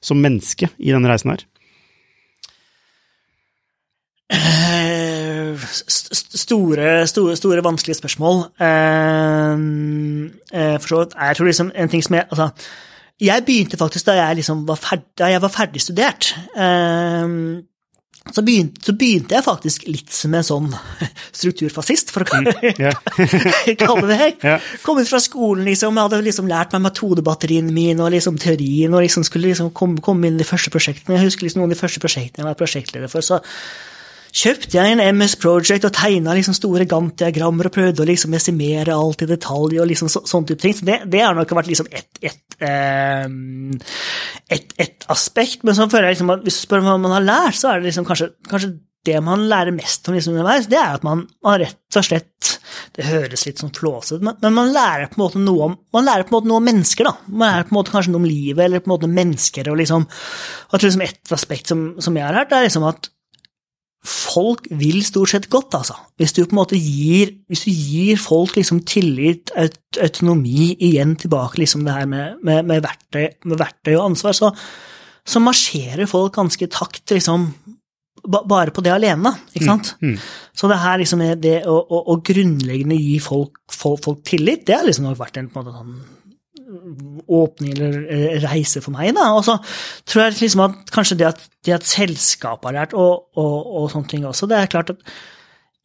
som 0.03 0.19
menneske 0.19 0.67
i 0.79 0.91
denne 0.91 1.11
reisen 1.11 1.35
her? 1.35 1.47
Uh, 4.29 5.57
st- 5.57 6.13
st- 6.13 6.37
Store, 6.39 7.07
store, 7.07 7.35
store, 7.35 7.63
vanskelige 7.65 7.97
spørsmål. 7.97 8.43
Uh, 8.61 10.29
eh, 10.53 10.77
For 10.79 10.87
så 10.87 10.99
vidt. 10.99 11.15
Jeg 11.17 11.35
tror 11.35 11.45
liksom 11.45 11.71
en 11.75 11.89
ting 11.89 12.03
som 12.03 12.15
jeg 12.15 12.25
Altså, 12.29 12.49
jeg 13.19 13.43
begynte 13.47 13.79
faktisk 13.79 14.07
da 14.07 14.15
jeg 14.19 14.39
liksom 14.41 14.63
var 14.69 14.79
ferdig, 14.79 15.09
da 15.19 15.27
jeg 15.33 15.41
var 15.43 15.51
ferdig 15.51 15.81
studert. 15.83 16.29
Eh, 16.55 17.33
så 18.29 18.43
begynte, 18.45 18.83
så 18.85 18.93
begynte 18.93 19.33
jeg 19.33 19.45
faktisk 19.45 19.85
litt 19.89 20.11
som 20.13 20.33
en 20.37 20.45
sånn 20.45 20.67
strukturfascist, 21.39 22.11
for 22.13 22.25
å 22.27 22.41
Ja. 22.77 22.91
kalle 23.79 24.05
det 24.05 24.17
det. 24.19 24.29
Ja. 24.45 24.57
Kom 24.85 24.99
ut 25.01 25.09
fra 25.09 25.21
skolen, 25.23 25.65
liksom, 25.65 25.97
jeg 25.97 26.09
hadde 26.09 26.21
liksom 26.27 26.49
lært 26.51 26.75
meg 26.75 26.83
metodebatterien 26.85 27.71
min 27.73 28.03
og 28.03 28.11
liksom 28.13 28.37
teorien, 28.41 28.93
og 28.93 29.01
liksom 29.05 29.25
skulle 29.25 29.49
liksom 29.49 29.71
komme, 29.73 30.03
komme 30.05 30.29
inn 30.29 30.37
i 30.37 30.43
de 30.43 30.49
første 30.49 30.71
prosjektene. 30.73 31.17
Jeg 31.17 31.31
husker 31.31 31.47
liksom 31.47 31.63
noen 31.63 31.71
av 31.71 31.77
de 31.77 31.81
første 31.81 32.03
prosjektene 32.03 32.43
jeg 32.45 32.51
var 32.51 32.59
prosjektleder 32.59 33.11
for. 33.11 33.25
så 33.25 33.41
kjøpte 34.29 34.77
jeg 34.77 34.93
en 34.93 35.03
MS 35.17 35.35
Project 35.41 35.87
og 35.87 35.95
tegna 35.95 36.35
liksom 36.37 36.55
store 36.57 36.87
Gantt-diagrammer 36.89 37.69
og 37.69 37.75
prøvde 37.75 38.03
å 38.03 38.09
liksom 38.09 38.35
estimere 38.37 38.95
alt 38.95 39.23
i 39.25 39.29
detalj 39.29 39.79
og 39.81 39.89
liksom 39.89 40.11
så, 40.11 40.23
sånn 40.29 40.47
type 40.49 40.61
ting. 40.63 40.75
Så 40.77 40.87
det, 40.87 41.01
det 41.09 41.23
har 41.25 41.37
nok 41.37 41.55
vært 41.57 41.71
liksom 41.71 41.89
ett 41.91 42.19
et, 42.19 42.43
ehm, 42.65 43.79
et, 44.51 44.75
et 44.77 45.09
aspekt. 45.11 45.63
Men 45.63 45.77
så 45.77 45.89
føler 45.89 46.09
jeg 46.09 46.19
liksom 46.19 46.35
at 46.35 46.45
hvis 46.45 46.61
du 46.61 46.65
spør 46.67 46.85
hva 46.85 46.99
man 47.01 47.17
har 47.17 47.25
lært, 47.25 47.59
så 47.59 47.73
er 47.73 47.81
det 47.81 47.89
liksom 47.89 48.07
kanskje, 48.07 48.31
kanskje 48.49 48.75
det 49.07 49.19
man 49.23 49.45
lærer 49.47 49.71
mest 49.71 50.07
om 50.09 50.15
liksom 50.15 50.33
underveis, 50.35 50.67
det 50.67 50.77
er 50.79 50.97
at 50.97 51.05
man, 51.07 51.23
man 51.45 51.61
rett 51.61 51.97
og 51.97 52.03
slett 52.03 52.49
Det 52.95 53.05
høres 53.07 53.45
litt 53.47 53.61
sånn 53.61 53.71
flåsete 53.73 54.25
men, 54.25 54.35
men 54.43 54.55
man 54.57 54.73
lærer 54.75 55.07
på 55.07 55.17
en 55.17 55.23
måte 55.23 55.39
noe 55.41 55.69
om 55.69 55.77
man 55.95 56.05
lærer 56.05 56.27
på 56.27 56.33
en 56.33 56.37
måte 56.37 56.49
noe 56.51 56.59
om 56.59 56.67
mennesker. 56.67 57.07
da. 57.07 57.13
Man 57.31 57.47
lærer 57.47 57.69
på 57.69 57.73
en 57.73 57.79
måte 57.79 57.93
kanskje 57.93 58.13
noe 58.13 58.21
om 58.21 58.27
livet 58.27 58.65
eller 58.65 58.83
på 58.83 58.91
en 58.91 58.95
måte 58.95 59.11
mennesker. 59.13 59.71
og 59.71 59.79
liksom, 59.79 60.03
og 60.03 60.75
jeg 60.75 60.81
tror 60.81 60.89
liksom 60.89 61.05
Et 61.07 61.33
aspekt 61.37 61.71
som, 61.71 61.85
som 62.03 62.19
jeg 62.19 62.27
har 62.27 62.41
hørt, 62.41 62.53
er 62.53 62.67
liksom 62.67 62.87
at 62.89 63.09
folk 64.05 64.67
vil 64.79 65.01
stort 65.03 65.33
sett 65.33 65.47
godt, 65.51 65.75
altså. 65.75 65.95
Hvis 66.19 66.33
du 66.35 66.43
på 66.45 66.53
en 66.53 66.59
måte 66.61 66.77
gir, 66.79 67.33
hvis 67.51 67.65
du 67.65 67.71
gir 67.71 68.19
folk 68.21 68.55
liksom 68.55 68.83
tillit, 68.87 69.51
aut 69.59 69.99
autonomi, 69.99 70.71
igjen 70.75 71.17
tilbake 71.19 71.59
liksom 71.59 71.83
det 71.87 71.95
her 71.97 72.07
med, 72.07 72.39
med, 72.45 72.63
med, 72.69 72.83
verktøy, 72.85 73.25
med 73.49 73.59
verktøy 73.59 73.95
og 73.97 74.05
ansvar, 74.11 74.37
så, 74.37 74.53
så 75.27 75.41
marsjerer 75.43 76.07
folk 76.07 76.37
ganske 76.37 76.69
takt, 76.71 77.11
liksom, 77.11 77.49
bare 78.23 78.71
på 78.75 78.83
det 78.85 78.93
alene, 78.93 79.33
ikke 79.53 79.67
sant? 79.67 79.91
Så 80.55 80.69
det 80.71 80.79
her 80.79 80.99
liksom 81.01 81.21
er 81.25 81.35
det 81.39 81.57
å, 81.67 81.75
å, 81.79 82.01
å 82.13 82.19
grunnleggende 82.23 82.97
gi 82.99 83.19
folk, 83.23 83.59
folk, 83.71 84.03
folk 84.05 84.23
tillit, 84.27 84.65
det 84.67 84.77
har 84.77 84.87
liksom 84.87 85.09
nok 85.09 85.19
vært 85.19 85.41
en, 85.41 85.51
på 85.51 85.59
en 85.59 85.67
måte 85.67 85.77
sånn 85.79 85.99
åpning 87.27 87.73
eller 87.75 87.97
eh, 88.05 88.37
reise 88.43 88.81
for 88.83 88.95
meg. 88.95 89.13
da, 89.17 89.29
Og 89.37 89.45
så 89.47 89.57
tror 90.09 90.25
jeg 90.25 90.39
liksom 90.41 90.65
at 90.67 90.93
kanskje 90.95 91.19
det 91.19 91.27
at, 91.31 91.43
det 91.65 91.75
at 91.79 91.89
selskapet 91.89 92.69
har 92.69 92.77
lært, 92.77 92.95
og, 92.97 93.29
og, 93.37 93.57
og, 93.67 93.89
sånne 93.93 94.11
ting 94.11 94.27
også, 94.27 94.49
det 94.49 94.59
er 94.59 94.71
klart 94.71 94.93
at 94.95 95.03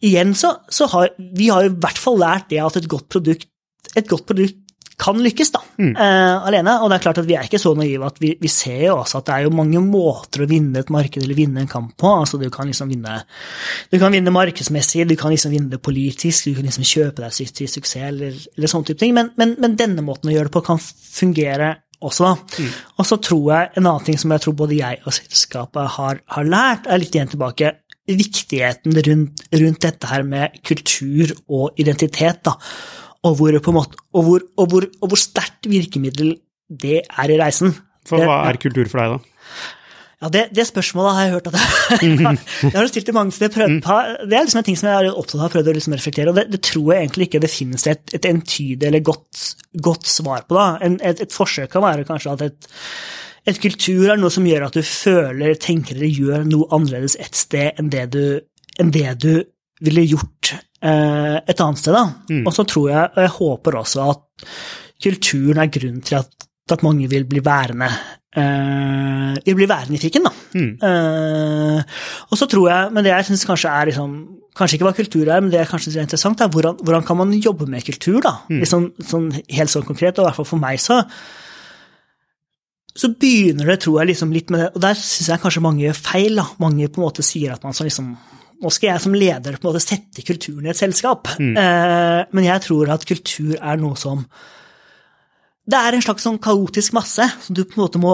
igjen 0.05 0.35
så, 0.37 0.57
så 0.69 0.89
har 0.93 1.15
vi 1.19 1.49
har 1.53 1.67
i 1.67 1.73
hvert 1.73 2.01
fall 2.01 2.19
lært 2.21 2.51
det 2.53 2.61
at 2.63 2.77
et 2.81 2.91
godt 2.91 3.09
produkt, 3.13 3.49
et 3.97 4.09
godt 4.11 4.27
produkt 4.29 4.64
kan 5.01 5.19
lykkes 5.19 5.51
da, 5.55 5.61
mm. 5.79 5.93
uh, 5.97 6.47
alene. 6.49 6.77
Og 6.83 6.91
det 6.91 6.99
er 6.99 7.05
klart 7.07 7.21
at 7.23 7.29
vi 7.29 7.37
er 7.39 7.49
ikke 7.49 7.61
så 7.61 7.75
naive 7.79 8.07
at 8.07 8.21
vi, 8.23 8.35
vi, 8.41 8.51
ser 8.53 8.87
jo 8.87 8.97
også 9.01 9.21
at 9.21 9.29
det 9.29 9.37
er 9.37 9.47
jo 9.47 9.55
mange 9.59 9.83
måter 9.83 10.45
å 10.45 10.49
vinne 10.51 10.83
et 10.85 10.93
marked 10.95 11.23
eller 11.23 11.39
vinne 11.39 11.65
en 11.65 11.71
kamp 11.71 11.95
på. 12.01 12.11
altså 12.21 12.39
Du 12.41 12.47
kan 12.55 12.71
liksom 12.71 12.93
vinne 12.93 13.21
du 13.91 13.99
kan 14.01 14.15
vinne 14.15 14.35
markedsmessig, 14.35 15.07
du 15.11 15.17
kan 15.21 15.35
liksom 15.35 15.55
vinne 15.55 15.73
det 15.73 15.83
politisk, 15.85 16.49
du 16.49 16.59
kan 16.59 16.69
liksom 16.69 16.87
kjøpe 16.87 17.25
deg 17.25 17.55
til 17.59 17.71
suksess 17.71 18.09
eller, 18.11 18.37
eller 18.57 18.71
sånne 18.71 18.91
type 18.91 19.03
ting. 19.03 19.15
Men, 19.17 19.33
men, 19.41 19.57
men, 19.63 19.79
denne 19.79 20.05
måten 20.07 20.31
å 20.31 20.35
gjøre 20.35 20.51
det 20.51 20.55
på 20.55 20.65
kan 20.67 20.81
fungere 20.81 21.75
også. 22.05 22.31
da. 22.31 22.65
Mm. 22.65 22.75
Og 22.99 23.09
så 23.09 23.19
tror 23.29 23.47
jeg 23.53 23.71
en 23.75 23.87
annen 23.87 24.07
ting 24.07 24.21
som 24.21 24.35
jeg 24.35 24.45
tror 24.45 24.59
både 24.59 24.81
jeg 24.81 25.01
og 25.05 25.17
selskapet 25.17 25.97
har, 25.99 26.21
har 26.37 26.51
lært, 26.51 26.87
er 26.87 27.03
litt 27.03 27.17
igjen 27.17 27.33
tilbake 27.35 27.79
viktigheten 28.05 28.99
rundt, 29.07 29.47
rundt, 29.55 29.81
dette 29.81 30.11
her 30.11 30.27
med 30.29 30.59
kultur 30.67 31.33
og 31.49 31.81
identitet. 31.81 32.45
da 32.45 32.59
og 33.25 33.39
hvor, 33.39 33.57
måte, 33.73 34.01
og 34.13 34.27
hvor, 34.27 34.45
og 34.61 34.69
hvor, 34.71 34.89
og 35.01 35.13
hvor 35.13 35.21
sterkt 35.21 35.71
virkemiddel 35.71 36.37
det 36.69 37.01
er 37.05 37.33
i 37.33 37.39
reisen. 37.41 37.73
For 38.09 38.21
hva 38.21 38.43
er 38.51 38.61
kultur 38.61 38.89
for 38.91 39.01
deg, 39.01 39.17
da? 39.17 39.35
Ja, 40.25 40.31
det, 40.33 40.43
det, 40.57 40.65
spørsmålet 40.65 41.17
har 41.17 41.27
jeg 41.27 41.33
hørt 41.35 41.49
at 41.51 41.57
jeg, 41.59 42.13
jeg 42.73 42.77
har 42.77 42.87
stilt 42.89 43.09
det 43.11 43.15
mange 43.17 43.35
steder. 43.35 43.53
Prøvd, 43.53 43.75
mm. 43.75 44.29
det 44.31 44.39
er 44.39 44.47
liksom 44.47 44.61
en 44.63 44.67
ting 44.69 44.79
som 44.81 44.89
jeg 44.89 45.09
er 45.11 45.19
opptatt 45.21 45.41
av 45.41 45.49
å 45.51 45.53
prøve 45.53 45.73
å 45.73 45.77
liksom 45.77 45.97
reflektere, 45.97 46.33
og 46.33 46.39
det, 46.39 46.47
det, 46.53 46.63
tror 46.65 46.93
jeg 46.95 47.05
egentlig 47.05 47.29
ikke 47.29 47.43
det 47.45 47.51
finnes 47.53 47.85
et, 47.91 48.15
et 48.17 48.29
entydig 48.31 48.89
eller 48.89 49.05
godt, 49.05 49.43
godt, 49.85 50.09
svar 50.09 50.47
på. 50.49 50.61
En, 50.87 50.97
et, 51.05 51.21
et, 51.27 51.35
forsøk 51.35 51.69
kan 51.75 51.85
være 51.85 52.07
kanskje 52.09 52.37
at 52.39 52.47
et, 52.47 52.71
et, 53.45 53.61
kultur 53.61 54.15
er 54.15 54.21
noe 54.21 54.33
som 54.33 54.49
gjør 54.49 54.69
at 54.71 54.79
du 54.79 54.85
føler, 54.89 55.59
tenker 55.61 55.99
eller 55.99 56.21
gjør 56.23 56.49
noe 56.49 56.71
annerledes 56.73 57.19
et 57.21 57.37
sted 57.37 57.81
enn 57.81 57.93
det 57.93 58.07
du, 58.15 58.25
enn 58.81 58.95
det 58.95 59.11
du 59.27 59.33
ville 59.85 60.07
gjort 60.09 60.55
et 60.85 61.61
annet 61.65 61.81
sted. 61.81 61.95
da. 61.97 62.05
Mm. 62.29 62.43
Og 62.45 62.53
så 62.53 62.65
tror 62.69 62.91
jeg, 62.91 63.13
og 63.15 63.23
jeg 63.25 63.33
håper 63.39 63.79
også, 63.81 64.09
at 64.11 64.49
kulturen 65.05 65.63
er 65.63 65.73
grunnen 65.73 66.05
til 66.05 66.19
at, 66.21 66.47
at 66.71 66.85
mange 66.85 67.09
vil 67.09 67.25
bli 67.29 67.41
værende 67.45 67.89
uh, 68.37 69.35
vil 69.47 69.59
bli 69.59 69.69
værende 69.69 69.99
i 69.99 70.03
fiken. 70.03 70.27
da. 70.27 70.33
Mm. 70.55 70.73
Uh, 70.83 71.83
og 72.31 72.39
så 72.39 72.49
tror 72.51 72.69
jeg, 72.71 72.93
men 72.93 73.05
det 73.05 73.13
jeg 73.13 73.31
syns 73.31 73.47
kanskje 73.51 73.75
er 73.75 73.93
liksom, 73.93 74.17
Kanskje 74.55 74.77
ikke 74.77 74.87
hva 74.87 74.95
kultur 74.95 75.27
er, 75.27 75.41
men 75.43 75.51
det 75.51 75.59
er 75.59 75.67
kanskje 75.67 75.91
er 75.97 76.05
interessant, 76.05 76.39
er 76.39 76.47
hvordan, 76.47 76.77
hvordan 76.87 77.03
kan 77.03 77.17
man 77.19 77.33
jobbe 77.35 77.67
med 77.67 77.83
kultur? 77.83 78.21
da? 78.23 78.37
Mm. 78.47 78.61
Liksom, 78.61 78.85
sånn, 79.03 79.25
helt 79.51 79.73
sånn 79.73 79.83
konkret, 79.83 80.15
og 80.15 80.23
i 80.23 80.27
hvert 80.29 80.39
fall 80.39 80.47
for 80.47 80.63
meg 80.63 80.79
så 80.79 81.01
så 82.95 83.11
begynner 83.19 83.67
det, 83.67 83.81
tror 83.83 83.97
jeg, 83.99 84.13
liksom 84.13 84.31
litt 84.31 84.53
med 84.55 84.63
det, 84.63 84.69
og 84.77 84.85
der 84.85 84.95
syns 84.95 85.33
jeg 85.33 85.43
kanskje 85.43 85.65
mange 85.65 85.83
gjør 85.83 85.99
feil. 85.99 86.39
da. 86.39 86.45
Mange 86.63 86.87
på 86.87 87.01
en 87.01 87.07
måte 87.09 87.27
sier 87.27 87.57
at 87.57 87.67
man 87.67 87.75
skal 87.75 87.89
liksom 87.91 88.13
nå 88.63 88.73
skal 88.73 88.93
jeg 88.93 89.05
som 89.05 89.17
leder 89.17 89.59
på 89.59 89.67
en 89.67 89.73
måte 89.73 89.85
sette 89.85 90.25
kulturen 90.27 90.67
i 90.67 90.73
et 90.73 90.81
selskap, 90.81 91.31
mm. 91.39 91.55
eh, 91.61 92.21
men 92.35 92.51
jeg 92.51 92.67
tror 92.67 92.93
at 92.95 93.07
kultur 93.09 93.57
er 93.59 93.81
noe 93.81 93.99
som 94.01 94.27
det 95.65 95.79
er 95.81 95.97
en 95.97 96.03
slags 96.05 96.27
sånn 96.27 96.37
kaotisk 96.45 96.93
masse 96.93 97.25
som 97.41 97.57
du 97.57 97.63
på 97.65 97.79
en 97.79 97.83
måte 97.87 98.01
må, 98.01 98.13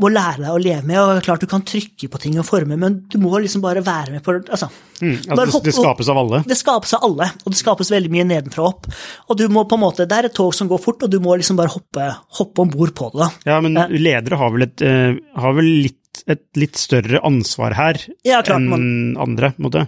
må, 0.00 0.08
lære 0.08 0.46
deg 0.46 0.54
å 0.54 0.60
leve 0.60 0.80
med. 0.88 0.96
og 0.96 1.18
klart 1.26 1.42
Du 1.44 1.48
kan 1.50 1.64
trykke 1.66 2.08
på 2.08 2.20
ting 2.22 2.38
og 2.40 2.46
forme, 2.48 2.78
men 2.80 3.02
du 3.12 3.18
må 3.20 3.36
liksom 3.36 3.60
bare 3.64 3.82
være 3.84 4.14
med 4.14 4.24
på 4.24 4.38
altså, 4.38 4.70
mm, 5.02 5.28
altså 5.28 5.60
det, 5.60 5.64
det, 5.66 5.74
skapes 5.76 6.08
av 6.12 6.20
alle? 6.22 6.40
Det 6.48 6.56
skapes 6.56 6.96
av 6.96 7.04
alle, 7.04 7.28
og 7.44 7.52
det 7.52 7.60
skapes 7.60 7.92
veldig 7.92 8.12
mye 8.14 8.24
nedenfra 8.30 8.64
og 8.64 8.70
opp. 8.70 8.88
Og 9.28 9.40
du 9.42 9.44
må 9.52 9.66
på 9.68 9.76
en 9.76 9.84
måte, 9.84 10.08
Det 10.08 10.16
er 10.16 10.30
et 10.30 10.36
tog 10.40 10.56
som 10.56 10.72
går 10.72 10.80
fort, 10.80 11.04
og 11.04 11.12
du 11.12 11.18
må 11.20 11.36
liksom 11.36 11.60
bare 11.60 11.74
hoppe, 11.74 12.08
hoppe 12.40 12.64
om 12.64 12.72
bord 12.72 12.96
på 12.96 13.12
det. 13.12 13.26
da. 13.26 13.52
Ja, 13.52 13.60
men 13.60 13.76
eh. 13.76 13.92
ledere 13.92 14.40
har 14.40 14.56
vel, 14.56 14.64
et, 14.70 14.80
uh, 14.80 15.20
har 15.36 15.56
vel 15.60 15.68
litt 15.90 16.00
et 16.30 16.46
litt 16.58 16.78
større 16.80 17.20
ansvar 17.26 17.76
her 17.78 18.00
ja, 18.26 18.42
klart, 18.46 18.62
enn 18.62 19.16
andre, 19.20 19.52
måte. 19.62 19.86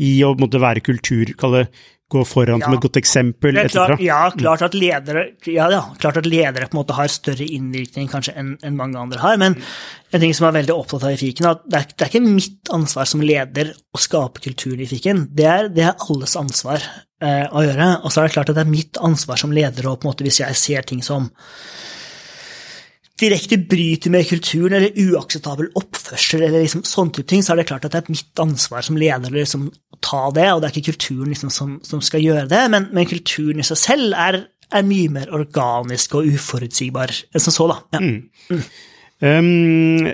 I 0.00 0.14
å 0.24 0.32
måtte 0.40 0.60
være 0.62 0.82
kultur, 0.84 1.34
kalle 1.38 1.66
gå 2.10 2.24
foran 2.26 2.58
ja. 2.58 2.66
som 2.66 2.74
et 2.74 2.82
godt 2.82 2.98
eksempel, 2.98 3.58
etc. 3.60 3.94
Ja, 4.02 4.22
klart 4.34 4.64
at 4.66 4.74
ledere, 4.74 5.28
ja, 5.46 5.68
ja, 5.70 5.82
klart 6.00 6.18
at 6.18 6.26
ledere 6.26 6.66
på 6.66 6.74
en 6.74 6.80
måte 6.80 6.96
har 6.98 7.10
større 7.12 7.46
innvirkning 7.46 8.08
kanskje 8.10 8.34
enn 8.40 8.56
en 8.66 8.78
mange 8.78 8.98
andre 8.98 9.20
har, 9.22 9.38
men 9.40 9.54
en 9.54 10.24
ting 10.24 10.34
som 10.34 10.48
er 10.48 10.56
veldig 10.58 10.74
opptatt 10.74 11.06
av 11.06 11.14
i 11.14 11.20
fiken, 11.20 11.46
er 11.46 11.54
at 11.58 11.68
det 11.68 11.78
er, 11.78 11.92
det 11.92 12.06
er, 12.06 12.10
ikke 12.10 12.24
mitt 12.24 12.72
ansvar 12.74 13.10
som 13.12 13.22
leder 13.22 13.70
å 13.70 14.02
skape 14.02 14.42
kulturen 14.42 14.82
i 14.82 14.88
fiken. 14.90 15.28
Det 15.38 15.46
er, 15.46 15.70
det 15.70 15.86
er 15.86 16.08
alles 16.08 16.34
ansvar 16.40 16.82
eh, 16.82 17.46
å 17.46 17.62
gjøre. 17.68 17.92
Og 18.02 18.10
så 18.10 18.22
er 18.24 18.26
det 18.26 18.34
klart 18.34 18.50
at 18.50 18.58
det 18.58 18.66
er 18.66 18.74
mitt 18.74 19.00
ansvar 19.10 19.40
som 19.40 19.54
leder, 19.54 19.86
og 19.86 20.00
på 20.00 20.08
en 20.08 20.10
måte 20.10 20.26
hvis 20.26 20.42
jeg 20.42 20.58
ser 20.58 20.90
ting 20.90 21.04
som 21.06 21.30
direkte 23.20 23.58
bryter 23.70 24.12
med 24.12 24.28
kulturen 24.28 24.76
eller 24.78 24.96
uakseptabel 24.96 25.70
oppførsel, 25.78 26.44
eller 26.46 26.64
liksom 26.64 26.84
sånne 26.88 27.16
type 27.16 27.30
ting, 27.30 27.44
så 27.44 27.54
er 27.54 27.60
det 27.60 27.68
klart 27.70 27.86
at 27.86 27.94
det 27.94 28.02
er 28.02 28.14
mitt 28.14 28.42
ansvar 28.42 28.86
som 28.86 28.98
leder 29.00 29.32
å 29.32 29.38
liksom, 29.38 29.68
ta 30.04 30.22
det, 30.36 30.46
og 30.52 30.62
det 30.62 30.70
er 30.70 30.78
ikke 30.78 30.94
kulturen 30.94 31.34
liksom, 31.34 31.52
som, 31.52 31.76
som, 31.86 32.00
skal 32.04 32.24
gjøre 32.24 32.48
det, 32.50 32.62
men, 32.72 32.88
men, 32.94 33.08
kulturen 33.10 33.60
i 33.60 33.66
seg 33.66 33.80
selv 33.80 34.16
er, 34.16 34.42
er, 34.70 34.88
mye 34.88 35.12
mer 35.12 35.34
organisk 35.36 36.16
og 36.18 36.32
uforutsigbar 36.32 37.12
enn 37.12 37.44
som 37.44 37.56
så, 37.56 37.68
da. 37.70 37.78
Ja. 37.98 38.02
Mm. 38.02 38.18
Mm. 38.50 38.66
Um, 39.20 40.10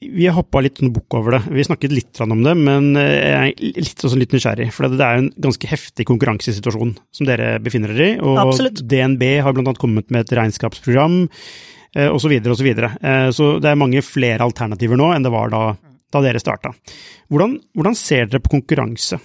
vi 0.00 0.26
hoppa 0.32 0.62
litt 0.64 0.80
bukk 0.80 1.14
over 1.18 1.36
det. 1.36 1.40
Vi 1.52 1.64
snakket 1.66 1.92
litt 1.92 2.20
om 2.24 2.40
det, 2.42 2.54
men 2.56 2.94
jeg 2.96 3.52
er 3.52 3.74
litt, 3.76 4.00
også 4.00 4.16
litt 4.18 4.32
nysgjerrig. 4.32 4.70
For 4.72 4.88
det 4.88 5.04
er 5.04 5.20
en 5.20 5.28
ganske 5.44 5.68
heftig 5.68 6.06
konkurransesituasjon 6.08 6.94
som 7.14 7.28
dere 7.28 7.58
befinner 7.62 7.92
dere 7.92 8.08
i. 8.14 8.16
Og 8.24 8.40
Absolutt. 8.40 8.80
DNB 8.88 9.22
har 9.44 9.54
bl.a. 9.54 9.74
kommet 9.78 10.08
med 10.08 10.24
et 10.24 10.32
regnskapsprogram 10.40 11.26
osv. 11.96 12.02
Eh, 12.04 12.12
osv. 12.12 12.20
Så, 12.20 12.28
videre, 12.28 12.52
og 12.52 12.60
så, 12.60 12.66
videre. 12.66 12.90
så 13.32 13.50
det 13.62 13.70
er 13.70 13.80
mange 13.80 14.02
flere 14.04 14.44
alternativer 14.44 15.00
nå 15.00 15.12
enn 15.14 15.24
det 15.26 15.32
var 15.34 15.52
da, 15.52 15.62
da 16.12 16.22
dere 16.24 16.42
starta. 16.42 16.74
Hvordan, 17.32 17.58
hvordan 17.74 17.96
ser 17.98 18.28
dere 18.28 18.44
på 18.44 18.54
konkurranse? 18.58 19.16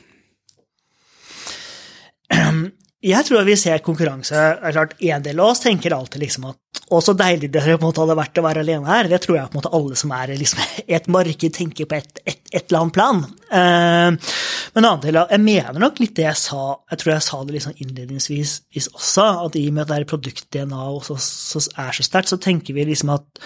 Jeg 3.02 3.26
tror 3.26 3.46
vi 3.48 3.56
ser 3.58 3.82
konkurranse 3.82 4.38
er 4.38 4.74
klart, 4.76 4.92
En 5.02 5.24
del 5.26 5.40
av 5.42 5.56
oss 5.56 5.64
tenker 5.64 5.94
alltid 5.96 6.22
liksom 6.22 6.52
at 6.52 6.58
å, 6.92 7.00
så 7.02 7.14
deilig 7.18 7.50
det 7.52 7.64
hadde 7.64 8.16
vært 8.20 8.38
å 8.38 8.44
være 8.44 8.62
alene 8.62 8.88
her. 8.88 9.08
Det 9.10 9.22
tror 9.24 9.38
jeg 9.38 9.50
på 9.50 9.56
en 9.56 9.60
måte 9.62 9.72
alle 9.74 9.98
som 9.98 10.12
er 10.14 10.34
liksom, 10.38 10.62
et 10.98 11.08
marked, 11.12 11.54
tenker 11.56 11.88
på 11.90 11.98
et, 11.98 12.22
et, 12.26 12.42
et 12.52 12.66
eller 12.66 12.82
annet 12.82 12.96
plan. 12.96 13.22
Uh, 13.52 14.36
men 14.76 14.86
annen 14.86 15.04
del 15.06 15.22
av, 15.22 15.32
jeg 15.32 15.44
mener 15.44 15.80
nok 15.82 16.02
litt 16.04 16.14
det 16.20 16.28
jeg 16.28 16.42
sa, 16.44 16.66
jeg 16.92 17.02
tror 17.02 17.14
jeg 17.16 17.26
sa 17.26 17.40
det 17.48 17.56
liksom 17.58 17.80
innledningsvis 17.86 18.92
også, 18.92 19.28
at 19.48 19.58
i 19.58 19.66
og 19.72 19.78
med 19.78 19.86
at 19.86 19.94
det 19.94 19.98
er 20.02 20.10
produkt-DNA 20.12 20.84
er 20.92 21.96
så 21.96 22.04
sterkt, 22.06 22.32
så 22.32 22.40
tenker 22.44 22.78
vi 22.78 22.86
liksom 22.92 23.16
at 23.16 23.42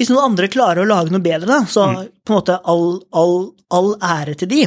hvis 0.00 0.08
noen 0.08 0.30
andre 0.30 0.48
klarer 0.48 0.80
å 0.80 0.88
lage 0.88 1.12
noe 1.12 1.20
bedre, 1.20 1.44
da, 1.44 1.58
så 1.68 1.82
mm. 1.90 1.96
på 2.24 2.32
en 2.32 2.38
måte 2.38 2.54
all, 2.72 2.86
all, 3.20 3.34
all 3.76 3.90
ære 4.00 4.32
til 4.40 4.48
de. 4.48 4.60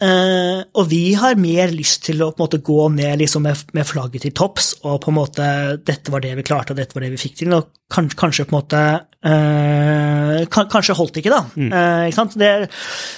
Uh, 0.00 0.62
og 0.80 0.86
vi 0.88 1.02
har 1.20 1.36
mer 1.36 1.74
lyst 1.74 2.06
til 2.06 2.22
å 2.24 2.30
på 2.32 2.40
en 2.40 2.46
måte 2.46 2.62
gå 2.64 2.86
ned 2.94 3.20
liksom 3.20 3.44
med, 3.44 3.60
med, 3.76 3.84
flagget 3.84 4.24
til 4.24 4.32
topps, 4.40 4.70
og 4.80 5.02
på 5.04 5.12
en 5.12 5.18
måte 5.18 5.50
dette 5.84 6.14
var 6.14 6.24
det 6.24 6.32
vi 6.38 6.46
klarte, 6.48 6.72
og 6.72 6.80
dette 6.80 6.96
var 6.96 7.04
det 7.04 7.12
vi 7.12 7.20
fikk 7.20 7.36
til. 7.42 7.52
Og 7.58 7.68
kanskje, 7.92 8.20
kanskje 8.22 8.48
på 8.48 8.56
en 8.56 8.58
måte 8.62 8.82
uh, 8.96 10.40
kan, 10.48 10.72
Kanskje 10.72 10.96
holdt 10.96 11.18
det 11.18 11.26
ikke, 11.26 11.36
da. 11.36 11.42
Mm. 11.60 11.70
Uh, 11.76 12.08
ikke 12.08 12.28
det, 12.40 12.50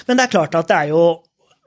men 0.09 0.19
det 0.19 0.27
er 0.27 0.35
klart 0.35 0.59
at 0.59 0.67
det 0.67 0.81
er 0.81 0.91
jo 0.91 1.05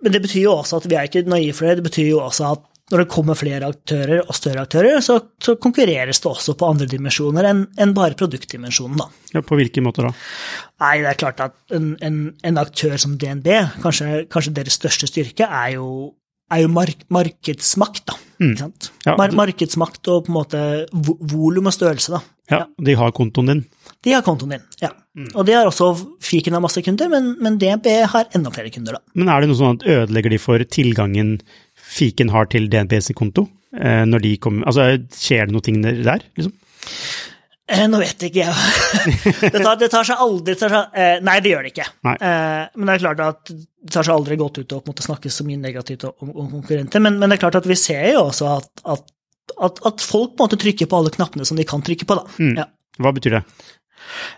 Men 0.05 0.13
det 0.13 0.21
betyr 0.27 0.43
jo 0.43 0.59
også 0.59 0.77
at 0.77 0.91
vi 0.93 1.01
er 1.01 1.09
ikke 1.09 1.25
naive 1.25 1.57
for 1.57 1.71
det. 1.71 1.79
Det 1.81 1.89
betyr 1.89 2.11
jo 2.11 2.21
også 2.21 2.51
at 2.53 2.67
når 2.93 3.03
det 3.03 3.09
kommer 3.11 3.35
flere 3.35 3.67
aktører 3.67 4.21
og 4.23 4.35
større 4.39 4.63
aktører, 4.63 5.01
så, 5.03 5.17
så 5.43 5.57
konkurreres 5.59 6.21
det 6.23 6.29
også 6.31 6.55
på 6.59 6.69
andre 6.71 6.87
dimensjoner 6.91 7.49
enn 7.51 7.65
en 7.83 7.95
bare 7.97 8.15
produktdimensjonen. 8.19 9.01
Da. 9.01 9.09
Ja, 9.35 9.43
På 9.43 9.59
hvilke 9.59 9.83
måter 9.83 10.07
da? 10.07 10.13
Nei, 10.85 10.93
Det 11.03 11.11
er 11.11 11.19
klart 11.19 11.43
at 11.49 11.75
en, 11.75 11.97
en, 12.07 12.21
en 12.47 12.61
aktør 12.63 12.95
som 13.03 13.17
DNB, 13.19 13.49
kanskje, 13.83 14.23
kanskje, 14.31 14.55
deres 14.61 14.79
største 14.79 15.11
styrke, 15.11 15.49
er 15.51 15.75
jo, 15.75 15.89
er 16.55 16.63
jo 16.63 16.71
mark, 16.71 17.03
markedsmakt. 17.11 18.05
da. 18.07 18.21
Mm. 18.39 18.55
Ja, 19.07 19.17
Mar 19.19 19.35
markedsmakt 19.35 20.07
og 20.13 20.27
på 20.27 20.31
en 20.31 20.37
måte 20.37 20.63
volum 20.95 21.67
og 21.67 21.75
størrelse. 21.75 22.13
da. 22.15 22.23
Ja, 22.53 22.63
De 22.79 22.95
har 22.95 23.11
kontoen 23.17 23.51
din? 23.51 23.65
De 24.07 24.13
har 24.15 24.23
kontoen 24.23 24.55
din, 24.55 24.67
ja. 24.79 24.93
Mm. 25.17 25.31
Og 25.35 25.47
de 25.49 25.55
har 25.57 25.67
også 25.67 25.89
Fiken 26.23 26.55
av 26.55 26.63
masse 26.63 26.83
kunder, 26.85 27.09
men, 27.11 27.33
men 27.43 27.57
DNB 27.59 27.87
har 28.13 28.29
enda 28.37 28.51
flere 28.55 28.71
kunder. 28.71 28.99
da. 29.01 29.03
Men 29.19 29.31
er 29.33 29.43
det 29.43 29.51
noe 29.51 29.59
sånn 29.59 29.79
at 29.81 29.87
ødelegger 29.89 30.35
de 30.37 30.39
for 30.43 30.63
tilgangen 30.71 31.41
fiken 31.97 32.33
har 32.35 32.51
til 32.53 32.69
DNBs 32.73 33.13
konto? 33.19 33.47
Eh, 33.77 34.05
når 34.09 34.25
de 34.25 34.37
kommer, 34.41 34.69
altså 34.69 34.95
Skjer 35.17 35.49
det 35.49 35.57
noe 35.57 35.65
ting 35.65 35.81
der, 35.85 36.23
liksom? 36.39 36.55
Eh, 37.67 37.83
nå 37.91 37.99
vet 37.99 38.29
ikke 38.29 38.45
jeg. 38.45 38.53
det, 39.43 39.59
tar, 39.59 39.75
det 39.81 39.89
tar 39.91 40.07
seg 40.07 40.21
aldri 40.23 40.55
tar 40.59 40.71
seg, 40.71 40.93
eh, 40.95 41.17
Nei, 41.27 41.41
det 41.43 41.51
gjør 41.51 41.67
det 41.67 41.73
ikke. 41.73 41.89
Eh, 42.13 42.63
men 42.79 42.87
det 42.87 42.95
er 42.95 43.03
klart 43.03 43.23
at 43.25 43.51
det 43.51 43.91
tar 43.91 44.07
seg 44.07 44.15
aldri 44.15 44.39
godt 44.39 44.61
ut 44.63 44.77
å 44.79 44.83
snakke 45.09 45.33
så 45.35 45.47
mye 45.47 45.59
negativt 45.59 46.07
om, 46.13 46.31
om 46.31 46.47
konkurrenter. 46.53 47.03
Men, 47.03 47.19
men, 47.19 47.33
det 47.33 47.41
er 47.41 47.43
klart 47.49 47.59
at 47.59 47.67
vi 47.67 47.79
ser 47.81 48.07
jo 48.13 48.29
også 48.29 48.53
at, 48.53 48.71
at, 48.95 49.11
at, 49.67 49.83
at 49.91 50.07
folk 50.07 50.39
måtte 50.39 50.61
trykke 50.63 50.87
på 50.87 51.01
alle 51.01 51.15
knappene 51.15 51.49
som 51.49 51.59
de 51.59 51.67
kan 51.67 51.83
trykke 51.83 52.07
på. 52.07 52.19
da. 52.21 52.39
Mm. 52.39 52.55
Ja. 52.63 52.69
Hva 53.03 53.13
betyr 53.13 53.35
det? 53.41 53.43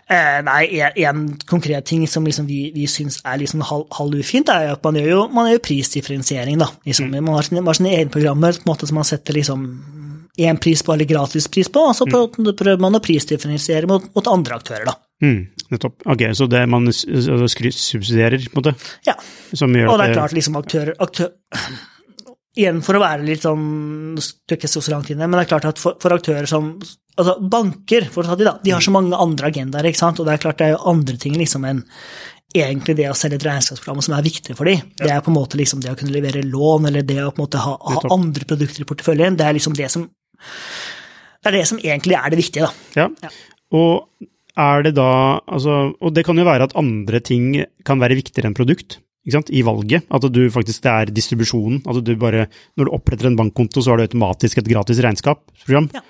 Eh, 0.09 0.39
nei, 0.45 0.63
en, 1.05 1.25
konkret 1.49 1.85
ting 1.89 2.05
som 2.09 2.25
liksom 2.27 2.47
vi, 2.49 2.69
vi 2.75 2.87
syns 2.89 3.19
er 3.23 3.39
liksom 3.41 3.63
halv, 3.69 3.87
halv 3.97 4.19
ufint, 4.19 4.49
er 4.53 4.73
at 4.73 4.83
man 4.85 4.97
gjør 4.99 5.09
jo, 5.11 5.21
man 5.35 5.51
gjør 5.51 5.63
prisdifferensiering. 5.67 6.59
da. 6.61 6.69
Liksom, 6.87 7.11
mm. 7.11 7.19
Man 7.23 7.37
har 7.37 7.47
sine, 7.47 7.61
man 7.61 7.73
har 7.73 7.79
sine, 7.81 7.93
egne 7.97 8.13
programmer 8.13 8.57
på 8.57 8.65
en 8.65 8.71
måte 8.73 8.89
som 8.89 8.99
man 9.01 9.07
setter 9.07 9.37
liksom 9.37 9.67
én 10.39 10.57
pris 10.61 10.81
på 10.85 10.93
eller 10.93 11.07
gratispris 11.09 11.67
på, 11.73 11.83
og 11.89 11.95
så 11.97 12.07
prøver 12.07 12.79
man 12.79 12.95
å 12.95 13.03
prisdifferensiere 13.03 13.89
mot, 13.89 14.05
mot 14.15 14.29
andre 14.31 14.55
aktører, 14.55 14.87
da. 14.87 14.95
Mm, 15.19 15.39
nettopp. 15.73 15.97
Ok, 16.13 16.23
så 16.37 16.47
det 16.47 16.61
man 16.71 16.87
altså 16.87 17.49
subsidierer, 17.75 18.45
på 18.47 18.61
en 18.61 18.61
måte? 18.61 18.91
Ja. 19.07 19.17
Og 19.17 19.97
det 19.99 20.05
er 20.05 20.13
klart, 20.15 20.35
liksom 20.37 20.59
aktører, 20.61 20.95
aktør, 21.03 21.33
Igjen 22.59 22.79
for 22.83 22.97
å 22.97 23.01
være 23.03 23.23
litt 23.27 23.43
sånn 23.45 24.17
Du 24.17 24.53
er 24.53 24.57
ikke 24.57 24.71
så 24.71 24.81
langt 24.91 25.11
inne, 25.13 25.27
men 25.27 25.37
det 25.37 25.45
er 25.45 25.51
klart 25.51 25.67
at 25.69 25.81
for, 25.81 25.99
for 26.01 26.15
aktører 26.15 26.49
som 26.49 26.73
Altså 27.19 27.35
banker, 27.51 28.05
for 28.13 28.23
å 28.23 28.31
ta 28.31 28.39
de, 28.39 28.47
da. 28.47 28.57
De 28.63 28.71
har 28.71 28.83
så 28.83 28.93
mange 28.95 29.17
andre 29.19 29.49
agendaer, 29.51 29.89
ikke 29.89 29.99
sant. 29.99 30.21
Og 30.21 30.27
det 30.27 30.35
er 30.35 30.43
klart 30.43 30.61
det 30.61 30.69
er 30.69 30.77
jo 30.77 30.83
andre 30.91 31.17
ting 31.19 31.35
liksom 31.39 31.65
enn 31.67 31.81
egentlig 32.55 32.95
det 32.97 33.09
å 33.11 33.17
selge 33.17 33.37
et 33.37 33.45
regnskapsprogram 33.45 33.99
som 34.01 34.15
er 34.17 34.25
viktig 34.25 34.55
for 34.57 34.69
dem. 34.69 34.87
Det 34.97 35.11
er 35.13 35.19
på 35.25 35.29
en 35.29 35.37
måte 35.37 35.59
liksom 35.59 35.83
det 35.83 35.91
å 35.91 35.97
kunne 35.99 36.15
levere 36.15 36.41
lån, 36.47 36.87
eller 36.89 37.05
det 37.05 37.19
å 37.21 37.29
på 37.29 37.43
en 37.43 37.45
måte 37.45 37.61
ha, 37.61 37.75
ha 37.77 38.13
andre 38.15 38.47
produkter 38.49 38.81
i 38.81 38.87
porteføljen. 38.89 39.37
Det 39.37 39.45
er 39.45 39.57
liksom 39.57 39.75
det 39.77 39.91
som 39.93 40.07
det 41.39 41.51
er 41.51 41.55
det 41.59 41.67
som 41.69 41.79
egentlig 41.79 42.17
er 42.17 42.31
det 42.31 42.39
viktige, 42.39 42.67
da. 42.67 43.03
Ja. 43.03 43.07
Ja. 43.23 43.31
Og 43.75 44.25
er 44.59 44.83
det 44.83 44.95
da 44.97 45.11
altså, 45.47 45.93
Og 46.01 46.11
det 46.15 46.25
kan 46.27 46.39
jo 46.39 46.47
være 46.47 46.65
at 46.67 46.75
andre 46.79 47.21
ting 47.23 47.53
kan 47.87 48.01
være 48.01 48.17
viktigere 48.19 48.49
enn 48.49 48.57
produkt. 48.57 48.97
Ikke 49.27 49.35
sant? 49.35 49.51
I 49.51 49.63
valget. 49.67 50.07
At 50.15 50.25
du 50.31 50.41
faktisk, 50.53 50.83
det 50.85 50.91
er 50.93 51.11
distribusjonen. 51.13 51.81
At 51.89 51.99
du 52.05 52.13
bare, 52.19 52.47
når 52.79 52.87
du 52.87 52.95
oppretter 52.95 53.29
en 53.29 53.37
bankkonto, 53.39 53.83
så 53.83 53.93
har 53.93 53.99
du 53.99 54.07
automatisk 54.07 54.61
et 54.61 54.71
gratis 54.71 55.01
regnskapsprogram. 55.03 55.89
Ja. 55.95 56.03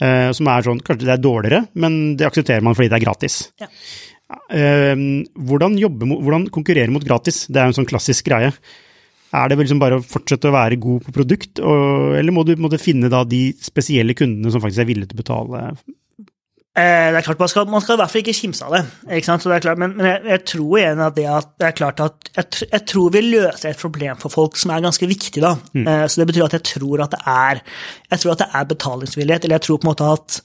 Eh, 0.00 0.28
som 0.36 0.48
er 0.48 0.64
sånn 0.64 0.78
Kanskje 0.80 1.08
det 1.08 1.12
er 1.12 1.20
dårligere, 1.20 1.64
men 1.80 2.16
det 2.16 2.24
aksepterer 2.28 2.64
man 2.64 2.76
fordi 2.76 2.88
det 2.92 3.00
er 3.00 3.04
gratis. 3.04 3.40
Ja. 3.60 3.68
Eh, 4.54 4.94
hvordan, 5.50 5.76
jobbe, 5.80 6.08
hvordan 6.12 6.46
konkurrere 6.54 6.92
mot 6.92 7.04
gratis? 7.04 7.44
Det 7.48 7.60
er 7.60 7.68
jo 7.68 7.74
en 7.74 7.80
sånn 7.82 7.90
klassisk 7.90 8.28
greie. 8.30 8.52
Er 9.30 9.50
det 9.50 9.60
liksom 9.60 9.78
bare 9.78 10.00
å 10.00 10.04
fortsette 10.04 10.50
å 10.50 10.54
være 10.56 10.78
god 10.82 11.04
på 11.06 11.14
produkt, 11.14 11.60
og, 11.62 12.16
eller 12.18 12.34
må 12.34 12.42
du 12.46 12.56
måte 12.58 12.80
finne 12.82 13.10
da 13.12 13.22
de 13.28 13.50
spesielle 13.62 14.16
kundene 14.18 14.50
som 14.50 14.62
faktisk 14.62 14.82
er 14.82 14.88
villige 14.88 15.12
til 15.12 15.20
å 15.20 15.22
betale 15.22 15.64
det 16.76 17.18
er 17.18 17.24
klart, 17.26 17.40
Man 17.40 17.48
skal, 17.50 17.66
man 17.66 17.82
skal 17.82 17.96
i 17.96 18.00
hvert 18.00 18.12
fall 18.12 18.22
ikke 18.22 18.36
kimse 18.36 18.64
av 18.64 18.74
det. 18.76 18.82
ikke 19.16 19.36
det 19.42 19.56
er 19.56 19.64
klart, 19.64 19.80
men 19.82 19.96
men 19.96 20.06
jeg, 20.06 20.20
jeg 20.30 20.44
tror 20.52 20.76
igjen 20.78 21.02
at 21.02 21.16
det, 21.16 21.24
at 21.26 21.48
det 21.58 21.66
er 21.66 21.78
klart 21.80 22.02
at 22.04 22.30
jeg, 22.36 22.68
jeg 22.70 22.84
tror 22.86 23.10
vi 23.10 23.22
løser 23.26 23.72
et 23.72 23.80
problem 23.80 24.20
for 24.22 24.30
folk 24.30 24.56
som 24.56 24.70
er 24.70 24.84
ganske 24.84 25.08
viktig. 25.10 25.42
da. 25.42 25.56
Eh, 25.74 26.04
så 26.06 26.20
Det 26.22 26.28
betyr 26.30 26.46
at 26.46 26.54
jeg 26.60 26.68
tror 26.70 27.02
at 27.02 27.10
det 27.10 27.20
er 27.26 27.60
jeg 28.10 28.22
tror 28.22 28.32
at 28.32 28.44
det 28.44 28.48
er 28.54 28.70
betalingsvillighet, 28.70 29.44
eller 29.44 29.58
jeg 29.58 29.66
tror 29.66 29.78
på 29.82 29.86
en 29.88 29.92
måte 29.92 30.12
at 30.14 30.40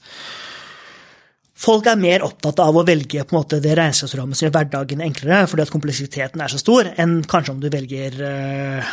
Folk 1.56 1.86
er 1.88 1.96
mer 1.96 2.20
opptatt 2.20 2.58
av 2.60 2.76
å 2.76 2.82
velge 2.84 3.22
på 3.24 3.32
en 3.32 3.38
måte 3.38 3.62
det 3.64 3.78
regnskapsrammet 3.78 4.36
som 4.36 4.44
gjør 4.44 4.52
hverdagen 4.58 5.00
enklere, 5.00 5.46
fordi 5.48 5.64
at 5.64 5.70
kompleksiteten 5.72 6.42
er 6.44 6.52
så 6.52 6.58
stor, 6.60 6.90
enn 7.00 7.22
kanskje 7.24 7.54
om 7.54 7.62
du 7.62 7.70
velger 7.72 8.18
eh, 8.28 8.90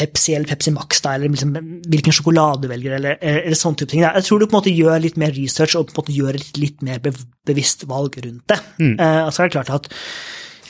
Pepsi 0.00 0.34
eller 0.36 0.48
Pepsi 0.48 0.72
Max, 0.74 1.02
da, 1.04 1.14
eller 1.16 1.32
liksom, 1.32 1.54
hvilken 1.92 2.16
sjokolade 2.16 2.64
du 2.64 2.70
velger, 2.72 2.96
eller, 2.96 3.20
eller 3.20 3.58
sånne 3.58 3.82
type 3.82 3.92
ting. 3.92 4.04
Da. 4.06 4.14
Jeg 4.16 4.28
tror 4.28 4.40
du 4.40 4.46
på 4.46 4.54
en 4.54 4.60
måte 4.62 4.74
gjør 4.74 5.00
litt 5.04 5.20
mer 5.20 5.34
research 5.36 5.76
og 5.76 5.90
på 5.90 5.98
en 5.98 6.02
måte 6.02 6.16
gjør 6.16 6.40
et 6.40 6.60
litt 6.60 6.84
mer 6.86 7.00
bevisst 7.04 7.84
valg 7.90 8.16
rundt 8.24 8.46
det. 8.50 8.60
Eh, 8.96 9.22
og 9.26 9.34
så 9.34 9.44
er 9.44 9.50
det 9.50 9.58
klart 9.58 9.74
at 9.76 9.90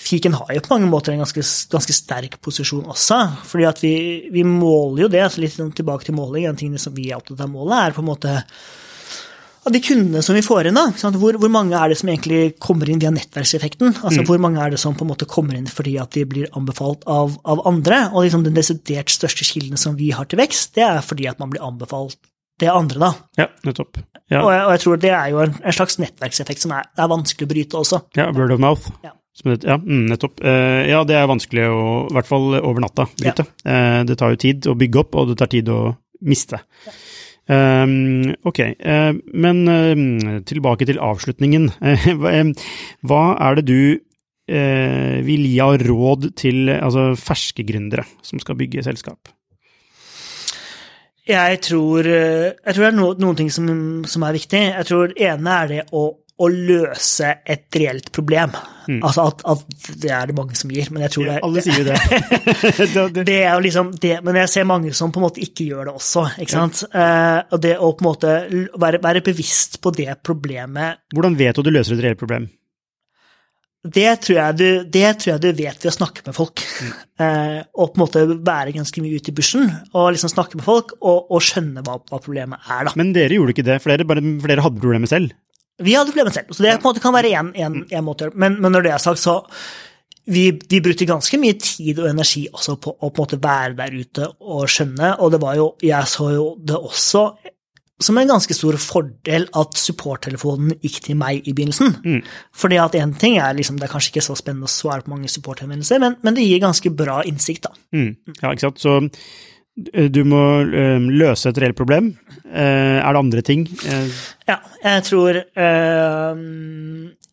Fiken 0.00 0.34
har 0.34 0.48
jo 0.56 0.62
på 0.64 0.72
mange 0.72 0.88
måter 0.90 1.12
en 1.12 1.20
ganske, 1.22 1.42
ganske 1.70 1.94
sterk 1.94 2.38
posisjon 2.42 2.88
også, 2.90 3.18
fordi 3.46 3.66
at 3.68 3.82
vi, 3.84 3.94
vi 4.32 4.42
måler 4.48 5.04
jo 5.04 5.10
det, 5.12 5.20
altså 5.26 5.42
litt 5.44 5.54
sånn 5.54 5.74
tilbake 5.76 6.08
til 6.08 6.16
måling, 6.16 6.48
en 6.48 6.58
ting 6.58 6.72
som 6.80 6.96
vi 6.96 7.10
er 7.10 7.20
opptatt 7.20 7.44
av 7.44 7.52
målet, 7.52 7.76
er 7.76 7.94
på 7.94 8.02
en 8.02 8.08
måte 8.08 8.32
av 9.66 9.74
de 9.74 9.80
kundene 9.84 10.22
som 10.24 10.34
vi 10.36 10.42
får 10.44 10.70
inn, 10.70 10.78
da? 10.78 10.86
Hvor, 11.20 11.36
hvor 11.40 11.52
mange 11.52 11.76
er 11.76 11.92
det 11.92 11.98
som 12.00 12.08
egentlig 12.08 12.54
kommer 12.62 12.88
inn 12.88 13.00
via 13.02 13.10
nettverkseffekten? 13.12 13.98
Altså 14.00 14.24
Hvor 14.28 14.40
mange 14.40 14.62
er 14.62 14.72
det 14.72 14.80
som 14.80 14.96
på 14.96 15.04
en 15.04 15.10
måte 15.12 15.28
kommer 15.28 15.58
inn 15.58 15.68
fordi 15.68 15.98
at 16.00 16.14
de 16.16 16.24
blir 16.28 16.48
anbefalt 16.56 17.04
av, 17.10 17.36
av 17.44 17.60
andre? 17.68 18.06
Og 18.14 18.24
liksom 18.24 18.46
den 18.46 18.56
desidert 18.56 19.12
største 19.12 19.44
kilden 19.44 19.80
som 19.80 19.98
vi 20.00 20.10
har 20.16 20.28
til 20.30 20.40
vekst, 20.40 20.74
det 20.78 20.86
er 20.86 21.00
fordi 21.04 21.28
at 21.28 21.38
man 21.42 21.52
blir 21.52 21.64
anbefalt 21.66 22.16
det 22.60 22.68
andre, 22.72 23.00
da. 23.00 23.12
Ja, 23.40 23.46
nettopp. 23.64 24.00
Ja, 24.30 24.42
Og, 24.44 24.50
jeg, 24.52 24.64
og 24.66 24.72
jeg 24.74 24.80
tror 24.84 24.98
det 25.00 25.12
er 25.16 25.30
jo 25.32 25.38
en, 25.42 25.54
en 25.64 25.74
slags 25.74 25.96
nettverkseffekt 26.00 26.60
som 26.62 26.74
er, 26.76 26.90
er 26.96 27.08
vanskelig 27.10 27.48
å 27.48 27.52
bryte 27.54 27.80
også. 27.80 28.02
ja 28.20 28.28
word 28.36 28.52
of 28.56 28.60
mouth. 28.62 28.90
Ja. 29.04 29.14
Ja, 29.40 29.76
mm, 29.78 30.02
nettopp. 30.10 30.42
Eh, 30.44 30.82
ja, 30.90 30.98
det 31.08 31.14
er 31.16 31.28
vanskelig 31.30 31.62
å, 31.72 31.78
i 32.10 32.12
hvert 32.12 32.28
fall 32.28 32.50
over 32.58 32.82
natta, 32.84 33.06
bryte. 33.16 33.46
Eh, 33.64 34.02
det 34.04 34.18
tar 34.20 34.34
jo 34.34 34.40
tid 34.42 34.66
å 34.68 34.74
bygge 34.76 35.00
opp, 35.00 35.16
og 35.16 35.30
det 35.30 35.38
tar 35.40 35.48
tid 35.52 35.70
å 35.72 35.78
miste. 36.28 36.58
Um, 37.50 38.30
ok, 38.46 38.60
uh, 38.78 39.16
men 39.34 39.64
uh, 39.66 40.38
tilbake 40.46 40.86
til 40.86 41.02
avslutningen. 41.02 41.70
Eh, 42.30 42.52
hva, 43.06 43.22
er 43.42 43.58
det 43.58 43.64
du 43.66 43.82
uh, 43.98 45.16
vil 45.26 45.46
gi 45.48 45.58
av 45.64 45.80
råd 45.82 46.30
til 46.38 46.70
altså, 46.70 47.10
ferske 47.18 47.64
gründere 47.66 48.04
som 48.22 48.38
skal 48.42 48.58
bygge 48.60 48.84
selskap? 48.86 49.32
Jeg 51.26 51.60
tror, 51.62 52.06
jeg 52.06 52.74
tror 52.74 52.84
det 52.84 52.88
er 52.88 52.96
no, 52.96 53.10
noen 53.22 53.36
ting 53.38 53.50
som, 53.54 53.66
som 54.08 54.24
er 54.26 54.34
viktig. 54.34 54.62
Jeg 54.72 54.86
tror 54.88 55.12
det 55.12 55.28
ene 55.30 55.58
er 55.62 55.68
det 55.70 55.82
å, 55.94 56.08
å 56.40 56.48
løse 56.50 57.30
et 57.44 57.80
reelt 57.80 58.10
problem. 58.16 58.54
Altså 58.90 59.26
at, 59.28 59.42
at 59.52 59.88
det 60.02 60.10
er 60.16 60.30
det 60.30 60.36
mange 60.38 60.56
som 60.58 60.70
gir, 60.72 60.88
men 60.90 61.04
jeg 61.04 61.14
tror 61.14 61.28
det 61.28 61.34
er 61.36 61.44
Alle 61.46 61.62
sier 61.62 61.78
jo 61.78 61.84
det. 61.90 63.24
det, 63.28 63.36
er 63.36 63.52
jo 63.52 63.64
liksom 63.66 63.92
det, 64.02 64.14
men 64.26 64.40
jeg 64.40 64.52
ser 64.54 64.66
mange 64.66 64.94
som 64.96 65.12
på 65.14 65.20
en 65.20 65.26
måte 65.28 65.42
ikke 65.44 65.68
gjør 65.68 65.90
det 65.90 65.96
også. 66.00 66.24
ikke 66.42 66.56
sant? 66.56 66.84
Eh, 66.90 67.40
og 67.52 67.60
det 67.62 67.76
å 67.76 67.92
på 67.92 68.04
en 68.04 68.08
måte 68.08 68.38
være, 68.80 69.02
være 69.04 69.24
bevisst 69.26 69.78
på 69.84 69.92
det 69.94 70.16
problemet, 70.26 71.04
Hvordan 71.14 71.36
vet 71.38 71.54
du 71.54 71.62
at 71.62 71.68
du 71.68 71.74
løser 71.74 71.98
et 71.98 72.08
reelt 72.08 72.20
problem? 72.20 72.48
det 73.80 74.10
tror 74.20 74.36
jeg 74.36 74.56
du, 74.58 74.66
det 74.92 75.10
tror 75.20 75.30
jeg 75.32 75.40
du 75.40 75.46
vet 75.56 75.84
ved 75.84 75.88
å 75.88 75.96
snakke 76.00 76.26
med 76.26 76.36
folk. 76.36 76.64
Eh, 77.20 77.58
og 77.76 77.90
på 77.92 77.98
en 77.98 78.00
måte 78.00 78.20
være 78.32 78.72
ganske 78.72 79.02
mye 79.04 79.18
ute 79.20 79.28
i 79.28 79.34
bushen 79.36 79.66
og 79.90 80.06
liksom 80.14 80.30
snakke 80.32 80.56
med 80.56 80.64
folk 80.64 80.94
og, 80.96 81.26
og 81.28 81.42
skjønne 81.44 81.82
hva, 81.84 81.98
hva 82.08 82.16
problemet 82.24 82.64
er. 82.64 82.86
da. 82.88 82.94
Men 82.96 83.10
dere 83.12 83.36
gjorde 83.36 83.52
ikke 83.52 83.64
det, 83.66 83.76
for 83.84 83.92
dere, 83.92 84.06
bare, 84.08 84.22
for 84.40 84.48
dere 84.48 84.64
hadde 84.64 84.80
problemet 84.80 85.12
selv. 85.12 85.34
Vi 85.80 85.94
hadde 85.96 86.12
problemet 86.12 86.36
selv, 86.36 86.50
så 86.54 86.64
det 86.64 86.74
på 86.78 86.84
en 86.84 86.90
måte 86.90 87.04
kan 87.04 87.14
være 87.16 87.36
én 87.36 88.04
måte 88.06 88.28
å 88.28 88.34
men, 88.34 88.58
men 88.60 88.74
når 88.74 88.86
det 88.86 88.92
er 88.94 89.02
sagt, 89.02 89.22
så 89.22 89.38
vi, 90.30 90.50
vi 90.70 90.82
brukte 90.84 91.08
ganske 91.08 91.38
mye 91.40 91.56
tid 91.58 91.98
og 92.02 92.10
energi 92.10 92.44
også 92.52 92.76
på 92.82 92.92
å 92.92 93.08
på 93.08 93.14
en 93.14 93.24
måte 93.24 93.40
være 93.42 93.78
der 93.78 93.96
ute 93.96 94.28
og 94.40 94.68
skjønne, 94.70 95.14
og 95.18 95.32
det 95.34 95.40
var 95.42 95.56
jo, 95.58 95.72
jeg 95.84 96.10
så 96.10 96.28
jo 96.34 96.52
det 96.60 96.76
også 96.76 97.24
som 98.00 98.16
en 98.16 98.30
ganske 98.30 98.54
stor 98.56 98.78
fordel 98.80 99.44
at 99.60 99.76
supporttelefonen 99.76 100.72
gikk 100.80 101.02
til 101.04 101.18
meg 101.20 101.44
i 101.44 101.52
begynnelsen. 101.52 102.22
Fordi 102.56 102.78
at 102.80 102.96
én 102.96 103.12
ting 103.20 103.36
er 103.36 103.52
liksom, 103.58 103.76
det 103.76 103.88
er 103.88 103.92
kanskje 103.92 104.14
ikke 104.14 104.24
så 104.24 104.36
spennende 104.38 104.70
å 104.70 104.72
svare 104.72 105.04
på 105.04 105.12
mange 105.12 105.28
supporthenvendelser, 105.28 106.00
men, 106.00 106.16
men 106.24 106.36
det 106.36 106.46
gir 106.46 106.62
ganske 106.64 106.92
bra 106.96 107.20
innsikt, 107.28 107.68
da. 107.68 107.76
Mm. 107.92 108.14
Ja, 108.40 108.54
ikke 108.54 108.70
sant. 108.70 108.80
Så 108.80 108.96
du 109.76 110.20
må 110.28 110.40
eh, 110.66 110.98
løse 111.00 111.48
et 111.52 111.58
reelt 111.62 111.78
problem. 111.78 112.12
Eh, 112.50 112.98
er 112.98 113.06
det 113.14 113.20
andre 113.22 113.42
ting? 113.46 113.66
Eh, 113.86 114.10
Ja, 114.50 114.56
jeg 114.82 115.04
tror 115.06 115.36
eh, 115.38 116.40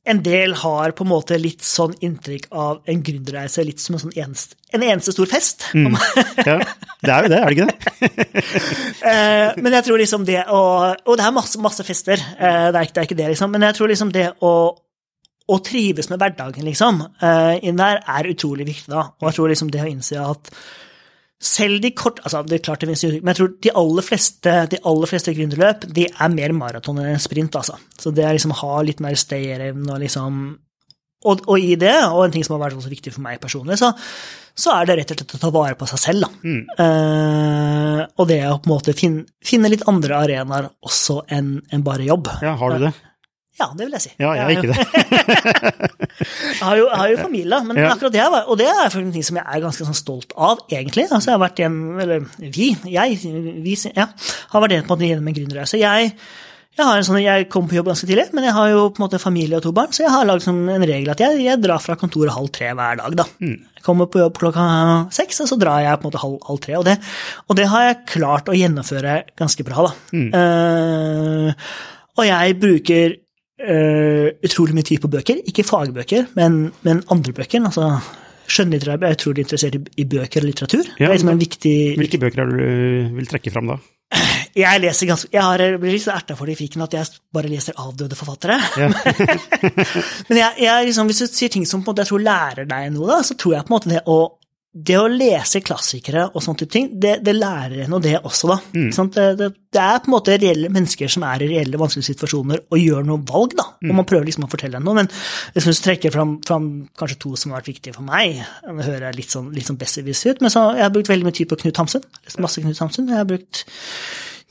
en 0.07 0.19
del 0.23 0.53
har 0.61 0.93
på 0.95 1.03
en 1.03 1.09
måte 1.09 1.39
litt 1.41 1.65
sånn 1.65 1.95
inntrykk 2.05 2.45
av 2.55 2.83
en 2.87 3.01
gründerreise 3.03 3.65
litt 3.67 3.81
som 3.83 3.97
en 3.97 4.03
sånn 4.05 4.13
eneste, 4.15 4.55
en 4.71 4.85
eneste 4.85 5.15
stor 5.15 5.27
fest. 5.31 5.65
ja, 5.73 6.59
det 7.01 7.11
er 7.15 7.25
jo 7.25 7.31
det, 7.33 7.39
er 7.41 7.47
det 7.47 7.55
ikke 7.57 7.67
det? 7.67 7.77
Eh, 9.07 9.53
men 9.61 9.71
jeg 9.77 9.85
tror 9.85 9.99
liksom 10.01 10.23
det 10.27 10.41
å 10.51 10.59
Og 11.07 11.13
det 11.15 11.23
er 11.23 11.33
masse, 11.35 11.59
masse 11.63 11.83
fester, 11.85 12.19
eh, 12.19 12.67
det, 12.73 12.79
er 12.79 12.87
ikke, 12.87 12.93
det 12.95 13.01
er 13.01 13.07
ikke 13.07 13.17
det, 13.19 13.27
liksom. 13.33 13.51
Men 13.53 13.63
jeg 13.69 13.77
tror 13.77 13.91
liksom 13.91 14.11
det 14.15 14.25
å, 14.43 14.53
å 15.47 15.57
trives 15.63 16.09
med 16.11 16.19
hverdagen, 16.21 16.65
liksom, 16.67 16.99
eh, 17.23 17.53
inn 17.67 17.79
der, 17.79 18.01
er 18.03 18.29
utrolig 18.33 18.67
viktig, 18.67 18.91
da. 18.91 19.05
Og 19.21 19.29
jeg 19.29 19.37
tror 19.37 19.53
liksom 19.53 19.71
det 19.73 19.83
å 19.85 19.87
innse 19.89 20.19
at 20.23 20.51
selv 21.37 21.81
de 21.83 21.91
kort, 21.93 22.19
altså 22.25 22.41
det 22.49 22.57
er 22.57 22.63
klart 22.65 22.81
det 22.81 22.89
finnes 22.89 23.03
uttrykk, 23.05 23.25
men 23.25 23.33
jeg 23.33 23.39
tror 23.39 23.51
de 23.61 23.73
aller 23.81 24.05
fleste, 24.05 24.53
de 24.71 24.79
aller 24.89 25.09
fleste 25.11 25.33
gründerløp 25.37 25.83
de 25.93 26.07
er 26.09 26.31
mer 26.33 26.53
maraton 26.57 27.01
enn 27.03 27.21
sprint. 27.21 27.57
altså. 27.59 27.77
Så 27.99 28.13
det 28.15 28.25
er 28.25 28.33
liksom 28.37 28.55
å 28.55 28.61
ha 28.63 28.79
litt 28.87 29.03
mer 29.03 29.17
stayerevne 29.19 29.93
og 29.93 30.01
liksom 30.01 30.39
og, 31.27 31.41
og 31.49 31.57
i 31.59 31.73
det, 31.79 31.95
og 32.13 32.23
en 32.23 32.33
ting 32.33 32.43
som 32.45 32.55
har 32.55 32.67
vært 32.67 32.89
viktig 32.91 33.11
for 33.15 33.23
meg 33.25 33.39
personlig, 33.41 33.79
så, 33.81 33.89
så 34.57 34.75
er 34.75 34.87
det 34.87 34.99
rett 34.99 35.13
og 35.15 35.17
slett 35.17 35.33
å 35.37 35.39
ta 35.41 35.49
vare 35.53 35.77
på 35.79 35.87
seg 35.89 36.01
selv. 36.03 36.27
da. 36.27 36.51
Eh, 36.83 38.03
og 38.21 38.29
det 38.29 38.37
å 38.45 38.59
på 38.61 38.69
en 38.69 38.73
måte 38.75 38.93
finne, 38.97 39.25
finne 39.45 39.71
litt 39.73 39.85
andre 39.89 40.21
arenaer 40.21 40.69
også 40.85 41.23
enn 41.33 41.55
enn 41.73 41.85
bare 41.85 42.05
jobb. 42.05 42.29
Ja, 42.45 42.53
har 42.61 42.75
du 42.75 42.85
det? 42.85 42.93
Ja, 43.57 43.67
det 43.73 43.87
vil 43.87 43.95
jeg 43.97 44.03
si. 44.03 44.11
Ja, 44.21 44.31
jeg 44.37 44.43
har 44.43 44.51
ikke 44.53 44.69
det. 44.69 44.77
jeg 46.57 46.61
har 46.61 46.75
jo, 46.77 46.87
jeg 46.91 46.97
har 47.01 47.09
jo 47.13 47.17
familie, 47.23 47.57
men 47.65 47.79
Ja. 47.81 47.91
akkurat 47.95 48.13
det, 48.13 48.25
var- 48.31 48.45
og 48.51 48.57
det 48.59 48.67
er 48.69 48.97
en 48.99 49.11
ting 49.15 49.23
som 49.25 49.39
jeg 49.39 49.45
er 49.49 49.63
ganske 49.63 49.85
sånn 49.87 49.97
stolt 49.97 50.33
av, 50.37 50.59
egentlig. 50.69 51.07
Altså, 51.09 51.31
jeg 51.31 51.39
har 51.39 51.45
vært 51.47 51.61
hjem, 51.63 51.79
eller 52.03 52.27
vi, 52.37 52.67
jeg, 52.85 53.17
vi, 53.65 53.73
ja, 53.95 54.05
har 54.53 54.61
vært 54.67 54.85
på 54.87 54.93
en 54.99 55.07
gjennom 55.09 55.27
en 55.31 55.37
gründerreise. 55.39 55.79
Jeg, 55.81 56.13
jeg, 56.77 56.85
har 56.85 56.99
en 57.01 57.07
sånn, 57.09 57.17
jeg 57.23 57.47
kom 57.49 57.65
på 57.67 57.79
jobb 57.79 57.89
ganske 57.89 58.05
tidlig, 58.05 58.27
men 58.37 58.45
jeg 58.45 58.53
har 58.53 58.69
jo 58.75 58.83
på 58.93 59.01
en 59.01 59.07
måte 59.07 59.19
familie 59.25 59.57
og 59.57 59.65
to 59.65 59.73
barn, 59.73 59.89
så 59.89 60.05
jeg 60.05 60.13
har 60.13 60.29
lagd 60.29 60.45
sånn 60.45 60.61
en 60.75 60.85
regel 60.85 61.09
at 61.15 61.25
jeg, 61.25 61.41
jeg 61.47 61.57
drar 61.65 61.81
fra 61.81 61.97
kontoret 61.97 62.35
halv 62.37 62.53
tre 62.53 62.69
hver 62.77 63.01
dag. 63.01 63.17
da. 63.23 63.25
Jeg 63.41 63.81
kommer 63.89 64.05
på 64.13 64.21
jobb 64.21 64.37
klokka 64.37 64.67
seks, 65.17 65.41
og 65.41 65.49
så 65.49 65.57
drar 65.57 65.81
jeg 65.81 65.97
på 65.97 66.05
en 66.05 66.11
måte 66.11 66.21
halv, 66.21 66.37
halv 66.45 66.61
tre. 66.61 66.77
Og 66.77 66.85
det, 66.85 66.99
og 67.49 67.57
det 67.57 67.65
har 67.73 67.89
jeg 67.89 68.03
klart 68.13 68.53
å 68.53 68.57
gjennomføre 68.61 69.23
ganske 69.41 69.65
bra. 69.65 69.87
da. 69.89 69.95
Eh, 70.37 71.53
og 72.17 72.25
jeg 72.25 72.55
bruker 72.61 73.17
eh, 73.59 74.29
utrolig 74.45 74.77
mye 74.77 74.87
tid 74.87 75.03
på 75.03 75.11
bøker. 75.11 75.43
Ikke 75.49 75.65
fagbøker, 75.67 76.31
men, 76.37 76.67
men 76.87 77.03
andre 77.13 77.35
bøker. 77.35 77.63
altså 77.65 77.91
Skjønnlitterære 78.47 79.09
er 79.09 79.17
utrolig 79.17 79.43
interessert 79.43 79.75
i, 79.75 79.83
i 79.99 80.07
bøker 80.07 80.43
og 80.43 80.47
litteratur. 80.47 80.87
det 80.87 81.03
Ja, 81.03 81.11
liksom 81.11 81.33
en 81.33 81.41
viktig, 81.41 81.75
Hvilke 81.99 82.19
bøker 82.21 82.45
er 82.45 82.51
du 82.53 83.15
vil 83.17 83.27
trekke 83.27 83.51
fram 83.51 83.73
da? 83.73 83.79
Jeg 84.57 84.81
leser 84.81 85.09
ganske, 85.09 85.29
jeg 85.33 85.43
har 85.43 85.61
blitt 85.81 85.97
litt 85.97 86.05
så 86.05 86.13
erta 86.15 86.35
for 86.37 86.47
det 86.47 86.55
i 86.55 86.59
fiken 86.61 86.81
at 86.85 86.95
jeg 86.95 87.09
bare 87.35 87.51
leser 87.51 87.75
avdøde 87.77 88.17
forfattere. 88.17 88.55
Ja. 88.79 88.87
Men 90.29 90.39
jeg, 90.39 90.51
jeg, 90.63 90.87
liksom, 90.87 91.11
hvis 91.11 91.21
du 91.21 91.27
sier 91.27 91.51
ting 91.53 91.67
som 91.67 91.83
på 91.83 91.91
en 91.91 91.93
måte 91.93 92.05
jeg 92.05 92.11
tror 92.13 92.23
lærer 92.25 92.69
deg 92.69 92.87
noe, 92.95 93.09
da, 93.11 93.19
så 93.27 93.37
tror 93.37 93.57
jeg 93.57 93.67
på 93.67 93.73
en 93.73 93.75
måte 93.75 93.91
det 93.91 94.01
å, 94.09 94.17
det 94.87 94.97
å 94.97 95.09
lese 95.11 95.61
klassikere 95.65 96.29
og 96.31 96.43
sånne 96.43 96.63
type 96.63 96.73
ting, 96.73 96.89
det, 96.95 97.17
det 97.25 97.35
lærer 97.35 97.83
en 97.85 97.97
og 97.99 98.03
det 98.07 98.15
også, 98.21 98.53
da. 98.53 98.57
Mm. 98.79 99.11
Det, 99.17 99.27
det, 99.41 99.51
det 99.77 99.83
er 99.83 99.99
på 100.01 100.09
en 100.09 100.15
måte 100.15 100.37
reelle 100.41 100.69
mennesker 100.73 101.11
som 101.11 101.25
er 101.27 101.43
i 101.45 101.49
reelle 101.51 101.79
vanskelige 101.79 102.09
situasjoner 102.09 102.63
og 102.65 102.81
gjør 102.81 103.05
noen 103.07 103.25
valg, 103.29 103.53
da. 103.59 103.67
Mm. 103.81 103.91
Og 103.91 103.99
man 103.99 104.07
prøver 104.09 104.27
liksom 104.29 104.47
å 104.47 104.51
fortelle 104.51 104.81
noe. 104.83 104.97
Men 104.97 105.09
jeg 105.53 105.63
synes 105.63 105.79
jeg 105.79 105.85
trekker 105.87 106.15
fram, 106.15 106.37
fram 106.47 106.69
kanskje 106.99 107.19
to 107.23 107.35
som 107.39 107.53
har 107.53 107.61
vært 107.61 107.71
viktige 107.75 107.97
for 107.97 108.07
meg. 108.07 108.41
Det 108.65 108.87
hører 108.87 109.17
litt 109.17 109.33
sånn, 109.33 109.51
litt 109.55 109.69
sånn 109.69 109.77
ut, 109.77 110.41
men 110.41 110.53
så 110.53 110.63
jeg 110.77 110.85
har 110.85 110.93
brukt 110.93 111.11
veldig 111.11 111.27
mye 111.27 111.37
tid 111.37 111.51
på 111.51 111.59
Knut 111.61 111.79
Hamsun. 111.83 112.05
Masse 112.43 112.63
Knut 112.63 112.81
Hamsun. 112.81 113.09
Jeg 113.11 113.21
har 113.21 113.29
brukt 113.29 113.63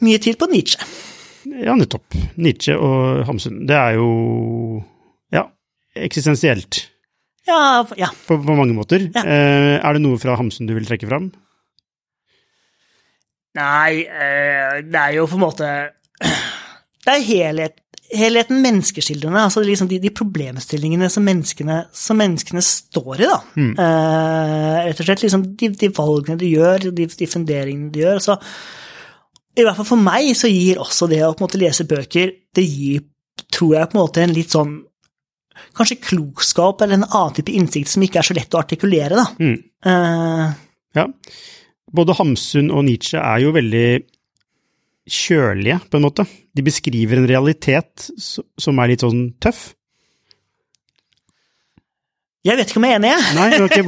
mye 0.06 0.22
tid 0.22 0.38
på 0.40 0.48
Nietzsche. 0.52 0.90
Ja, 1.46 1.76
nettopp. 1.78 2.16
Nietzsche 2.42 2.76
og 2.78 3.24
Hamsun. 3.28 3.64
Det 3.68 3.76
er 3.78 3.98
jo 3.98 4.10
ja, 5.34 5.46
eksistensielt 5.94 6.84
Ja, 7.46 7.84
ja. 7.98 8.10
på, 8.26 8.38
på 8.42 8.58
mange 8.58 8.74
måter. 8.74 9.08
Ja. 9.14 9.22
Eh, 9.22 9.74
er 9.78 9.96
det 9.96 10.02
noe 10.02 10.18
fra 10.22 10.38
Hamsun 10.38 10.68
du 10.68 10.74
vil 10.76 10.88
trekke 10.88 11.08
fram? 11.10 11.30
Nei, 13.56 14.04
eh, 14.04 14.78
det 14.84 15.00
er 15.00 15.16
jo 15.16 15.26
på 15.30 15.38
en 15.38 15.44
måte 15.46 15.68
Det 17.06 17.12
er 17.14 17.22
helhet, 17.24 17.76
helheten 18.12 18.58
menneskeskildrende, 18.64 19.44
altså 19.46 19.62
liksom 19.64 19.88
de, 19.90 19.98
de 20.02 20.10
problemstillingene 20.14 21.08
som 21.12 21.24
menneskene, 21.26 21.76
som 21.94 22.18
menneskene 22.18 22.62
står 22.64 23.22
i, 23.22 23.28
da. 23.30 23.38
Eh, 23.78 24.78
rett 24.88 25.00
og 25.02 25.08
slett 25.08 25.22
liksom 25.24 25.44
de, 25.58 25.70
de 25.78 25.90
valgene 25.94 26.38
de 26.40 26.50
gjør, 26.52 26.88
de, 26.98 27.06
de 27.06 27.28
funderingene 27.30 27.92
de 27.94 28.02
gjør. 28.04 28.20
Så 28.26 28.36
i 29.56 29.64
hvert 29.64 29.78
fall 29.78 29.88
for 29.88 30.02
meg 30.02 30.32
så 30.36 30.50
gir 30.50 30.82
også 30.82 31.08
det 31.08 31.22
å 31.24 31.30
på 31.32 31.40
en 31.40 31.46
måte 31.46 31.62
lese 31.62 31.86
bøker, 31.88 32.34
det 32.58 32.66
gir, 32.66 33.06
tror 33.54 33.76
jeg, 33.78 33.88
på 33.92 33.96
en 33.96 34.02
måte 34.02 34.22
en 34.26 34.36
litt 34.36 34.54
sånn 34.54 34.76
Kanskje 35.76 35.96
klokskap 36.04 36.82
eller 36.84 36.98
en 36.98 37.06
annen 37.06 37.32
type 37.36 37.52
innsikt 37.52 37.88
som 37.88 38.02
ikke 38.04 38.18
er 38.20 38.26
så 38.28 38.34
lett 38.36 38.52
å 38.52 38.60
artikulere, 38.60 39.16
da. 39.16 39.24
Mm. 39.40 39.56
Eh, 39.88 40.50
Ja. 40.96 41.04
Både 41.94 42.16
Hamsun 42.18 42.72
og 42.74 42.86
Nietzsche 42.88 43.20
er 43.20 43.44
jo 43.44 43.54
veldig 43.54 43.88
kjølige, 45.06 45.78
på 45.86 45.98
en 45.98 46.06
måte. 46.06 46.26
De 46.26 46.64
beskriver 46.66 47.20
en 47.20 47.28
realitet 47.30 48.08
som 48.18 48.82
er 48.82 48.90
litt 48.90 49.04
sånn 49.06 49.28
tøff. 49.42 49.75
Jeg 52.46 52.58
vet 52.60 52.70
ikke 52.72 52.80
om 52.80 52.84
jeg 52.86 52.94
er 52.94 52.98
enig, 53.00 53.10
jeg. 53.10 53.34
Nei, 53.36 53.46
okay, 53.66 53.82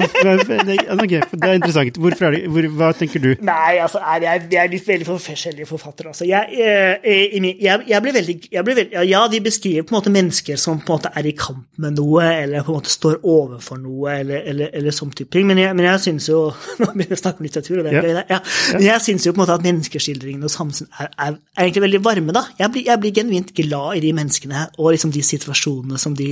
okay, 0.99 1.21
det 1.33 1.49
er 1.49 1.59
interessant. 1.59 1.99
Hvorfor 2.03 2.27
er 2.29 2.35
det, 2.37 2.41
hvor, 2.53 2.67
hva 2.79 2.89
tenker 2.99 3.23
du? 3.23 3.29
Nei, 3.47 3.79
altså, 3.85 4.01
jeg, 4.23 4.43
jeg 4.53 4.61
er 4.65 4.73
litt 4.73 4.87
veldig 4.89 5.07
for 5.09 5.23
forskjellige 5.23 5.69
forfattere. 5.69 6.13
Altså. 6.13 6.27
Jeg, 6.29 6.59
eh, 6.59 7.25
i 7.37 7.41
min- 7.45 7.61
jeg, 7.63 7.85
jeg 7.89 8.03
blir 8.05 8.17
veldig, 8.19 8.37
jeg 8.53 8.65
blir 8.67 8.79
veldig 8.81 9.05
Ja, 9.09 9.23
de 9.33 9.41
beskriver 9.45 9.87
på 9.87 9.95
en 9.95 9.99
måte 10.01 10.13
mennesker 10.15 10.59
som 10.61 10.81
på 10.81 10.93
en 10.93 10.99
måte 10.99 11.13
er 11.17 11.29
i 11.31 11.35
kamp 11.39 11.65
med 11.79 11.97
noe, 11.99 12.25
eller 12.45 12.67
på 12.67 12.75
en 12.75 12.81
måte 12.81 12.93
står 12.93 13.21
overfor 13.23 13.79
noe, 13.83 14.19
eller, 14.21 14.43
eller, 14.53 14.71
eller 14.75 14.95
sånn 14.97 15.13
type 15.15 15.31
ting. 15.37 15.47
Men 15.49 15.63
jeg, 15.63 15.77
men 15.79 15.89
jeg 15.91 16.05
syns 16.09 16.29
jo 16.31 16.43
Nå 16.81 16.91
begynner 16.93 17.15
vi 17.15 17.19
å 17.19 17.23
snakke 17.23 17.43
om 17.43 17.49
litteratur, 17.49 17.79
og 17.81 17.89
det 17.89 17.95
er 17.95 18.03
gøy, 18.09 18.15
det. 18.19 18.27
Ja. 18.33 18.41
Men 18.75 18.87
jeg 18.89 19.05
syns 19.07 19.27
jo 19.29 19.33
på 19.35 19.41
en 19.41 19.45
måte 19.47 19.57
at 19.59 19.67
menneskeskildringene 19.69 20.49
hos 20.49 20.59
Hamsun 20.61 20.89
er, 20.99 21.09
er, 21.15 21.39
er 21.57 21.65
egentlig 21.67 21.85
veldig 21.89 22.03
varme, 22.05 22.35
da. 22.37 22.45
Jeg 22.59 22.73
blir, 22.75 22.87
jeg 22.91 23.03
blir 23.03 23.15
genuint 23.23 23.55
glad 23.57 23.99
i 23.99 24.05
de 24.05 24.13
menneskene 24.17 24.67
og 24.79 24.93
liksom 24.95 25.13
de 25.15 25.23
situasjonene 25.25 25.99
som 26.01 26.15
de, 26.19 26.31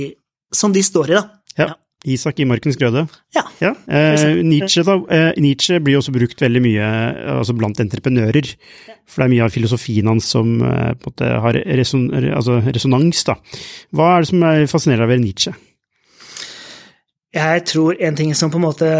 som 0.53 0.73
de 0.75 0.83
står 0.85 1.11
i, 1.13 1.17
da. 1.17 1.23
Ja. 1.57 1.71
Isak 2.05 2.39
i 2.39 2.45
Markens 2.45 2.77
grøde. 2.77 3.07
Ja. 3.35 3.41
Ja. 3.61 3.71
Eh, 3.89 4.43
Nietzsche, 4.45 4.83
da, 4.85 4.99
eh, 5.09 5.31
Nietzsche 5.41 5.79
blir 5.81 5.97
også 5.97 6.13
brukt 6.13 6.41
veldig 6.41 6.61
mye 6.61 6.89
altså 7.39 7.55
blant 7.57 7.79
entreprenører. 7.81 8.51
For 9.07 9.23
det 9.23 9.25
er 9.25 9.33
mye 9.33 9.45
av 9.47 9.53
filosofien 9.55 10.07
hans 10.07 10.29
som 10.29 10.59
eh, 10.61 10.93
på 10.93 11.09
en 11.09 11.15
måte 11.15 11.31
har 11.45 11.61
reson, 11.79 12.09
altså 12.13 12.59
resonans. 12.65 13.23
Da. 13.27 13.37
Hva 13.95 14.11
er 14.13 14.25
det 14.25 14.29
som 14.29 14.45
er 14.45 14.67
fascinerer 14.69 15.05
deg 15.05 15.15
ved 15.15 15.23
Nietzsche? 15.25 15.55
Jeg 17.37 17.65
tror 17.69 17.97
en 17.99 18.19
ting 18.19 18.35
som 18.37 18.53
på 18.53 18.61
en 18.61 18.69
måte 18.69 18.91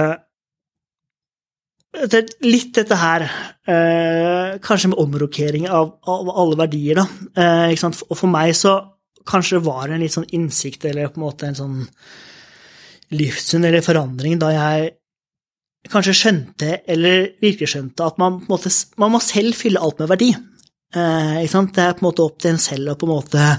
Litt 1.98 2.76
dette 2.76 2.94
her, 3.00 3.24
eh, 3.66 4.58
kanskje 4.62 4.92
med 4.92 5.00
omrokering 5.02 5.64
av, 5.66 5.96
av 6.06 6.30
alle 6.30 6.58
verdier, 6.60 7.00
da. 7.00 7.06
Eh, 7.34 7.72
ikke 7.74 7.82
sant? 7.88 8.04
Og 8.06 8.20
for 8.20 8.30
meg 8.30 8.52
så 8.54 8.76
kanskje 9.26 9.64
var 9.66 9.88
det 9.88 9.96
en 9.96 10.04
litt 10.04 10.14
sånn 10.14 10.28
innsikt, 10.38 10.86
eller 10.86 11.10
på 11.10 11.18
en 11.18 11.26
måte 11.26 11.48
en 11.48 11.58
sånn 11.58 11.80
livssyn 13.16 13.68
eller 13.68 13.86
forandring, 13.86 14.38
da 14.42 14.52
jeg 14.54 14.94
kanskje 15.92 16.16
skjønte, 16.20 16.72
eller 16.90 17.30
virkelig 17.44 17.72
skjønte, 17.72 18.08
at 18.08 18.18
man, 18.22 18.42
på 18.42 18.50
en 18.50 18.56
måte, 18.58 18.72
man 19.00 19.14
må 19.14 19.22
selv 19.24 19.56
fylle 19.56 19.82
alt 19.84 20.02
med 20.02 20.12
verdi. 20.12 20.32
Eh? 20.34 21.38
Det 21.44 21.84
er 21.84 21.94
på 21.96 22.04
en 22.04 22.10
måte 22.10 22.26
opp 22.26 22.42
til 22.42 22.56
en 22.56 22.62
selv 22.62 22.94
å 22.94 22.98
på 23.00 23.08
en 23.08 23.14
måte 23.14 23.52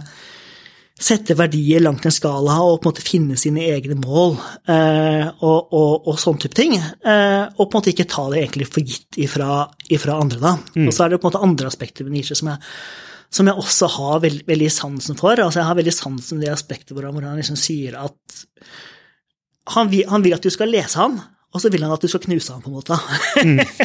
sette 0.99 1.37
verdier 1.39 1.83
langt 1.85 2.07
en 2.09 2.15
skala 2.15 2.57
og 2.67 2.81
på 2.81 2.89
en 2.89 2.91
måte 2.91 3.05
finne 3.07 3.37
sine 3.39 3.63
egne 3.71 3.95
mål 4.01 4.33
eh, 4.67 5.29
og, 5.31 5.69
og, 5.71 6.09
og 6.11 6.17
sånn 6.19 6.41
type 6.43 6.59
ting. 6.59 6.75
Eh, 6.75 7.45
og 7.55 7.61
på 7.61 7.69
en 7.69 7.77
måte 7.79 7.93
ikke 7.93 8.09
ta 8.11 8.25
det 8.33 8.43
egentlig 8.43 8.67
for 8.67 8.83
gitt 8.83 9.21
ifra, 9.23 9.61
ifra 9.95 10.19
andre, 10.19 10.41
da. 10.43 10.57
Og 10.89 10.91
så 10.95 11.05
er 11.05 11.15
det 11.15 11.21
på 11.23 11.29
en 11.29 11.31
måte 11.31 11.45
andre 11.47 11.71
aspekter 11.71 12.07
ved 12.07 12.17
Nietzsche 12.17 12.39
som 12.39 12.51
jeg, 12.51 12.73
som 13.39 13.51
jeg 13.51 13.63
også 13.63 13.91
har 13.95 14.23
veld, 14.25 14.43
veldig 14.49 14.71
sansen 14.75 15.19
for. 15.21 15.39
Altså 15.39 15.63
Jeg 15.63 15.71
har 15.71 15.79
veldig 15.79 15.95
sansen 15.95 16.43
i 16.43 16.47
det 16.47 16.55
aspektet 16.55 16.97
hvor 16.97 17.07
han, 17.07 17.15
hvor 17.15 17.29
han 17.29 17.39
liksom 17.39 17.61
sier 17.61 17.99
at 18.01 18.39
han 19.75 19.91
vil, 19.93 20.07
han 20.09 20.25
vil 20.25 20.37
at 20.37 20.45
du 20.45 20.53
skal 20.53 20.71
lese 20.73 20.99
ham, 21.01 21.19
og 21.49 21.63
så 21.63 21.71
vil 21.73 21.81
han 21.81 21.95
at 21.95 22.03
du 22.05 22.11
skal 22.11 22.21
knuse 22.27 22.53
ham, 22.53 22.61
på 22.61 22.69
en 22.69 22.77
måte. 22.77 22.97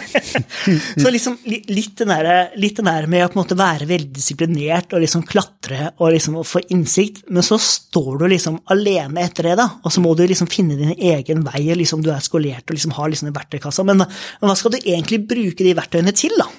så 1.01 1.11
liksom 1.13 1.37
litt 1.47 1.93
den, 2.01 2.11
der, 2.11 2.49
litt 2.59 2.81
den 2.81 2.89
der 2.89 3.07
med 3.07 3.23
å 3.23 3.29
på 3.31 3.37
en 3.37 3.41
måte 3.41 3.57
være 3.59 3.87
veldig 3.87 4.11
disiplinert 4.11 4.91
og 4.91 5.03
liksom 5.03 5.23
klatre 5.27 5.93
og 5.95 6.11
liksom 6.11 6.41
få 6.47 6.65
innsikt, 6.75 7.23
men 7.31 7.45
så 7.45 7.55
står 7.61 8.19
du 8.19 8.25
liksom 8.33 8.59
alene 8.73 9.23
etter 9.23 9.47
det, 9.47 9.55
da, 9.61 9.69
og 9.79 9.95
så 9.95 10.03
må 10.03 10.11
du 10.19 10.25
liksom 10.27 10.51
finne 10.51 10.75
din 10.79 10.91
egen 10.91 11.45
vei, 11.47 11.61
og 11.69 11.79
liksom 11.79 12.03
du 12.03 12.11
er 12.11 12.25
skolert 12.25 12.67
og 12.67 12.75
liksom 12.75 12.97
har 12.97 13.13
liksom 13.13 13.31
en 13.31 13.37
verktøykasse, 13.37 13.87
men, 13.87 14.03
men 14.03 14.51
hva 14.51 14.57
skal 14.59 14.75
du 14.75 14.81
egentlig 14.81 15.23
bruke 15.29 15.63
de 15.63 15.77
verktøyene 15.79 16.15
til, 16.19 16.35
da? 16.41 16.49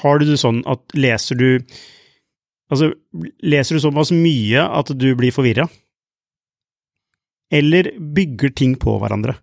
Har 0.00 0.20
du 0.20 0.26
det 0.28 0.40
sånn 0.40 0.64
at 0.68 0.84
leser 0.96 1.38
du 1.38 1.48
Altså, 2.68 2.90
leser 3.40 3.78
du 3.78 3.80
såpass 3.80 4.10
mye 4.12 4.60
at 4.60 4.90
du 4.92 5.06
blir 5.16 5.32
forvirra? 5.32 5.64
Eller 7.50 7.92
bygger 7.98 8.52
ting 8.56 8.74
på 8.80 8.98
hverandre? 9.00 9.38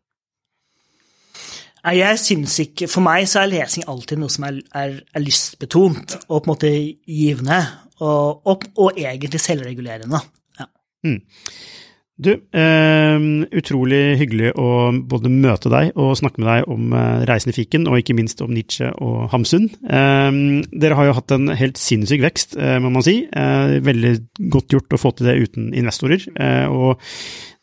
Jeg 1.94 2.18
synes 2.18 2.58
ikke 2.64 2.88
For 2.90 3.06
meg 3.06 3.28
så 3.30 3.44
er 3.44 3.52
lesing 3.52 3.86
alltid 3.90 4.18
noe 4.18 4.34
som 4.34 4.48
er, 4.48 4.60
er, 4.74 5.00
er 5.14 5.22
lystbetont 5.22 6.18
og 6.26 6.40
på 6.40 6.44
en 6.48 6.52
måte 6.54 6.72
givende, 7.06 7.62
og, 8.02 8.42
og, 8.48 8.66
og 8.82 8.98
egentlig 8.98 9.42
selvregulerende. 9.42 10.22
Ja. 10.60 10.70
Du, 12.16 12.32
eh, 12.32 13.24
utrolig 13.60 14.16
hyggelig 14.22 14.54
å 14.56 14.68
både 15.04 15.28
møte 15.32 15.68
deg 15.72 15.98
og 16.00 16.14
snakke 16.16 16.40
med 16.40 16.48
deg 16.48 16.70
om 16.72 16.94
eh, 16.96 17.26
Reisen 17.28 17.52
i 17.52 17.56
fiken, 17.58 17.90
og 17.92 18.00
ikke 18.00 18.16
minst 18.16 18.40
om 18.44 18.54
Nietzsche 18.56 18.88
og 19.04 19.26
Hamsun. 19.34 19.68
Eh, 19.84 20.38
dere 20.72 20.96
har 20.96 21.10
jo 21.10 21.18
hatt 21.18 21.36
en 21.36 21.52
helt 21.60 21.82
sinnssyk 21.82 22.24
vekst, 22.24 22.56
eh, 22.56 22.78
må 22.80 22.94
man 22.96 23.04
si. 23.06 23.18
Eh, 23.28 23.76
veldig 23.84 24.14
godt 24.56 24.78
gjort 24.78 24.96
å 24.96 25.02
få 25.02 25.12
til 25.18 25.28
det 25.28 25.36
uten 25.44 25.74
investorer. 25.76 26.24
Eh, 26.40 26.72
og 26.72 27.04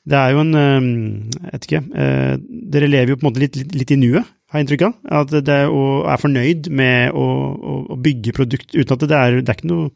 det 0.09 0.19
er 0.19 0.33
jo 0.35 0.43
en 0.43 0.59
eh, 0.59 0.87
Jeg 1.37 1.53
vet 1.53 1.67
ikke. 1.69 1.83
Eh, 2.03 2.33
dere 2.75 2.91
lever 2.91 3.13
jo 3.13 3.19
på 3.19 3.27
en 3.27 3.31
måte 3.31 3.43
litt, 3.43 3.59
litt, 3.77 3.95
i 3.95 3.99
nuet, 4.01 4.27
har 4.51 4.59
jeg 4.59 4.67
inntrykk 4.67 4.85
av. 4.89 4.97
At 5.23 5.35
det 5.47 5.55
er, 5.55 5.71
og 5.71 6.09
er 6.11 6.21
fornøyd 6.21 6.69
med 6.75 7.15
å, 7.15 7.27
å, 7.95 7.99
bygge 8.03 8.35
produkt 8.37 8.75
uten 8.75 8.97
at 8.97 9.07
det 9.07 9.19
er, 9.19 9.39
det 9.41 9.53
er 9.53 9.61
ikke 9.61 9.71
noe, 9.71 9.89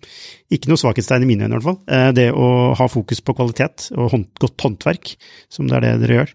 ikke 0.55 0.71
noe 0.71 0.81
svakhetstegn 0.81 1.27
i 1.27 1.31
mine 1.33 1.47
øyne, 1.47 1.53
i 1.53 1.59
hvert 1.59 1.69
fall. 1.69 1.79
Eh, 1.91 2.09
det 2.17 2.31
å 2.33 2.49
ha 2.79 2.89
fokus 2.91 3.23
på 3.25 3.35
kvalitet 3.37 3.91
og 3.97 4.13
hånd, 4.15 4.29
godt 4.43 4.67
håndverk, 4.69 5.17
som 5.53 5.71
det 5.71 5.81
er 5.81 5.89
det 5.89 5.95
dere 6.05 6.21
gjør. 6.21 6.35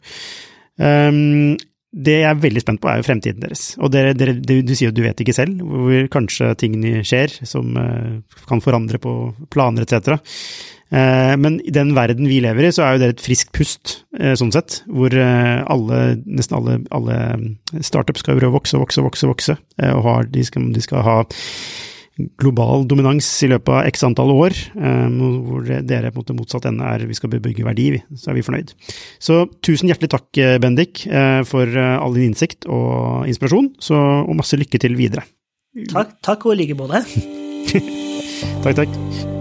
Um, 0.82 1.60
det 1.92 2.22
jeg 2.22 2.28
er 2.30 2.38
veldig 2.40 2.62
spent 2.64 2.80
på, 2.84 2.88
er 2.88 3.02
jo 3.02 3.08
fremtiden 3.08 3.44
deres. 3.44 3.64
Og 3.84 3.92
dere, 3.92 4.14
dere, 4.16 4.36
du, 4.40 4.54
du 4.64 4.72
sier 4.76 4.90
jo 4.90 4.96
du 4.96 5.04
vet 5.04 5.24
ikke 5.24 5.36
selv 5.36 5.60
hvor 5.60 6.08
kanskje 6.14 6.54
tingene 6.60 7.04
skjer 7.08 7.34
som 7.48 7.76
eh, 7.80 8.38
kan 8.48 8.64
forandre 8.64 9.00
på 9.04 9.16
planer 9.52 9.84
etc. 9.84 10.16
Eh, 10.92 11.34
men 11.39 11.60
i 11.64 11.72
den 11.72 11.94
verden 11.96 12.28
vi 12.28 12.42
lever 12.44 12.68
i, 12.68 12.72
så 12.76 12.84
er 12.84 12.96
jo 12.96 13.02
det 13.04 13.12
et 13.14 13.24
friskt 13.24 13.54
pust, 13.56 13.94
eh, 14.20 14.34
sånn 14.39 14.52
sett. 14.54 14.82
Hvor 14.92 15.14
eh, 15.16 15.62
alle, 15.72 16.02
nesten 16.26 16.58
alle, 16.58 16.80
alle 16.92 17.16
startups 17.80 18.26
skal 18.26 18.39
prøve 18.39 18.52
å 18.52 18.58
vokse 18.60 18.76
og 18.76 18.86
vokse 18.86 19.00
og 19.02 19.08
vokse, 19.08 19.32
vokse, 19.32 19.58
og 19.92 20.04
har, 20.08 20.28
de, 20.32 20.44
skal, 20.48 20.68
de 20.76 20.84
skal 20.84 21.06
ha 21.08 21.16
global 22.42 22.84
dominans 22.92 23.26
i 23.48 23.50
løpet 23.50 23.72
av 23.72 23.88
x 23.88 24.04
antall 24.06 24.34
år, 24.36 24.58
hvor 24.76 25.64
dere 25.64 26.12
på 26.12 26.20
en 26.20 26.22
måte 26.22 26.36
motsatt 26.38 26.68
ende 26.70 26.86
er 26.86 27.08
vi 27.10 27.16
skal 27.18 27.32
bebygge 27.32 27.66
verdi, 27.66 27.88
så 28.20 28.30
er 28.30 28.38
vi 28.38 28.46
fornøyd. 28.46 28.76
Så 29.18 29.46
tusen 29.64 29.89
hjertelig 29.89 30.12
takk, 30.14 30.30
Bendik, 30.62 31.06
for 31.50 31.82
all 31.82 32.20
din 32.20 32.30
innsikt 32.30 32.70
og 32.70 33.26
inspirasjon, 33.32 33.74
så, 33.82 33.98
og 34.28 34.38
masse 34.38 34.60
lykke 34.60 34.84
til 34.84 35.00
videre. 35.00 35.26
Takk, 35.96 36.18
takk 36.22 36.50
og 36.52 36.58
i 36.58 36.66
like 36.66 36.78
måte. 36.78 37.06
Takk, 38.62 38.84
takk. 38.84 39.41